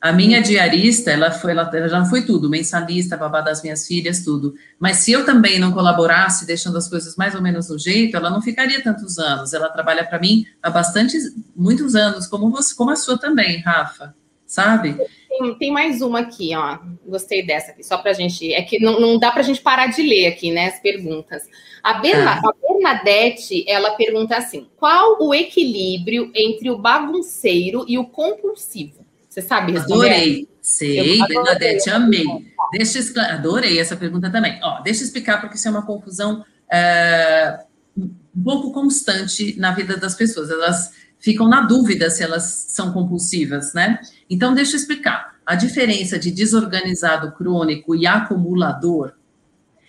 A 0.00 0.10
minha 0.10 0.40
diarista, 0.42 1.12
ela 1.12 1.30
foi, 1.30 1.52
ela, 1.52 1.70
ela 1.72 1.88
já 1.88 2.04
foi 2.06 2.22
tudo, 2.22 2.48
mensalista, 2.48 3.16
babá 3.16 3.40
das 3.40 3.62
minhas 3.62 3.86
filhas, 3.86 4.24
tudo. 4.24 4.54
Mas 4.80 4.96
se 4.96 5.12
eu 5.12 5.24
também 5.24 5.60
não 5.60 5.70
colaborasse, 5.70 6.46
deixando 6.46 6.76
as 6.78 6.88
coisas 6.88 7.14
mais 7.14 7.34
ou 7.36 7.42
menos 7.42 7.68
no 7.68 7.78
jeito, 7.78 8.16
ela 8.16 8.30
não 8.30 8.42
ficaria 8.42 8.82
tantos 8.82 9.18
anos. 9.18 9.52
Ela 9.52 9.68
trabalha 9.68 10.04
para 10.04 10.18
mim 10.18 10.44
há 10.60 10.70
bastante, 10.70 11.16
muitos 11.54 11.94
anos, 11.94 12.26
como 12.26 12.50
você, 12.50 12.74
como 12.74 12.90
a 12.90 12.96
sua 12.96 13.16
também, 13.16 13.60
Rafa, 13.60 14.12
sabe? 14.52 14.94
Tem, 15.28 15.54
tem 15.54 15.72
mais 15.72 16.02
uma 16.02 16.20
aqui, 16.20 16.54
ó. 16.54 16.78
Gostei 17.06 17.42
dessa 17.42 17.70
aqui, 17.70 17.82
só 17.82 17.96
pra 17.96 18.12
gente. 18.12 18.52
É 18.52 18.60
que 18.60 18.78
não, 18.78 19.00
não 19.00 19.18
dá 19.18 19.32
pra 19.32 19.42
gente 19.42 19.62
parar 19.62 19.86
de 19.86 20.02
ler 20.02 20.26
aqui, 20.26 20.50
né, 20.52 20.66
as 20.66 20.78
perguntas. 20.78 21.44
A, 21.82 21.94
Berna, 21.94 22.32
Ah. 22.32 22.50
a 22.50 22.68
Bernadette, 22.68 23.64
ela 23.66 23.92
pergunta 23.92 24.36
assim: 24.36 24.68
qual 24.76 25.16
o 25.22 25.34
equilíbrio 25.34 26.30
entre 26.34 26.70
o 26.70 26.76
bagunceiro 26.76 27.86
e 27.88 27.98
o 27.98 28.04
compulsivo? 28.04 29.06
Você 29.26 29.40
sabe 29.40 29.72
responder? 29.72 30.10
Adorei. 30.10 30.48
Sei, 30.60 30.98
Eu 30.98 31.24
adorei. 31.24 31.36
Bernadette, 31.42 31.90
amei. 31.90 32.24
Deixa 32.72 32.98
eu 32.98 33.22
Adorei 33.22 33.80
essa 33.80 33.96
pergunta 33.96 34.30
também. 34.30 34.60
Ó, 34.62 34.82
deixa 34.82 35.00
eu 35.00 35.06
explicar, 35.06 35.40
porque 35.40 35.56
isso 35.56 35.66
é 35.66 35.70
uma 35.70 35.86
confusão 35.86 36.44
é, 36.70 37.58
um 37.96 38.42
pouco 38.44 38.70
constante 38.70 39.58
na 39.58 39.72
vida 39.72 39.96
das 39.96 40.14
pessoas. 40.14 40.50
Elas 40.50 40.92
ficam 41.22 41.48
na 41.48 41.60
dúvida 41.60 42.10
se 42.10 42.22
elas 42.22 42.66
são 42.68 42.92
compulsivas, 42.92 43.72
né? 43.72 44.00
Então, 44.28 44.52
deixa 44.52 44.72
eu 44.72 44.76
explicar. 44.76 45.36
A 45.46 45.54
diferença 45.54 46.18
de 46.18 46.30
desorganizado 46.30 47.32
crônico 47.32 47.94
e 47.94 48.06
acumulador. 48.06 49.12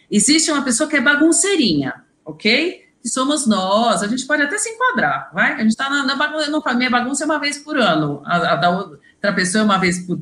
Existe 0.10 0.52
uma 0.52 0.62
pessoa 0.62 0.88
que 0.88 0.96
é 0.96 1.02
bagunceirinha, 1.02 2.04
ok? 2.24 2.86
Que 3.02 3.10
somos 3.10 3.48
nós, 3.48 4.04
a 4.04 4.08
gente 4.08 4.26
pode 4.26 4.44
até 4.44 4.58
se 4.58 4.70
enquadrar, 4.70 5.32
vai? 5.34 5.54
A 5.54 5.58
gente 5.58 5.72
está 5.72 5.90
na, 5.90 6.06
na 6.06 6.16
bagunça, 6.16 6.50
não, 6.50 6.64
minha 6.76 6.90
bagunça 6.90 7.24
é 7.24 7.26
uma 7.26 7.40
vez 7.40 7.58
por 7.58 7.78
ano, 7.78 8.22
a, 8.26 8.54
a 8.54 8.56
da 8.56 8.70
outra 8.70 9.34
pessoa 9.34 9.64
é 9.64 9.66
uma 9.66 9.78
vez 9.78 10.00
por 10.06 10.20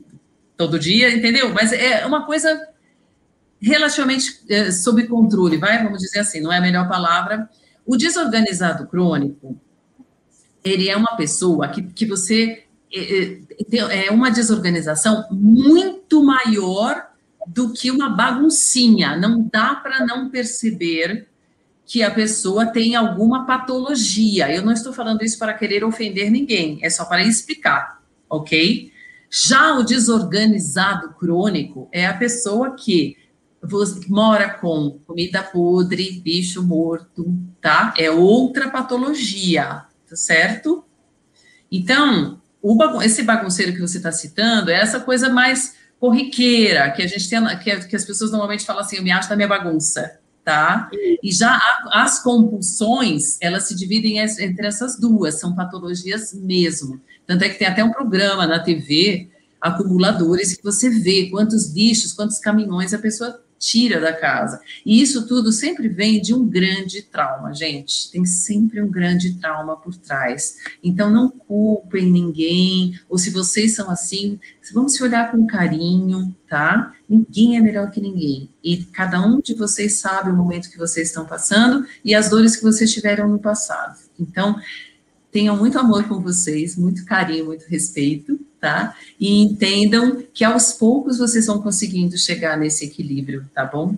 todo 0.58 0.80
dia, 0.80 1.14
entendeu? 1.14 1.54
Mas 1.54 1.74
é 1.74 2.06
uma 2.06 2.26
coisa 2.26 2.58
relativamente 3.62 4.44
é, 4.50 4.72
sob 4.72 5.06
controle, 5.08 5.58
vai? 5.58 5.84
Vamos 5.84 6.00
dizer 6.00 6.20
assim, 6.20 6.42
não 6.42 6.52
é 6.52 6.58
a 6.58 6.62
melhor 6.62 6.88
palavra. 6.88 7.50
O 7.86 7.98
desorganizado 7.98 8.88
crônico, 8.88 9.60
ele 10.64 10.90
é 10.90 10.96
uma 10.96 11.16
pessoa 11.16 11.68
que, 11.68 11.82
que 11.82 12.06
você 12.06 12.64
é, 12.94 13.40
é, 13.72 14.08
é 14.08 14.12
uma 14.12 14.30
desorganização 14.30 15.26
muito 15.32 16.24
maior 16.24 17.08
do 17.48 17.74
que 17.74 17.90
uma 17.90 18.10
baguncinha. 18.10 19.18
Não 19.18 19.48
dá 19.52 19.76
para 19.76 20.06
não 20.06 20.30
perceber 20.30 21.28
que 21.86 22.04
a 22.04 22.12
pessoa 22.12 22.66
tem 22.66 22.96
alguma 22.96 23.46
patologia. 23.46 24.54
Eu 24.54 24.64
não 24.64 24.72
estou 24.72 24.94
falando 24.94 25.24
isso 25.24 25.38
para 25.38 25.54
querer 25.54 25.84
ofender 25.84 26.32
ninguém, 26.32 26.80
é 26.82 26.90
só 26.90 27.06
para 27.06 27.24
explicar, 27.24 28.02
ok? 28.30 28.92
Já 29.30 29.78
o 29.78 29.84
desorganizado 29.84 31.14
crônico 31.16 31.90
é 31.92 32.06
a 32.06 32.14
pessoa 32.14 32.76
que 32.76 33.18
mora 34.08 34.50
com 34.50 35.00
comida 35.06 35.44
podre, 35.44 36.20
bicho 36.24 36.64
morto, 36.64 37.34
tá? 37.62 37.94
É 37.98 38.10
outra 38.10 38.70
patologia, 38.70 39.84
tá 40.12 40.16
certo? 40.18 40.84
Então, 41.72 42.42
bagun- 42.62 43.02
esse 43.02 43.24
bagunceiro 43.24 43.72
que 43.74 43.80
você 43.80 43.96
está 43.98 44.12
citando 44.12 44.70
é 44.70 44.76
essa 44.76 45.00
coisa 45.00 45.30
mais 45.30 45.76
corriqueira, 46.00 46.92
que 46.92 47.02
a 47.02 47.08
gente 47.08 47.30
tem, 47.30 47.40
que, 47.60 47.88
que 47.88 47.96
as 47.96 48.04
pessoas 48.04 48.30
normalmente 48.32 48.66
falam 48.66 48.82
assim, 48.82 48.98
eu 48.98 49.04
me 49.04 49.12
acho 49.12 49.30
na 49.30 49.38
minha 49.38 49.48
bagunça, 49.48 50.20
tá? 50.44 50.90
E 51.24 51.32
já 51.32 51.50
a- 51.56 52.04
as 52.04 52.22
compulsões, 52.22 53.38
elas 53.40 53.68
se 53.70 53.76
dividem 53.76 54.18
entre 54.18 54.68
essas 54.68 55.00
duas, 55.00 55.40
são 55.40 55.56
patologias 55.56 56.34
mesmo. 56.34 57.00
Tanto 57.26 57.46
é 57.46 57.50
que 57.50 57.58
tem 57.58 57.68
até 57.70 57.82
um 57.84 57.92
programa 57.92 58.46
na 58.46 58.60
TV, 58.60 59.30
acumuladores, 59.62 60.56
que 60.58 60.64
você 60.64 60.90
vê 60.90 61.30
quantos 61.30 61.72
lixos, 61.74 62.12
quantos 62.12 62.38
caminhões 62.40 62.94
a 62.94 62.98
pessoa 63.00 63.42
tira 63.62 64.02
da 64.02 64.12
casa. 64.12 64.60
E 64.84 65.00
isso 65.00 65.28
tudo 65.28 65.52
sempre 65.52 65.88
vem 65.88 66.20
de 66.20 66.34
um 66.34 66.48
grande 66.48 67.04
trauma, 67.04 67.54
gente. 67.54 68.10
Tem 68.12 68.26
sempre 68.26 68.82
um 68.82 68.90
grande 68.90 69.36
trauma 69.36 69.78
por 69.78 69.96
trás. 69.96 70.58
Então, 70.84 71.12
não 71.12 71.30
culpem 71.30 72.12
ninguém, 72.12 73.00
ou 73.08 73.20
se 73.20 73.30
vocês 73.30 73.76
são 73.76 73.92
assim, 73.92 74.40
vamos 74.74 74.96
se 74.96 75.04
olhar 75.04 75.32
com 75.32 75.46
carinho, 75.46 76.36
tá? 76.50 76.92
Ninguém 77.08 77.56
é 77.56 77.62
melhor 77.62 77.92
que 77.92 78.02
ninguém. 78.02 78.50
E 78.64 78.78
cada 78.86 79.22
um 79.22 79.40
de 79.40 79.54
vocês 79.54 80.00
sabe 80.00 80.32
o 80.32 80.36
momento 80.36 80.72
que 80.72 80.78
vocês 80.78 81.10
estão 81.10 81.26
passando 81.26 81.86
e 82.04 82.16
as 82.16 82.30
dores 82.30 82.56
que 82.56 82.64
vocês 82.64 82.92
tiveram 82.92 83.30
no 83.30 83.38
passado. 83.38 84.00
Então, 84.20 84.60
tenham 85.32 85.56
muito 85.56 85.78
amor 85.78 86.08
com 86.08 86.20
vocês, 86.20 86.76
muito 86.76 87.06
carinho, 87.06 87.46
muito 87.46 87.66
respeito, 87.66 88.40
tá? 88.62 88.96
E 89.20 89.42
entendam 89.42 90.24
que 90.34 90.46
aos 90.46 90.72
poucos 90.74 91.18
vocês 91.18 91.48
vão 91.48 91.62
conseguindo 91.62 92.16
chegar 92.18 92.56
nesse 92.58 92.86
equilíbrio, 92.86 93.50
tá 93.54 93.66
bom? 93.66 93.96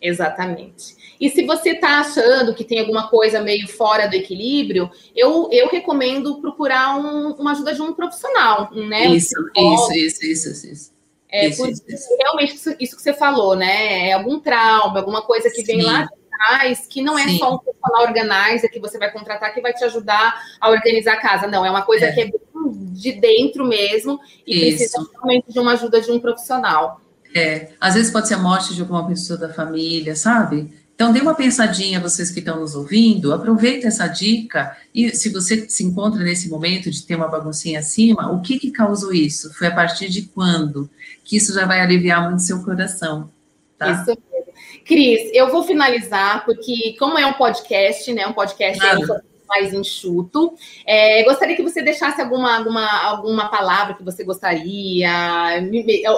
Exatamente. 0.00 0.96
E 1.20 1.30
se 1.30 1.44
você 1.46 1.70
está 1.70 2.00
achando 2.00 2.54
que 2.54 2.64
tem 2.64 2.80
alguma 2.80 3.08
coisa 3.08 3.40
meio 3.40 3.66
fora 3.68 4.06
do 4.06 4.14
equilíbrio, 4.14 4.90
eu, 5.16 5.48
eu 5.50 5.68
recomendo 5.68 6.40
procurar 6.40 6.96
um- 6.98 7.32
uma 7.34 7.52
ajuda 7.52 7.74
de 7.74 7.80
um 7.80 7.92
profissional, 7.92 8.70
né? 8.74 9.08
Um 9.08 9.14
Isso, 9.14 9.34
psicólogo. 9.34 9.92
isso, 9.92 10.24
isso, 10.24 10.48
isso, 10.50 10.66
isso. 10.72 10.94
É, 11.30 11.48
Isso, 11.48 11.66
isso, 11.66 11.82
isso. 11.88 12.16
realmente 12.20 12.54
isso, 12.78 12.96
que 12.96 13.02
você 13.02 13.12
falou, 13.12 13.56
né? 13.56 14.08
É 14.10 14.12
algum 14.12 14.38
trauma, 14.38 15.00
alguma 15.00 15.22
coisa 15.22 15.50
que 15.50 15.64
vem 15.64 15.80
Sim. 15.80 15.86
lá 15.86 16.02
de 16.04 16.10
trás, 16.30 16.86
que 16.86 17.02
não 17.02 17.18
é 17.18 17.26
Sim. 17.26 17.38
só 17.38 17.54
um 17.54 17.58
profissional 17.58 18.02
organizer 18.02 18.68
que 18.68 18.78
você 18.78 18.98
vai 18.98 19.10
contratar 19.10 19.52
que 19.52 19.60
vai 19.60 19.72
te 19.72 19.82
ajudar 19.82 20.32
a 20.60 20.70
organizar 20.70 21.14
a 21.14 21.20
casa. 21.20 21.48
Não, 21.48 21.66
é 21.66 21.70
uma 21.70 21.82
coisa 21.82 22.06
É. 22.06 22.12
que 22.12 22.20
é 22.20 22.30
de 22.70 23.12
dentro 23.12 23.66
mesmo 23.66 24.20
e 24.46 24.60
precisa 24.60 24.98
Isso. 24.98 25.10
realmente 25.12 25.52
de 25.52 25.58
uma 25.58 25.72
ajuda 25.72 26.00
de 26.00 26.10
um 26.10 26.20
profissional. 26.20 27.00
É, 27.34 27.70
às 27.80 27.94
vezes 27.94 28.12
pode 28.12 28.28
ser 28.28 28.34
a 28.34 28.38
morte 28.38 28.74
de 28.74 28.80
alguma 28.80 29.06
pessoa 29.06 29.38
da 29.38 29.52
família, 29.52 30.14
sabe? 30.14 30.72
Então, 30.94 31.12
dê 31.12 31.20
uma 31.20 31.34
pensadinha, 31.34 31.98
vocês 31.98 32.30
que 32.30 32.38
estão 32.38 32.60
nos 32.60 32.76
ouvindo, 32.76 33.34
aproveita 33.34 33.88
essa 33.88 34.06
dica 34.06 34.76
e 34.94 35.10
se 35.10 35.28
você 35.28 35.68
se 35.68 35.82
encontra 35.82 36.22
nesse 36.22 36.48
momento 36.48 36.88
de 36.88 37.02
ter 37.02 37.16
uma 37.16 37.26
baguncinha 37.26 37.80
acima, 37.80 38.30
o 38.30 38.40
que 38.40 38.60
que 38.60 38.70
causou 38.70 39.12
isso? 39.12 39.52
Foi 39.54 39.66
a 39.66 39.74
partir 39.74 40.08
de 40.08 40.22
quando? 40.22 40.88
Que 41.24 41.36
isso 41.36 41.52
já 41.52 41.66
vai 41.66 41.80
aliviar 41.80 42.22
muito 42.22 42.42
seu 42.42 42.62
coração, 42.62 43.28
tá? 43.76 43.90
Isso 43.90 44.06
mesmo. 44.06 44.44
Cris, 44.84 45.30
eu 45.32 45.50
vou 45.50 45.64
finalizar, 45.64 46.44
porque 46.44 46.94
como 46.96 47.18
é 47.18 47.26
um 47.26 47.32
podcast, 47.32 48.12
né? 48.12 48.26
Um 48.26 48.32
podcast 48.32 48.78
Claro. 48.78 49.22
Mais 49.48 49.72
enxuto, 49.72 50.54
é, 50.86 51.22
gostaria 51.24 51.56
que 51.56 51.62
você 51.62 51.82
deixasse 51.82 52.20
alguma, 52.20 52.56
alguma, 52.56 52.86
alguma 53.02 53.48
palavra 53.48 53.94
que 53.94 54.02
você 54.02 54.24
gostaria, 54.24 55.10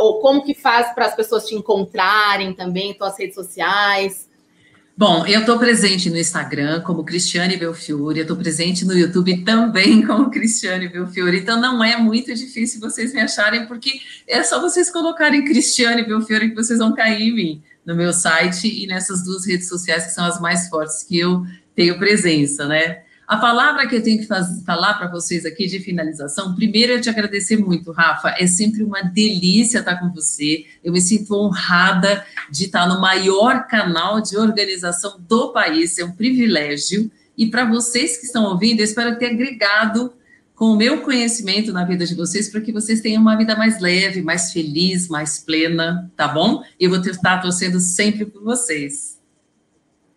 ou 0.00 0.20
como 0.20 0.44
que 0.44 0.54
faz 0.54 0.94
para 0.94 1.06
as 1.06 1.14
pessoas 1.14 1.46
te 1.46 1.54
encontrarem 1.54 2.52
também, 2.52 2.94
tuas 2.94 3.18
redes 3.18 3.34
sociais. 3.34 4.26
Bom, 4.98 5.26
eu 5.26 5.40
estou 5.40 5.58
presente 5.58 6.08
no 6.08 6.16
Instagram 6.16 6.80
como 6.80 7.04
Cristiane 7.04 7.58
Belfiore, 7.58 8.18
eu 8.18 8.22
estou 8.22 8.34
presente 8.34 8.82
no 8.82 8.96
YouTube 8.96 9.44
também 9.44 10.00
como 10.06 10.30
Cristiane 10.30 10.88
Belfiore, 10.88 11.40
então 11.40 11.60
não 11.60 11.84
é 11.84 11.98
muito 11.98 12.32
difícil 12.34 12.80
vocês 12.80 13.12
me 13.12 13.20
acharem, 13.20 13.66
porque 13.66 14.00
é 14.26 14.42
só 14.42 14.58
vocês 14.58 14.88
colocarem 14.88 15.44
Cristiane 15.44 16.02
Belfiore 16.02 16.48
que 16.48 16.54
vocês 16.54 16.78
vão 16.78 16.94
cair 16.94 17.28
em 17.28 17.34
mim, 17.34 17.62
no 17.84 17.94
meu 17.94 18.10
site 18.10 18.68
e 18.68 18.86
nessas 18.86 19.22
duas 19.22 19.46
redes 19.46 19.68
sociais 19.68 20.06
que 20.06 20.12
são 20.12 20.24
as 20.24 20.40
mais 20.40 20.70
fortes 20.70 21.02
que 21.02 21.18
eu 21.18 21.44
tenho 21.74 21.98
presença, 21.98 22.66
né? 22.66 23.02
A 23.26 23.36
palavra 23.38 23.88
que 23.88 23.96
eu 23.96 24.02
tenho 24.02 24.18
que 24.18 24.26
falar 24.64 24.94
para 24.94 25.08
vocês 25.08 25.44
aqui 25.44 25.66
de 25.66 25.80
finalização, 25.80 26.54
primeiro 26.54 26.92
é 26.92 27.00
te 27.00 27.10
agradecer 27.10 27.56
muito, 27.56 27.90
Rafa. 27.90 28.36
É 28.38 28.46
sempre 28.46 28.84
uma 28.84 29.02
delícia 29.02 29.80
estar 29.80 29.96
com 29.96 30.12
você. 30.12 30.64
Eu 30.84 30.92
me 30.92 31.00
sinto 31.00 31.34
honrada 31.34 32.24
de 32.48 32.66
estar 32.66 32.86
no 32.86 33.00
maior 33.00 33.66
canal 33.66 34.20
de 34.20 34.36
organização 34.36 35.18
do 35.28 35.52
país. 35.52 35.98
É 35.98 36.04
um 36.04 36.12
privilégio. 36.12 37.10
E 37.36 37.48
para 37.48 37.64
vocês 37.64 38.16
que 38.16 38.26
estão 38.26 38.44
ouvindo, 38.44 38.78
eu 38.78 38.84
espero 38.84 39.18
ter 39.18 39.26
agregado 39.26 40.12
com 40.54 40.66
o 40.66 40.76
meu 40.76 41.02
conhecimento 41.02 41.72
na 41.72 41.84
vida 41.84 42.06
de 42.06 42.14
vocês 42.14 42.48
para 42.48 42.60
que 42.60 42.72
vocês 42.72 43.00
tenham 43.00 43.20
uma 43.20 43.36
vida 43.36 43.56
mais 43.56 43.80
leve, 43.80 44.22
mais 44.22 44.52
feliz, 44.52 45.08
mais 45.08 45.40
plena, 45.40 46.10
tá 46.16 46.28
bom? 46.28 46.62
Eu 46.78 46.90
vou 46.90 47.00
estar 47.00 47.42
torcendo 47.42 47.80
sempre 47.80 48.24
por 48.24 48.42
vocês. 48.44 49.15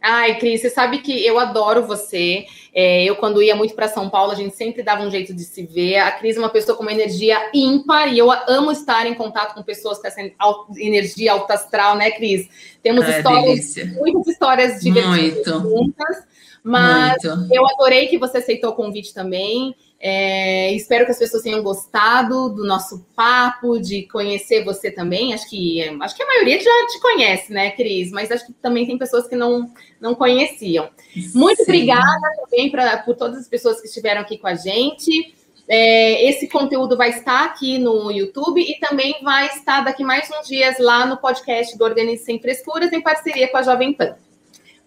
Ai, 0.01 0.37
Cris, 0.39 0.61
você 0.61 0.69
sabe 0.69 0.99
que 0.99 1.25
eu 1.25 1.37
adoro 1.37 1.85
você. 1.85 2.45
É, 2.73 3.03
eu, 3.03 3.15
quando 3.17 3.41
ia 3.43 3.55
muito 3.55 3.73
para 3.73 3.87
São 3.89 4.09
Paulo, 4.09 4.31
a 4.31 4.35
gente 4.35 4.55
sempre 4.55 4.81
dava 4.81 5.03
um 5.03 5.11
jeito 5.11 5.33
de 5.33 5.43
se 5.43 5.65
ver. 5.65 5.97
A 5.97 6.11
Cris 6.11 6.37
é 6.37 6.39
uma 6.39 6.49
pessoa 6.49 6.77
com 6.77 6.83
uma 6.83 6.91
energia 6.93 7.37
ímpar 7.53 8.07
e 8.13 8.17
eu 8.17 8.31
amo 8.31 8.71
estar 8.71 9.05
em 9.07 9.13
contato 9.13 9.53
com 9.55 9.61
pessoas 9.63 9.99
com 9.99 10.07
essa 10.07 10.21
energia 10.77 11.33
alta 11.33 11.55
astral, 11.55 11.97
né, 11.97 12.11
Cris? 12.11 12.47
Temos 12.81 13.05
É, 13.05 13.17
histórias, 13.17 13.43
delícia. 13.43 13.85
muitas 13.97 14.27
histórias 14.27 14.79
divertidas 14.81 15.61
Muito, 15.61 15.69
juntas, 15.69 16.17
mas 16.63 17.21
muito. 17.23 17.53
eu 17.53 17.67
adorei 17.67 18.07
que 18.07 18.17
você 18.17 18.37
aceitou 18.37 18.69
o 18.69 18.75
convite 18.75 19.13
também. 19.13 19.75
É, 20.01 20.71
espero 20.71 21.03
que 21.03 21.11
as 21.11 21.19
pessoas 21.19 21.43
tenham 21.43 21.61
gostado 21.61 22.49
do 22.49 22.65
nosso 22.65 23.05
papo, 23.13 23.77
de 23.77 24.03
conhecer 24.03 24.63
você 24.63 24.89
também. 24.89 25.33
Acho 25.33 25.49
que 25.49 25.81
acho 26.01 26.15
que 26.15 26.23
a 26.23 26.27
maioria 26.27 26.57
já 26.57 26.87
te 26.87 27.01
conhece, 27.01 27.51
né, 27.51 27.71
Cris? 27.71 28.09
Mas 28.11 28.31
acho 28.31 28.45
que 28.45 28.53
também 28.53 28.85
tem 28.85 28.97
pessoas 28.97 29.27
que 29.27 29.35
não, 29.35 29.69
não 29.99 30.15
conheciam. 30.15 30.89
Muito 31.35 31.57
Sim. 31.57 31.63
obrigada 31.63 32.31
também 32.37 32.71
pra, 32.71 32.97
por 32.97 33.15
todas 33.15 33.39
as 33.39 33.47
pessoas 33.47 33.81
que 33.81 33.87
estiveram 33.87 34.21
aqui 34.21 34.37
com 34.37 34.47
a 34.47 34.55
gente. 34.55 35.35
É, 35.67 36.25
esse 36.27 36.47
conteúdo 36.47 36.97
vai 36.97 37.09
estar 37.09 37.43
aqui 37.43 37.77
no 37.77 38.09
YouTube 38.09 38.59
e 38.61 38.79
também 38.79 39.15
vai 39.21 39.47
estar 39.47 39.81
daqui 39.81 40.03
mais 40.03 40.29
uns 40.31 40.47
dias 40.47 40.79
lá 40.79 41.05
no 41.05 41.17
podcast 41.17 41.77
do 41.77 41.83
Organize 41.83 42.23
Sem 42.23 42.39
Frescuras, 42.39 42.91
em 42.93 43.01
parceria 43.01 43.49
com 43.49 43.57
a 43.57 43.61
Jovem 43.61 43.93
Pan. 43.93 44.15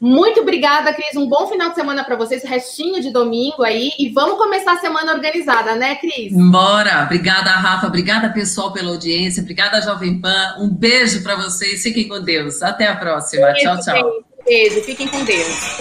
Muito 0.03 0.41
obrigada, 0.41 0.93
Cris. 0.93 1.15
Um 1.15 1.29
bom 1.29 1.47
final 1.47 1.69
de 1.69 1.77
semana 1.77 2.03
para 2.03 2.17
vocês, 2.17 2.43
restinho 2.43 3.01
de 3.01 3.13
domingo 3.13 3.63
aí. 3.63 3.93
E 3.97 4.09
vamos 4.09 4.37
começar 4.37 4.73
a 4.73 4.79
semana 4.79 5.13
organizada, 5.13 5.77
né, 5.77 5.95
Cris? 5.95 6.33
Bora! 6.33 7.05
Obrigada, 7.05 7.51
Rafa. 7.51 7.87
Obrigada, 7.87 8.29
pessoal, 8.31 8.73
pela 8.73 8.91
audiência. 8.91 9.41
Obrigada, 9.41 9.81
Jovem 9.81 10.21
Pan. 10.21 10.57
Um 10.59 10.69
beijo 10.69 11.23
para 11.23 11.37
vocês. 11.37 11.85
Fiquem 11.85 12.09
com 12.09 12.21
Deus. 12.21 12.61
Até 12.63 12.89
a 12.89 12.97
próxima. 12.97 13.47
Beijo, 13.47 13.61
tchau, 13.61 13.81
tchau. 13.81 14.25
Beijo. 14.45 14.83
Fiquem 14.83 15.07
com 15.07 15.23
Deus. 15.23 15.79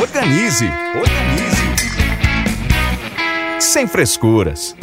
Organize, 0.00 0.66
organize. 0.94 1.60
Sem 3.58 3.88
frescuras. 3.88 4.76